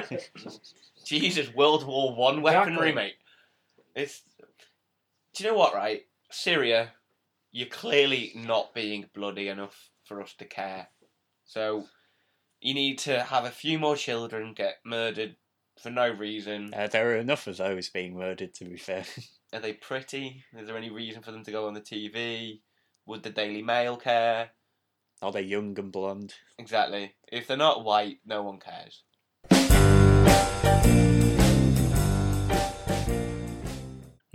Jesus, 1.06 1.54
World 1.56 1.88
War 1.88 2.14
One 2.16 2.42
weaponry, 2.44 2.90
Exactly. 2.90 2.92
mate. 2.94 3.14
It's. 3.96 4.22
Do 5.38 5.44
you 5.44 5.52
know 5.52 5.58
what? 5.58 5.76
Right, 5.76 6.02
Syria, 6.32 6.94
you're 7.52 7.68
clearly 7.68 8.32
not 8.34 8.74
being 8.74 9.06
bloody 9.14 9.50
enough 9.50 9.92
for 10.04 10.20
us 10.20 10.34
to 10.40 10.46
care. 10.46 10.88
So, 11.46 11.86
you 12.60 12.74
need 12.74 12.98
to 13.00 13.22
have 13.22 13.46
a 13.46 13.52
few 13.52 13.78
more 13.78 13.96
children 13.96 14.56
get 14.56 14.78
murdered 14.84 15.36
for 15.80 15.92
no 15.92 16.10
reason. 16.10 16.74
Uh, 16.74 16.88
there 16.88 17.12
are 17.12 17.18
enough 17.18 17.46
of 17.46 17.58
those 17.58 17.88
being 17.90 18.18
murdered, 18.18 18.56
to 18.56 18.66
be 18.66 18.78
fair. 18.78 19.06
Are 19.54 19.60
they 19.60 19.74
pretty? 19.74 20.44
Is 20.58 20.66
there 20.66 20.76
any 20.76 20.90
reason 20.90 21.22
for 21.22 21.32
them 21.32 21.44
to 21.44 21.52
go 21.52 21.68
on 21.68 21.76
the 21.76 21.82
TV? 21.82 22.62
Would 23.06 23.22
the 23.22 23.30
Daily 23.30 23.62
Mail 23.62 23.96
care? 23.96 24.50
Are 25.22 25.32
they 25.32 25.44
young 25.44 25.78
and 25.78 25.92
blonde? 25.92 26.34
Exactly. 26.58 27.14
If 27.32 27.46
they're 27.46 27.58
not 27.58 27.84
white, 27.84 28.18
no 28.26 28.42
one 28.42 28.58
cares. 28.58 29.04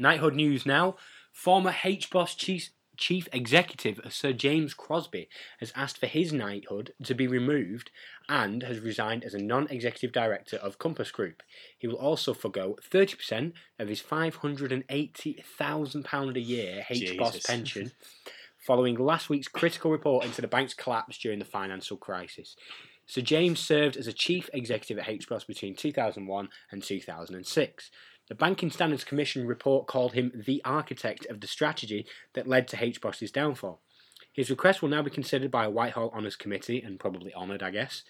Knighthood 0.03 0.35
news 0.35 0.67
now. 0.67 0.97
Former 1.31 1.71
HBOS 1.71 2.37
chief, 2.37 2.71
chief 2.97 3.29
executive 3.33 4.01
Sir 4.11 4.33
James 4.33 4.75
Crosby 4.75 5.29
has 5.61 5.73
asked 5.77 5.99
for 5.99 6.09
his 6.09 6.33
knighthood 6.33 6.93
to 7.05 7.15
be 7.15 7.29
removed 7.29 7.93
and 8.29 8.65
has 8.65 8.81
resigned 8.81 9.23
as 9.23 9.33
a 9.33 9.39
non 9.39 9.69
executive 9.69 10.11
director 10.11 10.57
of 10.57 10.81
Compass 10.81 11.13
Group. 11.13 11.45
He 11.79 11.87
will 11.87 11.95
also 11.95 12.35
forego 12.35 12.77
30% 12.91 13.53
of 13.79 13.87
his 13.87 14.03
£580,000 14.03 16.37
a 16.37 16.41
year 16.41 16.85
HBOS 16.91 17.33
Jesus. 17.33 17.43
pension 17.47 17.93
following 18.59 18.97
last 18.97 19.31
week's 19.31 19.47
critical 19.47 19.93
report 19.93 20.25
into 20.25 20.41
the 20.41 20.49
bank's 20.49 20.75
collapse 20.75 21.17
during 21.17 21.39
the 21.39 21.45
financial 21.45 21.97
crisis. 21.97 22.57
Sir 23.07 23.21
James 23.21 23.61
served 23.61 23.97
as 23.97 24.07
a 24.07 24.13
chief 24.13 24.49
executive 24.53 24.99
at 24.99 25.07
HBOS 25.07 25.47
between 25.47 25.77
2001 25.77 26.49
and 26.71 26.83
2006. 26.83 27.91
The 28.33 28.37
Banking 28.37 28.70
Standards 28.70 29.05
Commission 29.05 29.47
report 29.47 29.87
called 29.87 30.14
him 30.14 30.33
the 30.35 30.62
architect 30.64 31.26
of 31.26 31.43
the 31.43 31.47
strategy 31.47 32.07
that 32.33 32.49
led 32.49 32.66
to 32.68 32.78
HBOS's 32.78 33.30
downfall. 33.30 33.83
His 34.33 34.49
request 34.49 34.80
will 34.80 34.89
now 34.89 35.03
be 35.03 35.11
considered 35.11 35.51
by 35.51 35.66
a 35.66 35.70
Whitehall 35.70 36.11
Honours 36.16 36.37
Committee 36.37 36.80
and 36.80 36.99
probably 36.99 37.35
honoured, 37.35 37.62
I 37.62 37.70
guess. 37.70 38.05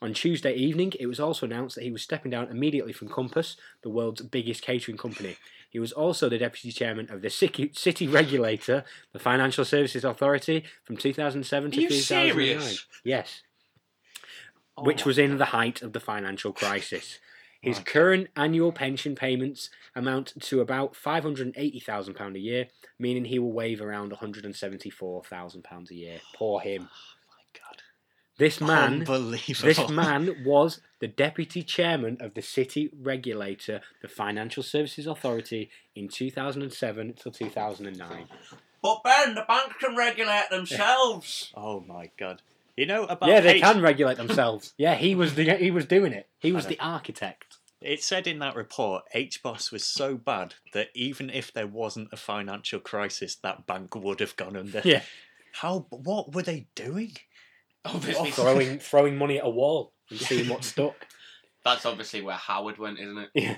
On 0.00 0.14
Tuesday 0.14 0.54
evening, 0.54 0.94
it 0.98 1.08
was 1.08 1.20
also 1.20 1.44
announced 1.44 1.74
that 1.74 1.84
he 1.84 1.90
was 1.90 2.00
stepping 2.00 2.30
down 2.30 2.48
immediately 2.48 2.94
from 2.94 3.10
Compass, 3.10 3.58
the 3.82 3.90
world's 3.90 4.22
biggest 4.22 4.62
catering 4.62 4.96
company. 4.96 5.36
He 5.68 5.78
was 5.78 5.92
also 5.92 6.30
the 6.30 6.38
deputy 6.38 6.72
chairman 6.72 7.10
of 7.10 7.20
the 7.20 7.28
city, 7.28 8.08
regulator, 8.08 8.82
the 9.12 9.18
Financial 9.18 9.66
Services 9.66 10.06
Authority, 10.06 10.64
from 10.84 10.96
2007 10.96 11.72
to 11.72 11.76
Are 11.76 11.80
you 11.82 11.88
2009. 11.90 12.32
serious? 12.32 12.86
Yes, 13.04 13.42
Oh 14.78 14.84
which 14.84 15.04
was 15.04 15.18
in 15.18 15.36
the 15.36 15.46
height 15.46 15.82
of 15.82 15.92
the 15.92 16.00
financial 16.00 16.54
crisis. 16.54 17.18
His 17.66 17.78
My 17.78 17.82
current 17.82 18.28
annual 18.36 18.70
pension 18.70 19.16
payments 19.16 19.70
amount 19.96 20.34
to 20.40 20.60
about 20.60 20.94
£580,000 20.94 22.34
a 22.34 22.38
year, 22.38 22.68
meaning 22.96 23.24
he 23.24 23.40
will 23.40 23.52
waive 23.52 23.80
around 23.80 24.12
£174,000 24.12 25.90
a 25.90 25.94
year. 25.94 26.18
Poor 26.34 26.60
him. 26.60 26.88
Ah, 26.88 27.14
my 27.28 27.60
God. 27.60 27.82
This 28.38 28.60
man, 28.60 29.00
this 29.62 29.88
man 29.88 30.42
was 30.46 30.80
the 31.00 31.08
deputy 31.08 31.62
chairman 31.64 32.18
of 32.20 32.34
the 32.34 32.42
city 32.42 32.90
regulator, 33.00 33.80
the 34.00 34.08
Financial 34.08 34.62
Services 34.62 35.06
Authority, 35.08 35.68
in 35.96 36.06
2007 36.06 37.14
till 37.14 37.32
2009. 37.32 38.28
But 38.80 39.02
Ben, 39.02 39.34
the 39.34 39.44
banks 39.48 39.74
can 39.80 39.96
regulate 39.96 40.50
themselves. 40.50 41.52
Oh 41.56 41.80
my 41.80 42.10
God. 42.16 42.42
You 42.76 42.84
know 42.84 43.04
about 43.04 43.30
Yeah, 43.30 43.40
they 43.40 43.56
H- 43.56 43.62
can 43.62 43.80
regulate 43.80 44.18
themselves. 44.18 44.74
Yeah, 44.76 44.96
he 44.96 45.14
was 45.14 45.34
the 45.34 45.54
he 45.54 45.70
was 45.70 45.86
doing 45.86 46.12
it. 46.12 46.28
He 46.38 46.52
was 46.52 46.66
the 46.66 46.78
architect. 46.78 47.45
It 47.82 48.02
said 48.02 48.26
in 48.26 48.38
that 48.38 48.56
report, 48.56 49.04
HBOS 49.14 49.70
was 49.70 49.84
so 49.84 50.16
bad 50.16 50.54
that 50.72 50.88
even 50.94 51.28
if 51.28 51.52
there 51.52 51.66
wasn't 51.66 52.08
a 52.12 52.16
financial 52.16 52.80
crisis, 52.80 53.36
that 53.42 53.66
bank 53.66 53.94
would 53.94 54.20
have 54.20 54.34
gone 54.36 54.56
under. 54.56 54.80
Yeah, 54.84 55.02
How? 55.52 55.86
What 55.90 56.34
were 56.34 56.42
they 56.42 56.66
doing? 56.74 57.16
Obviously, 57.84 58.30
throwing 58.30 58.78
throwing 58.78 59.16
money 59.16 59.38
at 59.38 59.44
a 59.44 59.50
wall 59.50 59.92
and 60.10 60.18
seeing 60.18 60.48
what 60.48 60.64
stuck. 60.64 61.06
that's 61.64 61.86
obviously 61.86 62.22
where 62.22 62.34
Howard 62.36 62.78
went, 62.78 62.98
isn't 62.98 63.18
it? 63.18 63.30
Yeah. 63.34 63.56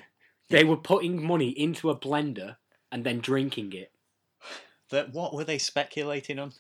They 0.50 0.64
were 0.64 0.76
putting 0.76 1.22
money 1.24 1.50
into 1.50 1.88
a 1.90 1.96
blender 1.96 2.56
and 2.90 3.04
then 3.04 3.20
drinking 3.20 3.72
it. 3.74 3.92
That 4.90 5.12
what 5.12 5.34
were 5.34 5.44
they 5.44 5.58
speculating 5.58 6.38
on? 6.38 6.52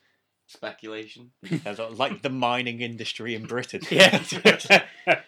Speculation. 0.46 1.32
Uh, 1.66 1.90
like 1.90 2.22
the 2.22 2.30
mining 2.30 2.80
industry 2.80 3.34
in 3.34 3.46
Britain. 3.46 3.80
Yeah. 3.90 4.22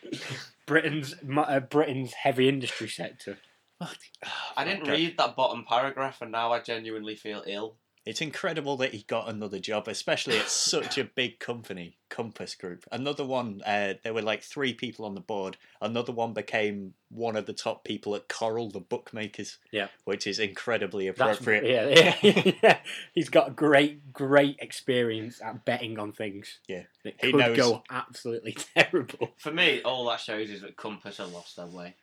Britain's 0.70 1.16
uh, 1.36 1.58
Britain's 1.58 2.12
heavy 2.12 2.48
industry 2.48 2.88
sector. 2.88 3.38
I 4.56 4.64
didn't 4.64 4.84
God. 4.84 4.92
read 4.92 5.18
that 5.18 5.34
bottom 5.34 5.64
paragraph, 5.68 6.22
and 6.22 6.30
now 6.30 6.52
I 6.52 6.60
genuinely 6.60 7.16
feel 7.16 7.42
ill. 7.44 7.74
It's 8.06 8.22
incredible 8.22 8.78
that 8.78 8.94
he 8.94 9.02
got 9.02 9.28
another 9.28 9.58
job, 9.58 9.86
especially 9.86 10.38
at 10.38 10.48
such 10.48 10.96
a 10.96 11.04
big 11.04 11.38
company, 11.38 11.98
Compass 12.08 12.54
Group. 12.54 12.86
Another 12.90 13.24
one, 13.26 13.60
uh, 13.66 13.94
there 14.02 14.14
were 14.14 14.22
like 14.22 14.42
three 14.42 14.72
people 14.72 15.04
on 15.04 15.14
the 15.14 15.20
board. 15.20 15.58
Another 15.82 16.10
one 16.10 16.32
became 16.32 16.94
one 17.10 17.36
of 17.36 17.44
the 17.44 17.52
top 17.52 17.84
people 17.84 18.14
at 18.16 18.26
Coral, 18.26 18.70
the 18.70 18.80
bookmakers. 18.80 19.58
Yeah. 19.70 19.88
which 20.04 20.26
is 20.26 20.38
incredibly 20.38 21.10
That's 21.10 21.40
appropriate. 21.40 21.66
yeah, 21.92 22.16
yeah, 22.22 22.52
yeah. 22.62 22.78
He's 23.12 23.28
got 23.28 23.54
great, 23.54 24.14
great 24.14 24.56
experience 24.60 25.42
at 25.42 25.66
betting 25.66 25.98
on 25.98 26.12
things. 26.12 26.58
Yeah. 26.66 26.84
that 27.04 27.14
He 27.20 27.32
could 27.32 27.38
knows- 27.40 27.56
go 27.58 27.82
absolutely 27.90 28.56
terrible. 28.74 29.34
For 29.36 29.52
me, 29.52 29.82
all 29.82 30.06
that 30.08 30.20
shows 30.20 30.48
is 30.48 30.62
that 30.62 30.76
Compass 30.76 31.18
have 31.18 31.32
lost 31.32 31.56
their 31.56 31.66
way. 31.66 31.96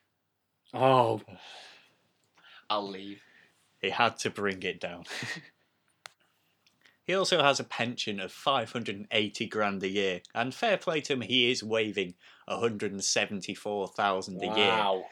Oh, 0.76 1.22
I'll 2.70 2.88
leave. 2.88 3.22
He 3.82 3.90
had 3.90 4.18
to 4.20 4.30
bring 4.30 4.62
it 4.62 4.80
down. 4.80 5.06
he 7.08 7.14
also 7.16 7.42
has 7.42 7.60
a 7.60 7.64
pension 7.64 8.20
of 8.20 8.32
580 8.32 9.48
grand 9.48 9.82
a 9.82 9.88
year, 9.88 10.22
and 10.36 10.54
fair 10.54 10.78
play 10.78 11.02
to 11.02 11.14
him, 11.14 11.22
he 11.22 11.50
is 11.50 11.64
waving 11.64 12.14
174,000 12.46 14.42
a 14.42 14.46
year. 14.46 14.52
wow. 14.56 15.06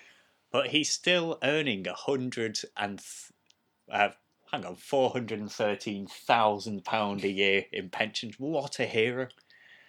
But 0.51 0.67
he's 0.67 0.89
still 0.89 1.37
earning 1.43 1.85
a 1.87 1.93
hundred 1.93 2.59
and 2.77 2.99
th- 2.99 3.31
uh, 3.91 4.09
hang 4.51 4.65
on, 4.65 4.75
four 4.75 5.09
hundred 5.09 5.39
and 5.41 5.51
thirteen 5.51 6.07
thousand 6.07 6.85
pound 6.85 7.25
a 7.25 7.29
year 7.29 7.65
in 7.73 7.89
pensions. 7.89 8.35
What 8.37 8.79
a 8.79 8.85
hero! 8.85 9.27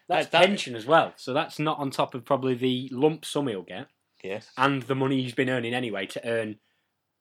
That's 0.08 0.26
That- 0.26 0.32
that- 0.32 0.46
pension 0.48 0.74
as 0.74 0.84
well. 0.84 1.12
So 1.16 1.32
that's 1.32 1.58
not 1.60 1.78
on 1.78 1.90
top 1.90 2.14
of 2.14 2.24
probably 2.24 2.54
the 2.54 2.88
lump 2.90 3.24
sum 3.24 3.46
he'll 3.46 3.62
get 3.62 3.86
Yes, 4.24 4.50
and 4.56 4.82
the 4.82 4.96
money 4.96 5.22
he's 5.22 5.34
been 5.34 5.50
earning 5.50 5.72
anyway 5.74 6.06
to 6.06 6.26
earn 6.28 6.58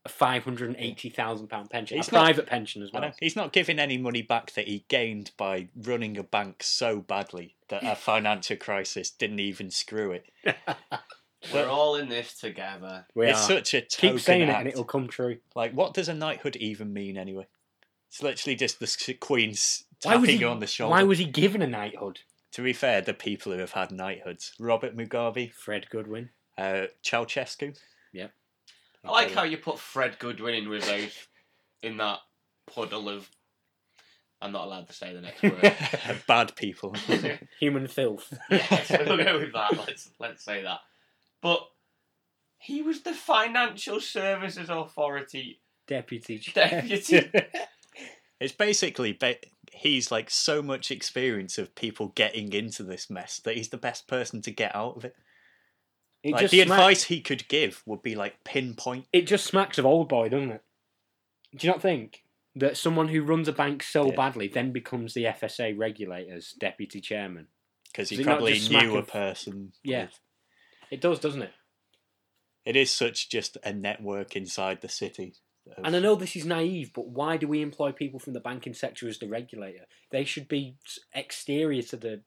a 0.06 0.10
five 0.10 0.44
hundred 0.44 0.68
and 0.70 0.78
eighty 0.78 1.10
thousand 1.10 1.48
pound 1.48 1.70
pension, 1.70 1.98
He's 1.98 2.10
a 2.10 2.14
not- 2.14 2.22
private 2.24 2.46
pension 2.48 2.84
as 2.84 2.92
well. 2.94 3.12
He's 3.20 3.36
not 3.36 3.52
giving 3.52 3.80
any 3.80 3.98
money 3.98 4.22
back 4.22 4.52
that 4.54 4.68
he 4.68 4.86
gained 4.88 5.32
by 5.38 5.70
running 5.76 6.18
a 6.18 6.24
bank 6.24 6.62
so 6.64 7.00
badly 7.00 7.56
that 7.70 7.84
a 7.84 7.96
financial 7.96 8.58
crisis 8.58 9.10
didn't 9.10 9.40
even 9.40 9.72
screw 9.72 10.12
it. 10.12 10.30
We're 11.54 11.68
all 11.68 11.96
in 11.96 12.10
this 12.10 12.34
together. 12.34 13.06
We 13.14 13.28
it's 13.28 13.40
are. 13.46 13.48
such 13.58 13.74
a 13.76 13.82
token 13.82 14.12
Keep 14.18 14.20
saying 14.22 14.42
it 14.44 14.50
and 14.50 14.68
it'll 14.68 14.84
come 14.84 15.08
true. 15.08 15.38
Like, 15.56 15.74
what 15.74 15.94
does 15.94 16.10
a 16.10 16.14
knighthood 16.14 16.56
even 16.56 16.92
mean 16.92 17.18
anyway? 17.18 17.46
It's 18.10 18.24
literally 18.24 18.56
just 18.56 18.80
the 18.80 19.14
queen's 19.16 19.86
Why 20.04 20.16
was 20.16 20.28
tapping 20.30 20.40
he? 20.40 20.46
on 20.46 20.60
the 20.60 20.68
shoulder. 20.68 20.92
Why 20.92 21.04
was 21.04 21.20
he 21.20 21.26
given 21.26 21.62
a 21.62 21.68
knighthood? 21.68 22.20
To 22.54 22.62
be 22.64 22.74
fair, 22.74 23.02
the 23.02 23.14
people 23.14 23.52
who 23.52 23.60
have 23.60 23.74
had 23.74 23.92
knighthoods: 23.92 24.54
Robert 24.60 24.96
Mugabe, 24.96 25.52
Fred 25.52 25.88
Goodwin. 25.90 26.30
uh, 26.58 26.86
Ceausescu. 27.04 27.78
Yep. 28.14 28.32
I 29.08 29.12
like 29.12 29.32
how 29.32 29.44
you 29.44 29.58
put 29.58 29.80
Fred 29.80 30.18
Goodwin 30.20 30.56
in 30.56 30.70
with 30.70 30.86
those 30.86 31.28
in 31.82 31.98
that 31.98 32.20
puddle 32.68 33.10
of. 33.10 33.30
I'm 34.42 34.52
not 34.52 34.66
allowed 34.66 34.88
to 34.88 34.94
say 34.94 35.14
the 35.14 35.22
next 35.22 35.42
word. 35.42 36.22
bad 36.28 36.56
people. 36.56 36.94
Human 37.60 37.88
filth. 37.88 38.38
yes, 38.52 38.92
we'll 38.92 39.18
go 39.18 39.40
with 39.40 39.54
that. 39.54 39.78
Let's 39.78 40.10
let's 40.20 40.44
say 40.44 40.64
that. 40.64 40.80
But 41.42 41.66
he 42.58 42.82
was 42.82 43.02
the 43.02 43.14
Financial 43.14 44.00
Services 44.02 44.70
Authority 44.70 45.62
Deputy. 45.88 46.40
chair. 46.40 46.82
deputy. 46.82 47.32
It's 48.40 48.54
basically 48.54 49.14
ba- 49.14 49.38
he's 49.72 50.12
like 50.12 50.30
so 50.30 50.62
much 50.62 50.92
experience 50.92 51.58
of 51.58 51.76
people 51.76 52.10
getting 52.16 52.52
into 52.54 52.84
this 52.84 53.10
mess 53.10 53.40
that 53.40 53.56
he's 53.56 53.70
the 53.70 53.78
best 53.78 54.08
person 54.08 54.42
to 54.42 54.52
get 54.52 54.76
out 54.76 54.98
of 54.98 55.06
it. 55.06 55.16
It 56.26 56.32
like 56.34 56.50
the 56.50 56.64
smack- 56.64 56.80
advice 56.80 57.04
he 57.04 57.22
could 57.22 57.48
give 57.48 57.84
would 57.86 58.02
be 58.02 58.16
like 58.16 58.44
pinpoint. 58.44 59.06
It 59.14 59.28
just 59.28 59.46
smacks 59.46 59.78
of 59.78 59.86
old 59.86 60.10
boy, 60.10 60.28
doesn't 60.30 60.52
it? 60.52 60.64
Do 61.56 61.68
you 61.68 61.72
not 61.72 61.82
think 61.82 62.24
that 62.56 62.78
someone 62.78 63.10
who 63.10 63.22
runs 63.22 63.48
a 63.48 63.54
bank 63.54 63.84
so 63.84 64.08
Yeah. 64.10 64.16
badly 64.16 64.48
then 64.48 64.72
becomes 64.72 65.14
the 65.14 65.26
FSA 65.28 65.72
regulator's 65.78 66.54
deputy 66.54 67.00
chairman? 67.00 67.48
because 67.92 68.10
he 68.10 68.18
Does 68.18 68.26
it 68.26 68.30
not 68.30 68.38
probably 68.40 68.60
knew 68.68 68.96
a 68.96 69.00
of- 69.00 69.08
person. 69.08 69.72
Yeah. 69.82 70.06
with- 70.08 70.20
It 70.92 71.00
does, 71.00 71.18
doesn't 71.20 71.44
it? 71.44 71.54
it 72.66 72.76
is 72.76 72.92
such 72.92 73.30
just 73.30 73.58
a 73.64 73.72
network 73.72 74.36
inside 74.36 74.82
the 74.82 74.90
city. 74.90 75.36
of- 75.78 75.86
And 75.86 75.96
I 75.96 76.00
know 76.00 76.16
this 76.16 76.36
is 76.36 76.46
naive, 76.46 76.92
but 76.94 77.08
why 77.08 77.38
do 77.38 77.48
we 77.48 77.62
employ 77.62 77.92
people 77.94 78.20
from 78.20 78.34
the 78.34 78.40
banking 78.42 78.74
sector 78.74 79.08
as 79.08 79.18
the 79.20 79.28
regulator? 79.28 79.86
They 80.12 80.26
should 80.26 80.48
be 80.50 80.76
exterior 81.14 81.82
to 81.84 81.96
the. 81.98 82.24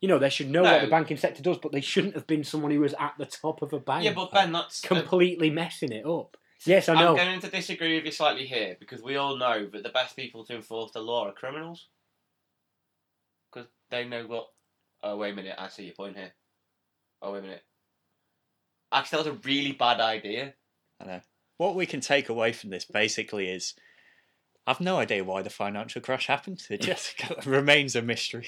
You 0.00 0.08
know, 0.08 0.18
they 0.18 0.30
should 0.30 0.50
know 0.50 0.62
what 0.62 0.80
the 0.80 0.86
banking 0.88 1.18
sector 1.18 1.42
does, 1.42 1.58
but 1.58 1.72
they 1.72 1.82
shouldn't 1.82 2.14
have 2.14 2.26
been 2.26 2.42
someone 2.42 2.70
who 2.70 2.80
was 2.80 2.94
at 2.98 3.14
the 3.18 3.26
top 3.26 3.60
of 3.60 3.72
a 3.74 3.78
bank. 3.78 4.04
yeah, 4.04 4.14
but 4.14 4.32
Ben, 4.32 4.50
that's 4.50 4.82
uh, 4.84 4.88
completely 4.88 5.50
messing 5.50 5.92
it 5.92 6.06
up. 6.06 6.38
Yes, 6.64 6.88
I 6.88 6.94
know. 6.94 7.10
I'm 7.10 7.16
going 7.16 7.40
to 7.40 7.48
disagree 7.48 7.96
with 7.96 8.04
you 8.04 8.10
slightly 8.10 8.46
here 8.46 8.76
because 8.78 9.02
we 9.02 9.16
all 9.16 9.36
know 9.36 9.66
that 9.72 9.82
the 9.82 9.88
best 9.90 10.16
people 10.16 10.44
to 10.46 10.54
enforce 10.56 10.92
the 10.92 11.00
law 11.00 11.26
are 11.26 11.32
criminals. 11.32 11.88
Because 13.52 13.68
they 13.90 14.06
know 14.06 14.24
what. 14.26 14.48
Oh, 15.02 15.16
wait 15.16 15.32
a 15.32 15.36
minute, 15.36 15.54
I 15.58 15.68
see 15.68 15.84
your 15.84 15.94
point 15.94 16.16
here. 16.16 16.32
Oh, 17.22 17.32
wait 17.32 17.40
a 17.40 17.42
minute. 17.42 17.62
Actually, 18.92 19.22
that 19.22 19.30
was 19.30 19.36
a 19.36 19.48
really 19.48 19.72
bad 19.72 20.00
idea. 20.00 20.54
I 21.00 21.04
know. 21.06 21.20
What 21.56 21.74
we 21.74 21.86
can 21.86 22.00
take 22.00 22.28
away 22.28 22.52
from 22.52 22.70
this 22.70 22.84
basically 22.84 23.48
is 23.48 23.74
I've 24.66 24.80
no 24.80 24.98
idea 24.98 25.24
why 25.24 25.42
the 25.42 25.50
financial 25.50 26.02
crash 26.02 26.26
happened. 26.26 26.62
It 26.68 26.80
just 26.82 27.14
remains 27.46 27.96
a 27.96 28.02
mystery. 28.02 28.46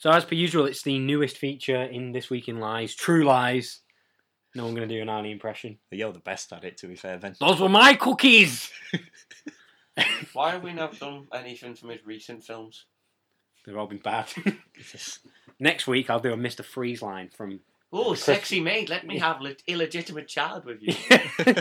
So, 0.00 0.10
as 0.10 0.24
per 0.24 0.34
usual, 0.34 0.64
it's 0.64 0.82
the 0.82 0.98
newest 0.98 1.36
feature 1.36 1.82
in 1.82 2.12
This 2.12 2.30
Week 2.30 2.48
in 2.48 2.58
Lies 2.58 2.94
True 2.94 3.22
Lies. 3.22 3.80
No 4.54 4.64
one 4.64 4.74
going 4.74 4.88
to 4.88 4.94
do 4.94 5.02
an 5.02 5.08
Arnie 5.08 5.30
impression. 5.30 5.78
You're 5.90 6.10
the 6.10 6.20
best 6.20 6.52
at 6.54 6.64
it, 6.64 6.78
to 6.78 6.86
be 6.86 6.96
fair, 6.96 7.18
Ben. 7.18 7.36
Those 7.38 7.60
were 7.60 7.68
my 7.68 7.92
cookies! 7.94 8.70
Why 10.32 10.52
have 10.52 10.62
we 10.62 10.72
not 10.72 10.98
done 10.98 11.28
anything 11.34 11.74
from 11.74 11.90
his 11.90 12.04
recent 12.06 12.42
films? 12.44 12.86
They've 13.66 13.76
all 13.76 13.86
been 13.86 13.98
bad. 13.98 14.32
Next 15.60 15.86
week, 15.86 16.08
I'll 16.08 16.18
do 16.18 16.32
a 16.32 16.36
Mr. 16.36 16.64
Freeze 16.64 17.02
line 17.02 17.28
from. 17.28 17.60
Oh, 17.92 18.14
sexy 18.14 18.58
maid, 18.60 18.88
let 18.88 19.06
me 19.06 19.18
have 19.18 19.42
an 19.42 19.54
illegitimate 19.66 20.28
child 20.28 20.64
with 20.64 20.78
you. 20.80 20.94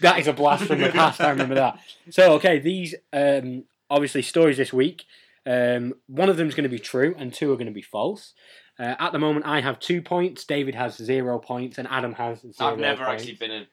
that 0.00 0.18
is 0.18 0.26
a 0.26 0.32
blast 0.32 0.64
from 0.64 0.80
the 0.80 0.88
past. 0.92 1.20
I 1.20 1.30
remember 1.30 1.54
that. 1.54 1.78
So, 2.10 2.34
okay, 2.34 2.58
these 2.58 2.94
um, 3.12 3.64
obviously 3.88 4.22
stories 4.22 4.56
this 4.56 4.72
week. 4.72 5.04
Um, 5.46 5.94
one 6.06 6.28
of 6.28 6.36
them 6.36 6.48
is 6.48 6.54
going 6.54 6.64
to 6.64 6.68
be 6.70 6.78
true, 6.78 7.14
and 7.18 7.32
two 7.32 7.52
are 7.52 7.56
going 7.56 7.66
to 7.66 7.72
be 7.72 7.82
false. 7.82 8.34
Uh, 8.78 8.94
at 8.98 9.12
the 9.12 9.18
moment, 9.18 9.46
I 9.46 9.60
have 9.60 9.78
two 9.78 10.00
points. 10.00 10.44
David 10.44 10.74
has 10.74 10.96
zero 10.96 11.38
points, 11.38 11.78
and 11.78 11.86
Adam 11.88 12.14
has 12.14 12.40
0 12.40 12.52
I've 12.60 12.78
never 12.78 13.04
points. 13.04 13.22
actually 13.22 13.36
been 13.36 13.50
in. 13.50 13.66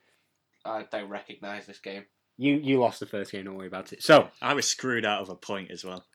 I 0.65 0.83
don't 0.91 1.09
recognise 1.09 1.65
this 1.65 1.79
game. 1.79 2.05
You 2.37 2.55
you 2.55 2.79
lost 2.79 2.99
the 2.99 3.05
first 3.05 3.31
game. 3.31 3.45
Don't 3.45 3.55
worry 3.55 3.67
about 3.67 3.93
it. 3.93 4.03
So 4.03 4.29
I 4.41 4.53
was 4.53 4.67
screwed 4.67 5.05
out 5.05 5.21
of 5.21 5.29
a 5.29 5.35
point 5.35 5.71
as 5.71 5.83
well. 5.83 6.05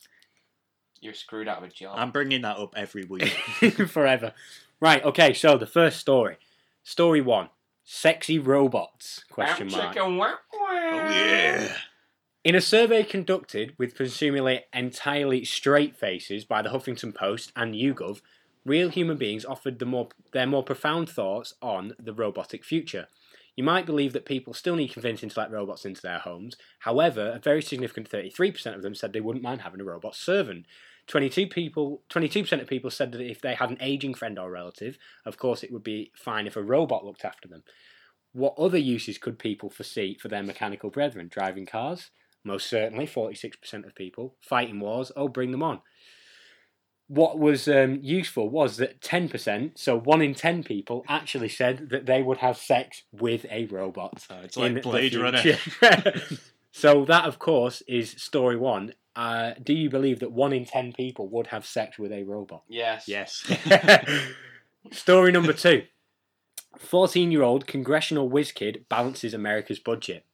You're 1.00 1.14
screwed 1.14 1.48
out 1.48 1.58
of 1.58 1.64
a 1.64 1.68
job. 1.68 1.94
I'm 1.98 2.12
bringing 2.12 2.42
that 2.42 2.58
up 2.58 2.74
every 2.76 3.04
week. 3.04 3.28
forever. 3.88 4.34
Right. 4.78 5.02
Okay. 5.04 5.32
So 5.32 5.56
the 5.56 5.66
first 5.66 5.98
story, 5.98 6.36
story 6.84 7.20
one, 7.20 7.48
sexy 7.84 8.38
robots? 8.38 9.24
Question 9.30 9.70
mark. 9.70 9.94
chicken, 9.94 10.16
wow, 10.16 10.34
wow. 10.52 11.68
In 12.44 12.56
a 12.56 12.60
survey 12.60 13.04
conducted 13.04 13.74
with 13.78 13.94
presumably 13.94 14.64
entirely 14.72 15.44
straight 15.44 15.96
faces 15.96 16.44
by 16.44 16.60
the 16.60 16.70
Huffington 16.70 17.14
Post 17.14 17.52
and 17.54 17.74
YouGov, 17.74 18.20
real 18.64 18.88
human 18.88 19.16
beings 19.16 19.44
offered 19.44 19.78
the 19.78 19.86
more, 19.86 20.08
their 20.32 20.46
more 20.46 20.64
profound 20.64 21.08
thoughts 21.08 21.54
on 21.62 21.94
the 22.00 22.12
robotic 22.12 22.64
future. 22.64 23.06
You 23.54 23.64
might 23.64 23.86
believe 23.86 24.12
that 24.14 24.24
people 24.24 24.54
still 24.54 24.76
need 24.76 24.92
convincing 24.92 25.28
to 25.28 25.38
let 25.38 25.52
robots 25.52 25.84
into 25.84 26.00
their 26.00 26.18
homes. 26.18 26.56
However, 26.80 27.32
a 27.34 27.38
very 27.38 27.62
significant 27.62 28.10
33% 28.10 28.74
of 28.74 28.82
them 28.82 28.94
said 28.94 29.12
they 29.12 29.20
wouldn't 29.20 29.44
mind 29.44 29.60
having 29.60 29.80
a 29.80 29.84
robot 29.84 30.16
servant. 30.16 30.66
22 31.08 31.46
people, 31.48 32.02
22% 32.10 32.60
of 32.60 32.68
people 32.68 32.90
said 32.90 33.12
that 33.12 33.20
if 33.20 33.40
they 33.40 33.54
had 33.54 33.70
an 33.70 33.78
aging 33.80 34.14
friend 34.14 34.38
or 34.38 34.50
relative, 34.50 34.98
of 35.26 35.36
course 35.36 35.62
it 35.62 35.72
would 35.72 35.82
be 35.82 36.12
fine 36.14 36.46
if 36.46 36.56
a 36.56 36.62
robot 36.62 37.04
looked 37.04 37.24
after 37.24 37.48
them. 37.48 37.62
What 38.32 38.54
other 38.56 38.78
uses 38.78 39.18
could 39.18 39.38
people 39.38 39.68
foresee 39.68 40.16
for 40.20 40.28
their 40.28 40.42
mechanical 40.42 40.90
brethren? 40.90 41.28
Driving 41.30 41.66
cars? 41.66 42.10
Most 42.44 42.68
certainly, 42.68 43.06
46% 43.06 43.86
of 43.86 43.94
people. 43.94 44.36
Fighting 44.40 44.80
wars? 44.80 45.12
Oh, 45.14 45.28
bring 45.28 45.52
them 45.52 45.62
on. 45.62 45.80
What 47.08 47.38
was 47.38 47.68
um, 47.68 47.98
useful 48.00 48.48
was 48.48 48.78
that 48.78 49.00
10%, 49.00 49.72
so 49.78 49.98
1 49.98 50.22
in 50.22 50.34
10 50.34 50.64
people, 50.64 51.04
actually 51.08 51.50
said 51.50 51.90
that 51.90 52.06
they 52.06 52.22
would 52.22 52.38
have 52.38 52.56
sex 52.56 53.02
with 53.12 53.44
a 53.50 53.66
robot. 53.66 54.20
So 54.22 54.40
it's 54.42 54.56
like 54.56 54.82
Blade 54.82 55.14
Runner. 55.14 55.42
so 56.72 57.04
that, 57.04 57.26
of 57.26 57.38
course, 57.38 57.82
is 57.86 58.12
story 58.12 58.56
one. 58.56 58.94
Uh, 59.14 59.52
do 59.62 59.74
you 59.74 59.90
believe 59.90 60.20
that 60.20 60.32
1 60.32 60.52
in 60.52 60.64
10 60.64 60.92
people 60.92 61.28
would 61.28 61.48
have 61.48 61.66
sex 61.66 61.98
with 61.98 62.12
a 62.12 62.22
robot? 62.22 62.62
Yes. 62.68 63.06
Yes. 63.06 63.44
Story 64.90 65.32
number 65.32 65.52
two 65.52 65.84
14 66.78 67.30
year 67.30 67.42
old 67.42 67.66
congressional 67.66 68.28
whiz 68.28 68.52
kid 68.52 68.84
balances 68.88 69.34
America's 69.34 69.78
budget. 69.78 70.24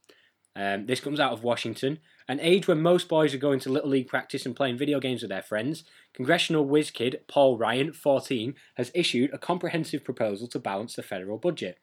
Um, 0.56 0.86
this 0.86 1.00
comes 1.00 1.20
out 1.20 1.32
of 1.32 1.44
Washington, 1.44 1.98
an 2.26 2.40
age 2.40 2.66
when 2.66 2.80
most 2.80 3.08
boys 3.08 3.32
are 3.34 3.38
going 3.38 3.60
to 3.60 3.70
Little 3.70 3.90
League 3.90 4.08
practice 4.08 4.44
and 4.44 4.56
playing 4.56 4.78
video 4.78 4.98
games 4.98 5.22
with 5.22 5.30
their 5.30 5.42
friends. 5.42 5.84
Congressional 6.14 6.64
whiz 6.64 6.90
kid 6.90 7.20
Paul 7.28 7.58
Ryan, 7.58 7.92
14, 7.92 8.54
has 8.74 8.90
issued 8.94 9.32
a 9.32 9.38
comprehensive 9.38 10.02
proposal 10.02 10.48
to 10.48 10.58
balance 10.58 10.96
the 10.96 11.02
federal 11.02 11.38
budget. 11.38 11.78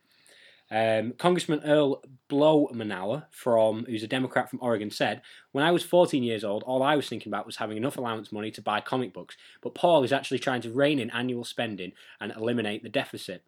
Um, 0.71 1.13
Congressman 1.17 1.61
Earl 1.63 2.03
Blumenauer, 2.29 3.25
from 3.29 3.85
who's 3.85 4.03
a 4.03 4.07
Democrat 4.07 4.49
from 4.49 4.59
Oregon, 4.61 4.89
said, 4.89 5.21
"When 5.51 5.63
I 5.63 5.71
was 5.71 5.83
14 5.83 6.23
years 6.23 6.43
old, 6.43 6.63
all 6.63 6.81
I 6.81 6.95
was 6.95 7.07
thinking 7.07 7.29
about 7.29 7.45
was 7.45 7.57
having 7.57 7.77
enough 7.77 7.97
allowance 7.97 8.31
money 8.31 8.51
to 8.51 8.61
buy 8.61 8.81
comic 8.81 9.13
books. 9.13 9.37
But 9.61 9.75
Paul 9.75 10.03
is 10.03 10.11
actually 10.11 10.39
trying 10.39 10.61
to 10.61 10.71
rein 10.71 10.99
in 10.99 11.11
annual 11.11 11.43
spending 11.43 11.93
and 12.19 12.31
eliminate 12.31 12.83
the 12.83 12.89
deficit." 12.89 13.43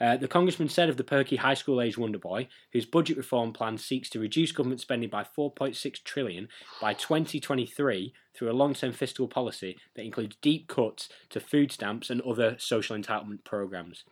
Uh, 0.00 0.16
the 0.16 0.28
congressman 0.28 0.68
said 0.68 0.88
of 0.88 0.96
the 0.96 1.04
perky 1.04 1.36
high 1.36 1.54
school 1.54 1.80
age 1.80 1.98
wonder 1.98 2.18
boy, 2.18 2.48
whose 2.72 2.86
budget 2.86 3.18
reform 3.18 3.52
plan 3.52 3.76
seeks 3.76 4.08
to 4.08 4.18
reduce 4.18 4.50
government 4.50 4.80
spending 4.80 5.10
by 5.10 5.22
4.6 5.22 6.02
trillion 6.04 6.48
by 6.80 6.94
2023 6.94 8.14
through 8.32 8.50
a 8.50 8.54
long-term 8.54 8.92
fiscal 8.92 9.28
policy 9.28 9.76
that 9.94 10.04
includes 10.04 10.36
deep 10.40 10.68
cuts 10.68 11.10
to 11.28 11.38
food 11.38 11.70
stamps 11.70 12.08
and 12.08 12.22
other 12.22 12.56
social 12.58 12.96
entitlement 12.96 13.44
programs. 13.44 14.04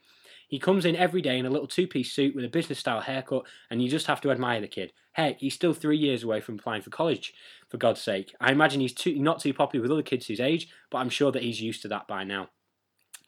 He 0.49 0.59
comes 0.59 0.84
in 0.84 0.96
every 0.96 1.22
day 1.22 1.38
in 1.38 1.46
a 1.46 1.51
little 1.51 1.68
two-piece 1.68 2.11
suit 2.11 2.34
with 2.34 2.44
a 2.44 2.49
business-style 2.49 3.03
haircut, 3.03 3.44
and 3.70 3.80
you 3.82 3.88
just 3.88 4.07
have 4.07 4.20
to 4.22 4.30
admire 4.30 4.61
the 4.61 4.66
kid. 4.66 4.92
Heck, 5.12 5.38
he's 5.38 5.55
still 5.55 5.74
three 5.74 5.99
years 5.99 6.24
away 6.24 6.40
from 6.40 6.57
applying 6.57 6.82
for 6.82 6.90
college. 6.90 7.34
For 7.68 7.76
God's 7.76 8.01
sake, 8.01 8.34
I 8.40 8.51
imagine 8.51 8.80
he's 8.80 8.94
too, 8.94 9.18
not 9.18 9.40
too 9.40 9.53
popular 9.53 9.82
with 9.82 9.92
other 9.92 10.03
kids 10.03 10.26
his 10.26 10.40
age, 10.40 10.68
but 10.90 10.99
I'm 10.99 11.11
sure 11.11 11.30
that 11.30 11.42
he's 11.42 11.61
used 11.61 11.82
to 11.82 11.88
that 11.88 12.09
by 12.09 12.24
now. 12.24 12.49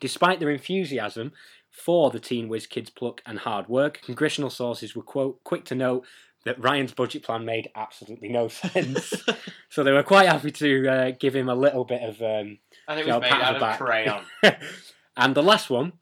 Despite 0.00 0.40
their 0.40 0.50
enthusiasm 0.50 1.32
for 1.70 2.10
the 2.10 2.18
Teen 2.20 2.48
Whiz 2.48 2.66
Kids 2.66 2.88
pluck 2.88 3.20
and 3.26 3.40
hard 3.40 3.68
work, 3.68 4.00
congressional 4.02 4.48
sources 4.48 4.96
were 4.96 5.02
quote, 5.02 5.44
quick 5.44 5.66
to 5.66 5.74
note 5.74 6.06
that 6.46 6.58
Ryan's 6.58 6.94
budget 6.94 7.22
plan 7.22 7.44
made 7.44 7.68
absolutely 7.74 8.30
no 8.30 8.48
sense. 8.48 9.12
so 9.68 9.84
they 9.84 9.92
were 9.92 10.02
quite 10.02 10.26
happy 10.26 10.52
to 10.52 10.88
uh, 10.88 11.10
give 11.20 11.36
him 11.36 11.50
a 11.50 11.54
little 11.54 11.84
bit 11.84 12.00
of. 12.02 12.22
Um, 12.22 12.58
And 12.88 12.98
it 12.98 13.06
was 13.06 13.20
made 13.20 13.30
out 13.30 13.56
of 13.56 13.60
back. 13.60 13.78
crayon. 13.78 14.24
and 15.18 15.34
the 15.34 15.42
last 15.42 15.68
one, 15.68 15.92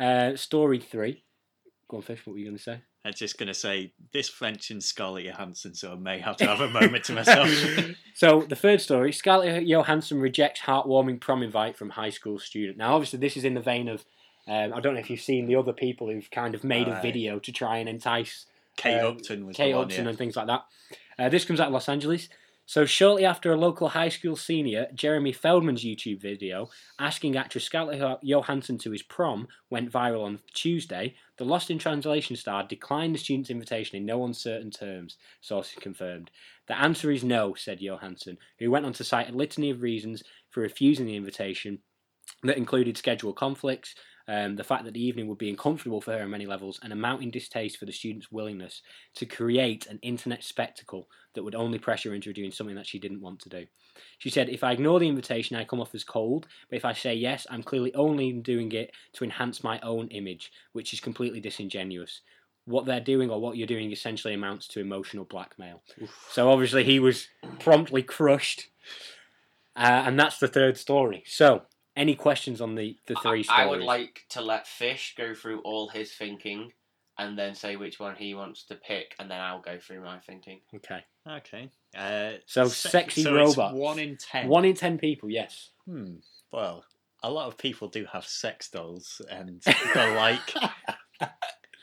uh, 0.00 0.36
story 0.36 0.78
three. 0.78 1.24
Go 1.88 1.98
on, 1.98 2.02
Fish, 2.02 2.20
what 2.24 2.32
were 2.32 2.38
you 2.38 2.46
going 2.46 2.56
to 2.56 2.62
say? 2.62 2.80
I'm 3.04 3.12
just 3.12 3.36
going 3.36 3.48
to 3.48 3.54
say 3.54 3.92
this 4.12 4.40
mentions 4.40 4.86
Scarlett 4.86 5.24
Johansson, 5.24 5.74
so 5.74 5.92
I 5.92 5.96
may 5.96 6.20
have 6.20 6.36
to 6.36 6.46
have 6.46 6.60
a 6.60 6.70
moment 6.70 7.04
to 7.04 7.12
myself. 7.12 7.48
So 8.14 8.42
the 8.42 8.56
third 8.56 8.82
story: 8.82 9.10
Scarlett 9.10 9.66
Johansson 9.66 10.20
rejects 10.20 10.60
heartwarming 10.60 11.18
prom 11.18 11.42
invite 11.42 11.76
from 11.78 11.90
high 11.90 12.10
school 12.10 12.38
student. 12.38 12.76
Now, 12.76 12.94
obviously, 12.94 13.18
this 13.18 13.38
is 13.38 13.44
in 13.44 13.54
the 13.54 13.60
vein 13.60 13.88
of 13.88 14.04
um, 14.46 14.74
I 14.74 14.80
don't 14.80 14.94
know 14.94 15.00
if 15.00 15.08
you've 15.08 15.20
seen 15.20 15.46
the 15.46 15.56
other 15.56 15.72
people 15.72 16.08
who've 16.08 16.30
kind 16.30 16.54
of 16.54 16.62
made 16.62 16.88
a 16.88 17.00
video 17.00 17.38
to 17.38 17.52
try 17.52 17.78
and 17.78 17.88
entice 17.88 18.46
Kate 18.76 19.00
Um, 19.00 19.16
Upton 19.16 19.46
was 19.46 19.56
Kate 19.56 19.72
the 19.72 19.78
one, 19.78 19.84
Upton 19.86 20.04
yeah. 20.04 20.10
and 20.10 20.18
things 20.18 20.36
like 20.36 20.46
that. 20.48 20.64
Uh, 21.18 21.28
this 21.28 21.44
comes 21.44 21.60
out 21.60 21.68
of 21.68 21.72
Los 21.72 21.88
Angeles. 21.88 22.28
So 22.64 22.86
shortly 22.86 23.24
after 23.24 23.52
a 23.52 23.56
local 23.56 23.88
high 23.88 24.08
school 24.08 24.36
senior, 24.36 24.86
Jeremy 24.94 25.32
Feldman's 25.32 25.84
YouTube 25.84 26.20
video 26.20 26.70
asking 26.98 27.36
actress 27.36 27.64
Scarlett 27.64 28.20
Johansson 28.22 28.78
to 28.78 28.92
his 28.92 29.02
prom 29.02 29.48
went 29.68 29.90
viral 29.90 30.24
on 30.24 30.40
Tuesday, 30.54 31.16
the 31.38 31.44
Lost 31.44 31.70
in 31.70 31.78
Translation 31.78 32.36
star 32.36 32.62
declined 32.62 33.14
the 33.14 33.18
student's 33.18 33.50
invitation 33.50 33.96
in 33.96 34.06
no 34.06 34.24
uncertain 34.24 34.70
terms, 34.70 35.16
sources 35.40 35.76
confirmed. 35.80 36.30
The 36.68 36.78
answer 36.78 37.10
is 37.10 37.24
no, 37.24 37.54
said 37.54 37.80
Johansson, 37.80 38.38
who 38.58 38.70
went 38.70 38.86
on 38.86 38.92
to 38.94 39.04
cite 39.04 39.30
a 39.30 39.36
litany 39.36 39.70
of 39.70 39.82
reasons 39.82 40.22
for 40.50 40.60
refusing 40.60 41.06
the 41.06 41.16
invitation 41.16 41.80
that 42.44 42.56
included 42.56 42.96
schedule 42.96 43.32
conflicts, 43.32 43.94
um, 44.28 44.56
the 44.56 44.64
fact 44.64 44.84
that 44.84 44.94
the 44.94 45.04
evening 45.04 45.28
would 45.28 45.38
be 45.38 45.50
uncomfortable 45.50 46.00
for 46.00 46.12
her 46.12 46.22
on 46.22 46.30
many 46.30 46.46
levels, 46.46 46.78
and 46.82 46.92
a 46.92 46.96
mounting 46.96 47.30
distaste 47.30 47.78
for 47.78 47.86
the 47.86 47.92
student's 47.92 48.30
willingness 48.30 48.82
to 49.14 49.26
create 49.26 49.86
an 49.86 49.98
internet 50.02 50.44
spectacle 50.44 51.08
that 51.34 51.42
would 51.42 51.54
only 51.54 51.78
pressure 51.78 52.10
her 52.10 52.14
into 52.14 52.32
doing 52.32 52.50
something 52.50 52.76
that 52.76 52.86
she 52.86 52.98
didn't 52.98 53.20
want 53.20 53.40
to 53.40 53.48
do. 53.48 53.66
She 54.18 54.30
said, 54.30 54.48
If 54.48 54.64
I 54.64 54.72
ignore 54.72 55.00
the 55.00 55.08
invitation, 55.08 55.56
I 55.56 55.64
come 55.64 55.80
off 55.80 55.94
as 55.94 56.04
cold, 56.04 56.46
but 56.68 56.76
if 56.76 56.84
I 56.84 56.92
say 56.92 57.14
yes, 57.14 57.46
I'm 57.50 57.62
clearly 57.62 57.94
only 57.94 58.32
doing 58.32 58.72
it 58.72 58.92
to 59.14 59.24
enhance 59.24 59.64
my 59.64 59.80
own 59.80 60.08
image, 60.08 60.52
which 60.72 60.92
is 60.92 61.00
completely 61.00 61.40
disingenuous. 61.40 62.20
What 62.64 62.86
they're 62.86 63.00
doing 63.00 63.28
or 63.28 63.40
what 63.40 63.56
you're 63.56 63.66
doing 63.66 63.90
essentially 63.90 64.34
amounts 64.34 64.68
to 64.68 64.80
emotional 64.80 65.24
blackmail. 65.24 65.82
So 66.30 66.48
obviously 66.50 66.84
he 66.84 67.00
was 67.00 67.28
promptly 67.58 68.02
crushed. 68.02 68.68
Uh, 69.74 70.04
and 70.06 70.18
that's 70.20 70.38
the 70.38 70.48
third 70.48 70.76
story. 70.76 71.24
So, 71.26 71.62
any 71.96 72.14
questions 72.14 72.60
on 72.60 72.74
the, 72.74 72.96
the 73.06 73.14
three 73.16 73.40
I, 73.40 73.42
stories? 73.42 73.48
I 73.50 73.66
would 73.66 73.82
like 73.82 74.24
to 74.30 74.40
let 74.40 74.66
Fish 74.66 75.14
go 75.16 75.34
through 75.34 75.60
all 75.60 75.88
his 75.88 76.12
thinking 76.12 76.72
and 77.18 77.38
then 77.38 77.54
say 77.54 77.76
which 77.76 78.00
one 78.00 78.16
he 78.16 78.34
wants 78.34 78.64
to 78.64 78.74
pick, 78.74 79.14
and 79.18 79.30
then 79.30 79.38
I'll 79.38 79.60
go 79.60 79.78
through 79.78 80.02
my 80.02 80.18
thinking. 80.20 80.60
Okay. 80.74 81.04
Okay. 81.28 81.70
Uh, 81.96 82.38
So, 82.46 82.66
se- 82.68 82.88
sexy 82.88 83.22
so 83.22 83.36
it's 83.36 83.56
robots. 83.56 83.74
one 83.74 83.98
in 83.98 84.16
ten. 84.16 84.48
One 84.48 84.64
in 84.64 84.74
ten 84.74 84.98
people, 84.98 85.30
yes. 85.30 85.70
Hmm. 85.86 86.14
Well, 86.50 86.84
a 87.22 87.30
lot 87.30 87.48
of 87.48 87.58
people 87.58 87.88
do 87.88 88.06
have 88.12 88.26
sex 88.26 88.70
dolls 88.70 89.20
and 89.30 89.60
the 89.94 90.14
like. 90.16 91.30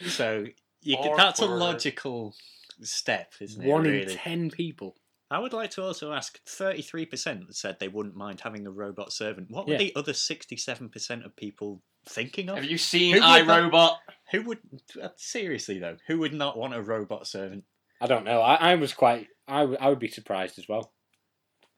So 0.08 0.46
you 0.82 0.98
could, 1.02 1.12
that's 1.16 1.40
a 1.40 1.46
logical 1.46 2.34
step, 2.82 3.34
isn't 3.40 3.62
it? 3.64 3.68
One 3.68 3.84
really? 3.84 4.04
in 4.04 4.18
ten 4.18 4.50
people. 4.50 4.96
I 5.32 5.40
would 5.40 5.54
like 5.54 5.70
to 5.72 5.84
also 5.84 6.12
ask: 6.12 6.40
thirty-three 6.48 7.06
percent 7.06 7.56
said 7.56 7.78
they 7.80 7.88
wouldn't 7.88 8.16
mind 8.16 8.42
having 8.42 8.66
a 8.66 8.72
robot 8.72 9.14
servant. 9.14 9.48
What 9.52 9.68
were 9.68 9.74
Yeah. 9.74 9.80
the 9.80 9.96
other 9.96 10.14
sixty-seven 10.14 10.90
percent 10.90 11.24
of 11.26 11.36
people 11.36 11.82
thinking 12.08 12.50
of? 12.50 12.56
Have 12.58 12.66
you 12.66 12.78
seen 12.78 13.14
Who 13.16 13.20
would 13.22 13.48
not- 13.48 13.72
iRobot? 13.72 13.96
Who 14.32 14.42
would 14.44 14.60
uh, 15.02 15.10
seriously 15.18 15.80
though? 15.80 15.98
Who 16.08 16.20
would 16.20 16.34
not 16.34 16.58
want 16.58 16.74
a 16.74 16.82
robot 16.82 17.28
servant? 17.28 17.64
I 18.02 18.08
don't 18.08 18.24
know. 18.26 18.42
I, 18.42 18.72
I 18.72 18.76
was 18.76 18.94
quite. 18.94 19.28
I, 19.48 19.62
w- 19.62 19.78
I 19.80 19.90
would 19.90 20.00
be 20.00 20.08
surprised 20.08 20.58
as 20.58 20.68
well. 20.68 20.94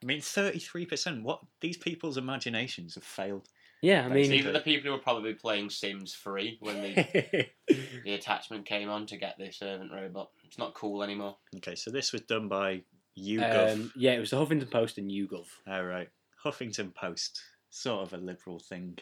I 0.01 0.05
mean, 0.05 0.21
thirty-three 0.21 0.85
percent. 0.85 1.23
What 1.23 1.41
these 1.61 1.77
people's 1.77 2.17
imaginations 2.17 2.95
have 2.95 3.03
failed. 3.03 3.47
Yeah, 3.83 4.05
I 4.05 4.13
These 4.13 4.29
mean, 4.29 4.45
are 4.47 4.51
the 4.51 4.59
people 4.59 4.85
who 4.85 4.91
were 4.91 5.01
probably 5.01 5.33
playing 5.33 5.71
Sims 5.71 6.13
3 6.13 6.59
when 6.59 6.83
the, 6.83 7.47
the 8.05 8.13
attachment 8.13 8.67
came 8.67 8.89
on 8.91 9.07
to 9.07 9.17
get 9.17 9.39
the 9.39 9.51
servant 9.51 9.91
robot. 9.91 10.29
It's 10.45 10.59
not 10.59 10.75
cool 10.75 11.01
anymore. 11.01 11.37
Okay, 11.57 11.73
so 11.73 11.89
this 11.89 12.11
was 12.11 12.21
done 12.21 12.47
by 12.47 12.83
YouGov. 13.17 13.73
um, 13.73 13.91
yeah, 13.95 14.13
it 14.13 14.19
was 14.19 14.31
the 14.31 14.37
Huffington 14.37 14.69
Post 14.69 14.97
and 14.97 15.09
YouGov. 15.09 15.47
All 15.67 15.83
right, 15.83 16.09
Huffington 16.43 16.93
Post, 16.93 17.41
sort 17.69 18.03
of 18.03 18.13
a 18.13 18.17
liberal 18.17 18.59
thing. 18.59 18.97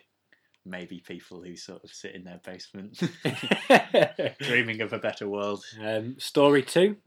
Maybe 0.65 0.99
people 0.99 1.41
who 1.41 1.55
sort 1.55 1.83
of 1.83 1.91
sit 1.91 2.13
in 2.15 2.23
their 2.23 2.41
basement, 2.43 3.01
dreaming 4.41 4.81
of 4.81 4.93
a 4.93 4.99
better 4.99 5.27
world. 5.27 5.63
um, 5.83 6.19
story 6.19 6.63
two. 6.63 6.97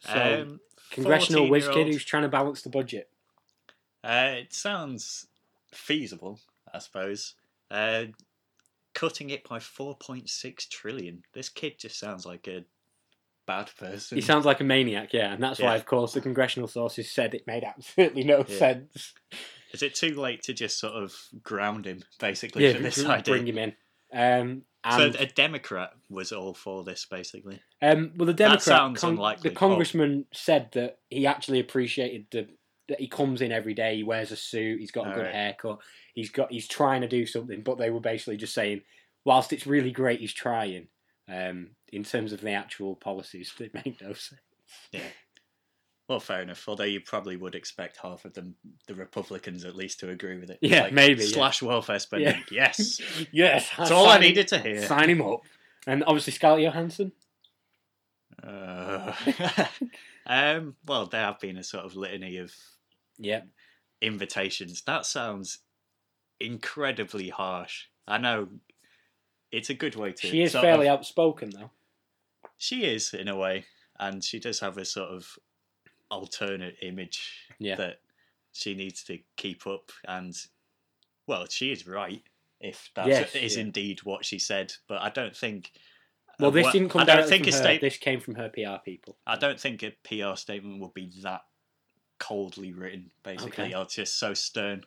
So, 0.00 0.42
um, 0.42 0.60
congressional 0.90 1.48
whiz 1.48 1.68
kid 1.68 1.86
who's 1.86 2.04
trying 2.04 2.24
to 2.24 2.28
balance 2.28 2.62
the 2.62 2.70
budget. 2.70 3.08
Uh, 4.02 4.32
it 4.36 4.52
sounds 4.52 5.26
feasible, 5.72 6.40
I 6.72 6.78
suppose. 6.78 7.34
Uh, 7.70 8.06
cutting 8.94 9.30
it 9.30 9.48
by 9.48 9.58
4.6 9.58 10.68
trillion. 10.68 11.22
This 11.32 11.48
kid 11.48 11.78
just 11.78 11.98
sounds 11.98 12.24
like 12.26 12.46
a 12.46 12.64
bad 13.46 13.70
person. 13.78 14.16
He 14.16 14.22
sounds 14.22 14.44
like 14.44 14.60
a 14.60 14.64
maniac, 14.64 15.12
yeah, 15.12 15.32
and 15.32 15.42
that's 15.42 15.60
why, 15.60 15.76
of 15.76 15.86
course, 15.86 16.12
the 16.14 16.20
congressional 16.20 16.68
sources 16.68 17.10
said 17.10 17.34
it 17.34 17.46
made 17.46 17.64
absolutely 17.64 18.24
no 18.24 18.44
Yeah. 18.48 18.56
sense. 18.58 19.12
Is 19.72 19.82
it 19.82 19.94
too 19.94 20.14
late 20.14 20.42
to 20.44 20.52
just 20.52 20.78
sort 20.78 20.94
of 20.94 21.14
ground 21.42 21.84
him, 21.86 22.02
basically, 22.20 22.64
Yeah, 22.64 22.74
for 22.74 22.82
this 22.82 22.96
bring, 22.96 23.10
idea? 23.10 23.34
bring 23.34 23.48
him 23.48 23.58
in. 23.58 23.76
Um, 24.12 24.62
so 24.88 25.12
a 25.18 25.26
Democrat 25.26 25.90
was 26.10 26.30
all 26.30 26.54
for 26.54 26.84
this, 26.84 27.06
basically. 27.10 27.60
um, 27.82 28.12
well, 28.16 28.26
the 28.26 28.34
Democrat, 28.34 28.62
sounds 28.62 29.00
con- 29.00 29.14
unlikely. 29.14 29.50
the 29.50 29.56
congressman 29.56 30.26
said 30.32 30.70
that 30.72 30.98
he 31.08 31.26
actually 31.26 31.58
appreciated 31.60 32.26
the 32.30 32.48
that 32.86 33.00
he 33.00 33.08
comes 33.08 33.40
in 33.40 33.50
every 33.50 33.72
day. 33.72 33.96
He 33.96 34.02
wears 34.02 34.30
a 34.30 34.36
suit. 34.36 34.78
He's 34.78 34.90
got 34.90 35.06
a 35.06 35.10
good 35.10 35.20
Alright. 35.20 35.34
haircut. 35.34 35.78
He's 36.14 36.28
got. 36.30 36.52
He's 36.52 36.68
trying 36.68 37.00
to 37.00 37.08
do 37.08 37.24
something, 37.24 37.62
but 37.62 37.78
they 37.78 37.88
were 37.88 37.98
basically 37.98 38.36
just 38.36 38.52
saying, 38.52 38.82
whilst 39.24 39.54
it's 39.54 39.66
really 39.66 39.90
great, 39.90 40.20
he's 40.20 40.34
trying. 40.34 40.88
Um, 41.26 41.70
in 41.94 42.04
terms 42.04 42.32
of 42.32 42.40
the 42.40 42.50
actual 42.52 42.96
policies, 42.96 43.52
they 43.58 43.70
make 43.72 44.00
no 44.00 44.12
sense. 44.12 44.40
Yeah. 44.92 45.00
Well, 46.08 46.20
fair 46.20 46.42
enough. 46.42 46.68
Although 46.68 46.84
you 46.84 47.00
probably 47.00 47.36
would 47.36 47.54
expect 47.54 47.98
half 48.02 48.24
of 48.24 48.34
them, 48.34 48.56
the 48.88 48.94
Republicans 48.94 49.64
at 49.64 49.74
least, 49.76 50.00
to 50.00 50.10
agree 50.10 50.38
with 50.38 50.50
it. 50.50 50.58
Yeah, 50.60 50.90
maybe, 50.92 51.22
yeah. 51.24 51.28
Slash 51.34 51.62
welfare 51.62 51.98
spending. 51.98 52.42
Yes. 52.50 53.00
yes, 53.32 53.70
That's 53.78 53.90
all 53.90 54.06
I 54.08 54.16
him- 54.16 54.22
needed 54.22 54.48
to 54.48 54.58
hear. 54.58 54.82
Sign 54.86 55.08
him 55.08 55.22
up. 55.22 55.40
And 55.86 56.04
obviously 56.06 56.32
Scarlett 56.32 56.64
Johansson. 56.64 57.12
Uh, 58.42 59.12
um, 60.26 60.76
well, 60.86 61.06
there 61.06 61.22
have 61.22 61.40
been 61.40 61.56
a 61.56 61.64
sort 61.64 61.84
of 61.84 61.96
litany 61.96 62.36
of 62.38 62.52
Yeah. 63.18 63.42
invitations. 64.02 64.82
That 64.82 65.06
sounds 65.06 65.58
incredibly 66.40 67.28
harsh. 67.30 67.84
I 68.06 68.18
know 68.18 68.48
it's 69.50 69.70
a 69.70 69.74
good 69.74 69.94
way 69.96 70.12
to. 70.12 70.26
She 70.26 70.42
is 70.42 70.52
fairly 70.52 70.88
of- 70.88 70.98
outspoken 70.98 71.50
though. 71.50 71.70
She 72.64 72.84
is 72.84 73.12
in 73.14 73.28
a 73.28 73.36
way, 73.36 73.66
and 73.98 74.22
she 74.24 74.38
does 74.40 74.60
have 74.60 74.78
a 74.78 74.84
sort 74.84 75.10
of 75.10 75.38
alternate 76.10 76.76
image 76.82 77.48
Yeah. 77.58 77.76
that 77.76 78.00
she 78.52 78.74
needs 78.74 79.02
to 79.04 79.18
keep 79.36 79.66
up. 79.66 79.90
And 80.06 80.34
well, 81.26 81.46
she 81.48 81.72
is 81.72 81.86
right 81.86 82.22
if 82.60 82.90
that 82.94 83.08
is 83.08 83.34
Yes, 83.34 83.54
yeah. 83.56 83.60
indeed 83.62 84.02
what 84.04 84.24
she 84.24 84.38
said. 84.38 84.72
But 84.88 85.02
I 85.02 85.10
don't 85.10 85.36
think. 85.36 85.72
Well, 86.40 86.50
this 86.50 86.66
uh, 86.66 86.72
didn't 86.72 86.88
come 86.90 87.02
I 87.02 87.04
don't 87.04 87.28
think 87.28 87.44
from 87.44 87.52
a 87.52 87.56
her. 87.56 87.62
state- 87.62 87.80
This 87.80 87.96
came 87.96 88.20
from 88.20 88.34
her 88.36 88.48
PR 88.48 88.78
people. 88.84 89.16
I 89.26 89.36
don't 89.36 89.60
think 89.60 89.82
a 89.82 89.92
PR 90.02 90.36
statement 90.36 90.80
would 90.80 90.94
be 90.94 91.10
that 91.22 91.42
coldly 92.18 92.72
written, 92.72 93.10
basically, 93.22 93.64
Okay. 93.66 93.74
or 93.74 93.84
just 93.84 94.18
so 94.18 94.34
stern. 94.34 94.84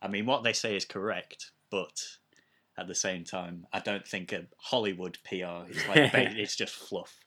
I 0.00 0.08
mean, 0.08 0.26
what 0.26 0.42
they 0.42 0.52
say 0.52 0.74
is 0.74 0.84
correct, 0.84 1.52
but 1.70 2.00
at 2.78 2.88
the 2.88 2.94
same 2.94 3.24
time, 3.24 3.66
I 3.72 3.80
don't 3.80 4.06
think 4.06 4.32
a 4.32 4.46
Hollywood 4.56 5.18
PR 5.24 5.68
is 5.68 5.86
like 5.88 6.14
it's 6.14 6.56
just 6.56 6.74
fluff. 6.74 7.18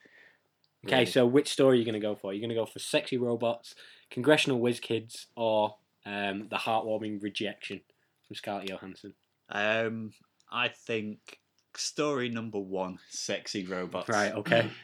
Okay, 0.85 0.99
really. 0.99 1.05
so 1.05 1.25
which 1.25 1.51
story 1.51 1.77
are 1.77 1.79
you 1.79 1.85
going 1.85 1.93
to 1.93 1.99
go 1.99 2.15
for? 2.15 2.33
You're 2.33 2.41
going 2.41 2.49
to 2.49 2.55
go 2.55 2.65
for 2.65 2.79
sexy 2.79 3.17
robots, 3.17 3.75
congressional 4.11 4.59
whiz 4.59 4.79
kids, 4.79 5.27
or 5.35 5.75
um, 6.05 6.47
the 6.49 6.57
heartwarming 6.57 7.21
rejection 7.21 7.81
from 8.27 8.35
Scarlett 8.35 8.69
Johansson? 8.69 9.13
Um, 9.49 10.11
I 10.51 10.69
think 10.69 11.39
story 11.75 12.29
number 12.29 12.59
one: 12.59 12.99
sexy 13.09 13.65
robots. 13.65 14.09
Right. 14.09 14.33
Okay. 14.33 14.69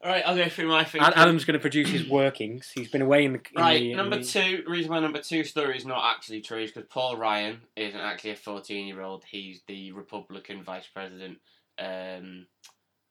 All 0.00 0.10
right, 0.10 0.22
I'll 0.24 0.36
go 0.36 0.48
through 0.48 0.68
my 0.68 0.84
thinking. 0.84 1.02
Ad- 1.08 1.14
Adam's 1.16 1.44
going 1.44 1.54
to 1.54 1.60
produce 1.60 1.88
his 1.88 2.08
workings. 2.08 2.70
He's 2.72 2.88
been 2.88 3.02
away 3.02 3.24
in 3.24 3.32
the 3.32 3.40
in 3.54 3.60
Right, 3.60 3.78
the- 3.80 3.90
in 3.90 3.96
number 3.96 4.18
the- 4.18 4.24
two. 4.24 4.62
Reason 4.68 4.90
why 4.90 5.00
number 5.00 5.20
two 5.20 5.42
story 5.42 5.76
is 5.76 5.84
not 5.84 6.14
actually 6.14 6.40
true 6.40 6.62
is 6.62 6.70
because 6.70 6.88
Paul 6.88 7.16
Ryan 7.16 7.62
isn't 7.74 7.98
actually 8.00 8.30
a 8.30 8.36
fourteen-year-old. 8.36 9.24
He's 9.24 9.62
the 9.66 9.90
Republican 9.92 10.62
vice 10.62 10.86
president, 10.86 11.38
um, 11.80 12.46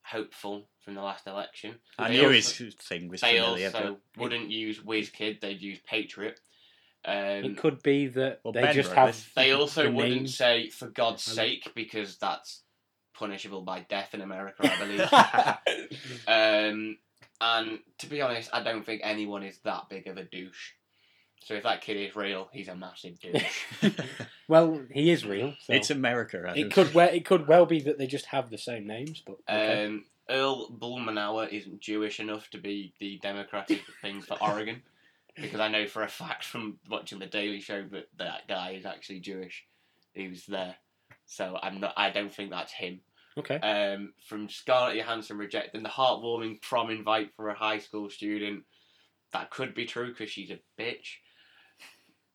hopeful 0.02 0.66
from 0.82 0.94
the 0.94 1.02
last 1.02 1.26
election. 1.26 1.74
I 1.98 2.08
They 2.08 2.16
knew 2.22 2.34
also- 2.34 2.64
his 2.64 2.74
thing 2.76 3.08
was 3.08 3.20
They 3.20 3.36
familiar, 3.38 3.66
also 3.66 4.00
but 4.16 4.22
wouldn't 4.22 4.50
use 4.50 4.78
WizKid; 4.80 5.40
they'd 5.40 5.60
use 5.60 5.80
Patriot. 5.86 6.40
Um, 7.04 7.44
it 7.44 7.58
could 7.58 7.82
be 7.82 8.06
that 8.08 8.40
Well, 8.42 8.52
they 8.52 8.62
Ben 8.62 8.74
just 8.74 8.88
wrote 8.90 8.96
have. 8.98 9.30
They 9.36 9.52
also 9.52 9.84
the 9.84 9.90
wouldn't 9.92 10.14
names. 10.16 10.36
say 10.38 10.70
"for 10.70 10.88
God's 10.88 11.22
sake" 11.22 11.70
because 11.74 12.16
that's 12.16 12.62
punishable 13.18 13.62
by 13.62 13.80
death 13.88 14.14
in 14.14 14.20
America, 14.20 14.70
I 14.70 14.78
believe. 14.78 15.08
um, 16.28 16.98
and 17.40 17.78
to 17.98 18.06
be 18.06 18.20
honest, 18.20 18.50
I 18.52 18.62
don't 18.62 18.84
think 18.84 19.00
anyone 19.04 19.42
is 19.42 19.58
that 19.64 19.88
big 19.88 20.06
of 20.06 20.16
a 20.16 20.24
douche. 20.24 20.72
So 21.44 21.54
if 21.54 21.62
that 21.62 21.80
kid 21.80 21.96
is 21.96 22.16
real, 22.16 22.48
he's 22.52 22.68
a 22.68 22.74
massive 22.74 23.18
douche. 23.20 23.64
well, 24.48 24.80
he 24.92 25.10
is 25.10 25.24
real. 25.24 25.54
So. 25.62 25.72
It's 25.72 25.90
America, 25.90 26.42
Adam. 26.46 26.58
it 26.58 26.72
could 26.72 26.92
well 26.94 27.08
it 27.10 27.24
could 27.24 27.46
well 27.46 27.64
be 27.64 27.80
that 27.82 27.96
they 27.96 28.06
just 28.06 28.26
have 28.26 28.50
the 28.50 28.58
same 28.58 28.86
names, 28.86 29.22
but 29.24 29.36
okay. 29.48 29.86
um, 29.86 30.04
Earl 30.28 30.68
Blumenauer 30.70 31.48
isn't 31.48 31.80
Jewish 31.80 32.20
enough 32.20 32.50
to 32.50 32.58
be 32.58 32.92
the 32.98 33.18
Democratic 33.22 33.82
thing 34.02 34.20
for 34.20 34.36
Oregon, 34.42 34.82
because 35.36 35.60
I 35.60 35.68
know 35.68 35.86
for 35.86 36.02
a 36.02 36.08
fact 36.08 36.44
from 36.44 36.80
watching 36.90 37.18
the 37.18 37.26
Daily 37.26 37.60
Show 37.60 37.84
that 37.92 38.08
that 38.18 38.48
guy 38.48 38.72
is 38.72 38.84
actually 38.84 39.20
Jewish. 39.20 39.64
He 40.12 40.28
was 40.28 40.44
there, 40.46 40.74
so 41.24 41.56
I'm 41.62 41.80
not. 41.80 41.94
I 41.96 42.10
don't 42.10 42.34
think 42.34 42.50
that's 42.50 42.72
him. 42.72 43.00
Okay. 43.36 43.56
um, 43.56 44.12
from 44.26 44.48
Scarlett 44.48 44.96
Johansson 44.96 45.38
rejecting 45.38 45.82
the 45.82 45.88
heartwarming 45.88 46.62
prom 46.62 46.90
invite 46.90 47.34
for 47.36 47.48
a 47.48 47.54
high 47.54 47.78
school 47.78 48.08
student. 48.10 48.64
That 49.32 49.50
could 49.50 49.74
be 49.74 49.84
true 49.84 50.08
because 50.08 50.30
she's 50.30 50.50
a 50.50 50.58
bitch. 50.80 51.16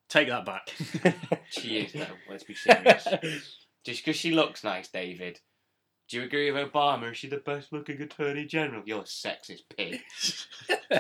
Take 0.10 0.30
that 0.30 0.46
back. 0.46 0.70
She 1.50 1.80
is, 1.80 1.94
though. 1.94 2.06
Let's 2.30 2.44
be 2.44 2.54
serious. 2.54 3.08
Just 3.84 4.06
because 4.06 4.16
she 4.16 4.32
looks 4.32 4.64
nice, 4.64 4.88
David. 4.88 5.40
Do 6.14 6.20
you 6.20 6.26
agree 6.26 6.52
with 6.52 6.72
Obama? 6.72 7.10
Is 7.10 7.18
she 7.18 7.28
the 7.28 7.38
best 7.38 7.74
looking 7.74 8.00
attorney 8.00 8.46
general? 8.46 8.84
You're 8.86 9.00
a 9.00 9.04
sexist 9.04 9.64
pig. 9.76 10.00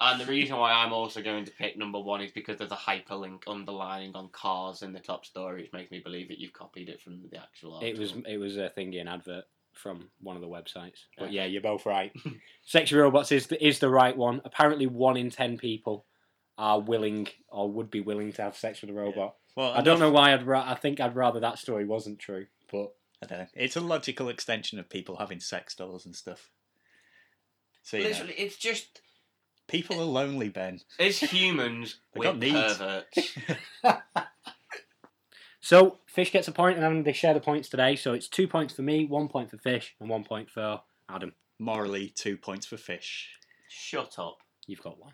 and 0.00 0.20
the 0.20 0.24
reason 0.26 0.56
why 0.56 0.70
I'm 0.72 0.92
also 0.92 1.20
going 1.20 1.44
to 1.46 1.50
pick 1.50 1.76
number 1.76 1.98
one 1.98 2.20
is 2.20 2.30
because 2.30 2.58
there's 2.58 2.70
a 2.70 2.76
hyperlink 2.76 3.42
underlining 3.48 4.12
on 4.14 4.28
cars 4.28 4.82
in 4.82 4.92
the 4.92 5.00
top 5.00 5.26
story, 5.26 5.62
which 5.62 5.72
makes 5.72 5.90
me 5.90 5.98
believe 5.98 6.28
that 6.28 6.38
you've 6.38 6.52
copied 6.52 6.88
it 6.90 7.00
from 7.02 7.22
the 7.32 7.38
actual 7.38 7.80
It 7.80 7.98
was 7.98 8.12
article. 8.12 8.32
it 8.32 8.36
was 8.36 8.56
a 8.56 8.70
thingy 8.78 9.00
an 9.00 9.08
advert 9.08 9.46
from 9.72 10.10
one 10.20 10.36
of 10.36 10.42
the 10.42 10.48
websites. 10.48 11.00
But 11.18 11.24
Okay. 11.24 11.32
yeah, 11.34 11.46
you're 11.46 11.60
both 11.60 11.84
right. 11.84 12.12
Sexy 12.64 12.94
robots 12.94 13.32
is 13.32 13.48
the, 13.48 13.66
is 13.66 13.80
the 13.80 13.88
right 13.90 14.16
one. 14.16 14.42
Apparently, 14.44 14.86
one 14.86 15.16
in 15.16 15.30
ten 15.30 15.58
people 15.58 16.06
are 16.56 16.78
willing 16.80 17.26
or 17.48 17.68
would 17.68 17.90
be 17.90 18.00
willing 18.00 18.32
to 18.34 18.42
have 18.42 18.56
sex 18.56 18.80
with 18.80 18.90
a 18.90 18.94
robot. 18.94 19.34
well, 19.56 19.72
I 19.72 19.80
don't 19.82 19.98
know 19.98 20.12
why 20.12 20.32
I'd. 20.32 20.46
Ra- 20.46 20.70
I 20.70 20.76
think 20.76 21.00
I'd 21.00 21.16
rather 21.16 21.40
that 21.40 21.58
story 21.58 21.84
wasn't 21.84 22.20
true. 22.20 22.46
But 22.70 22.92
I 23.22 23.26
don't 23.26 23.38
know. 23.38 23.46
It's 23.54 23.76
a 23.76 23.80
logical 23.80 24.28
extension 24.28 24.78
of 24.80 24.90
people 24.90 25.16
having 25.16 25.38
sex 25.40 25.74
dolls 25.76 26.04
and 26.04 26.16
stuff. 26.16 26.50
So 27.84 27.96
you 27.96 28.02
know, 28.04 28.08
Literally, 28.10 28.34
it's 28.34 28.56
just 28.56 29.00
people 29.68 30.00
are 30.00 30.04
lonely, 30.04 30.48
Ben. 30.48 30.80
as 30.98 31.20
humans, 31.20 31.96
They 32.14 32.18
we're 32.18 32.24
got 32.24 32.38
needs. 32.38 32.78
perverts. 32.78 33.36
so 35.60 35.98
Fish 36.06 36.32
gets 36.32 36.48
a 36.48 36.52
point, 36.52 36.76
and 36.78 36.84
then 36.84 37.02
they 37.04 37.12
share 37.12 37.34
the 37.34 37.40
points 37.40 37.68
today. 37.68 37.94
So 37.96 38.12
it's 38.12 38.28
two 38.28 38.48
points 38.48 38.74
for 38.74 38.82
me, 38.82 39.06
one 39.06 39.28
point 39.28 39.50
for 39.50 39.58
Fish, 39.58 39.94
and 40.00 40.08
one 40.10 40.24
point 40.24 40.50
for 40.50 40.80
Adam. 41.08 41.32
Morally, 41.58 42.08
two 42.14 42.36
points 42.36 42.66
for 42.66 42.76
fish. 42.76 43.36
Shut 43.68 44.18
up. 44.18 44.38
You've 44.66 44.82
got 44.82 44.96
one. 44.98 45.12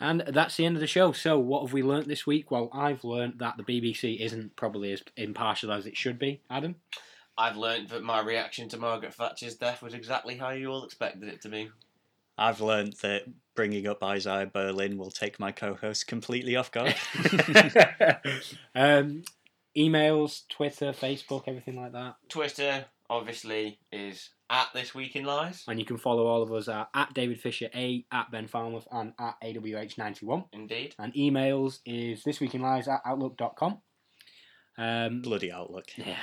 And 0.00 0.22
that's 0.28 0.56
the 0.56 0.64
end 0.64 0.76
of 0.76 0.80
the 0.80 0.86
show. 0.86 1.12
So, 1.12 1.38
what 1.38 1.62
have 1.62 1.72
we 1.72 1.82
learnt 1.82 2.06
this 2.06 2.26
week? 2.26 2.50
Well, 2.50 2.70
I've 2.72 3.02
learnt 3.02 3.38
that 3.38 3.56
the 3.56 3.64
BBC 3.64 4.20
isn't 4.20 4.54
probably 4.54 4.92
as 4.92 5.02
impartial 5.16 5.72
as 5.72 5.86
it 5.86 5.96
should 5.96 6.18
be. 6.18 6.40
Adam, 6.48 6.76
I've 7.36 7.56
learned 7.56 7.88
that 7.88 8.02
my 8.02 8.20
reaction 8.20 8.68
to 8.70 8.78
Margaret 8.78 9.14
Thatcher's 9.14 9.56
death 9.56 9.82
was 9.82 9.94
exactly 9.94 10.36
how 10.36 10.50
you 10.50 10.70
all 10.70 10.84
expected 10.84 11.28
it 11.28 11.42
to 11.42 11.48
be. 11.48 11.70
I've 12.36 12.60
learned 12.60 12.94
that 13.02 13.24
bringing 13.56 13.88
up 13.88 14.02
Isaiah 14.02 14.46
Berlin 14.46 14.96
will 14.96 15.10
take 15.10 15.40
my 15.40 15.50
co-host 15.50 16.06
completely 16.06 16.54
off 16.54 16.70
guard. 16.70 16.94
um, 18.76 19.24
emails, 19.76 20.46
Twitter, 20.48 20.92
Facebook, 20.92 21.44
everything 21.46 21.76
like 21.76 21.92
that. 21.92 22.14
Twitter, 22.28 22.86
obviously, 23.10 23.80
is 23.90 24.30
at 24.50 24.68
This 24.74 24.94
Week 24.94 25.16
in 25.16 25.24
Lies. 25.24 25.64
And 25.68 25.78
you 25.78 25.84
can 25.84 25.98
follow 25.98 26.26
all 26.26 26.42
of 26.42 26.52
us 26.52 26.68
at, 26.68 26.88
at 26.94 27.14
David 27.14 27.40
Fisher 27.40 27.68
A, 27.74 28.04
at 28.12 28.30
Ben 28.30 28.46
Falmouth, 28.46 28.86
and 28.90 29.12
at 29.18 29.40
AWH91. 29.42 30.46
Indeed. 30.52 30.94
And 30.98 31.12
emails 31.14 31.80
is 31.84 32.24
thisweekinlies 32.24 32.88
at 32.88 33.02
outlook.com. 33.04 33.78
Um, 34.76 35.22
Bloody 35.22 35.52
outlook. 35.52 35.86
Yeah. 35.96 36.16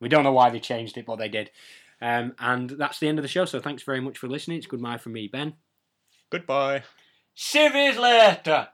We 0.00 0.08
don't 0.08 0.24
know 0.24 0.32
why 0.32 0.50
they 0.50 0.60
changed 0.60 0.96
it, 0.96 1.06
but 1.06 1.16
they 1.16 1.28
did. 1.28 1.50
Um, 2.00 2.34
and 2.38 2.70
that's 2.70 2.98
the 2.98 3.08
end 3.08 3.18
of 3.18 3.22
the 3.22 3.28
show. 3.28 3.44
So 3.44 3.60
thanks 3.60 3.84
very 3.84 4.00
much 4.00 4.18
for 4.18 4.28
listening. 4.28 4.58
It's 4.58 4.66
goodbye 4.66 4.98
from 4.98 5.12
me, 5.12 5.28
Ben. 5.28 5.54
Goodbye. 6.30 6.82
Civis 7.34 7.96
later! 7.96 8.68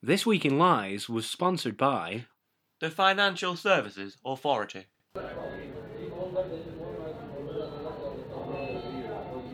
This 0.00 0.24
Week 0.24 0.44
in 0.44 0.56
Lies 0.56 1.08
was 1.08 1.28
sponsored 1.28 1.76
by. 1.76 2.26
The 2.78 2.90
Financial 2.90 3.56
Services 3.56 4.18
Authority. 4.22 4.84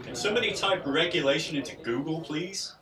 Can 0.02 0.14
somebody 0.14 0.52
type 0.52 0.84
regulation 0.84 1.56
into 1.56 1.76
Google, 1.76 2.20
please? 2.20 2.74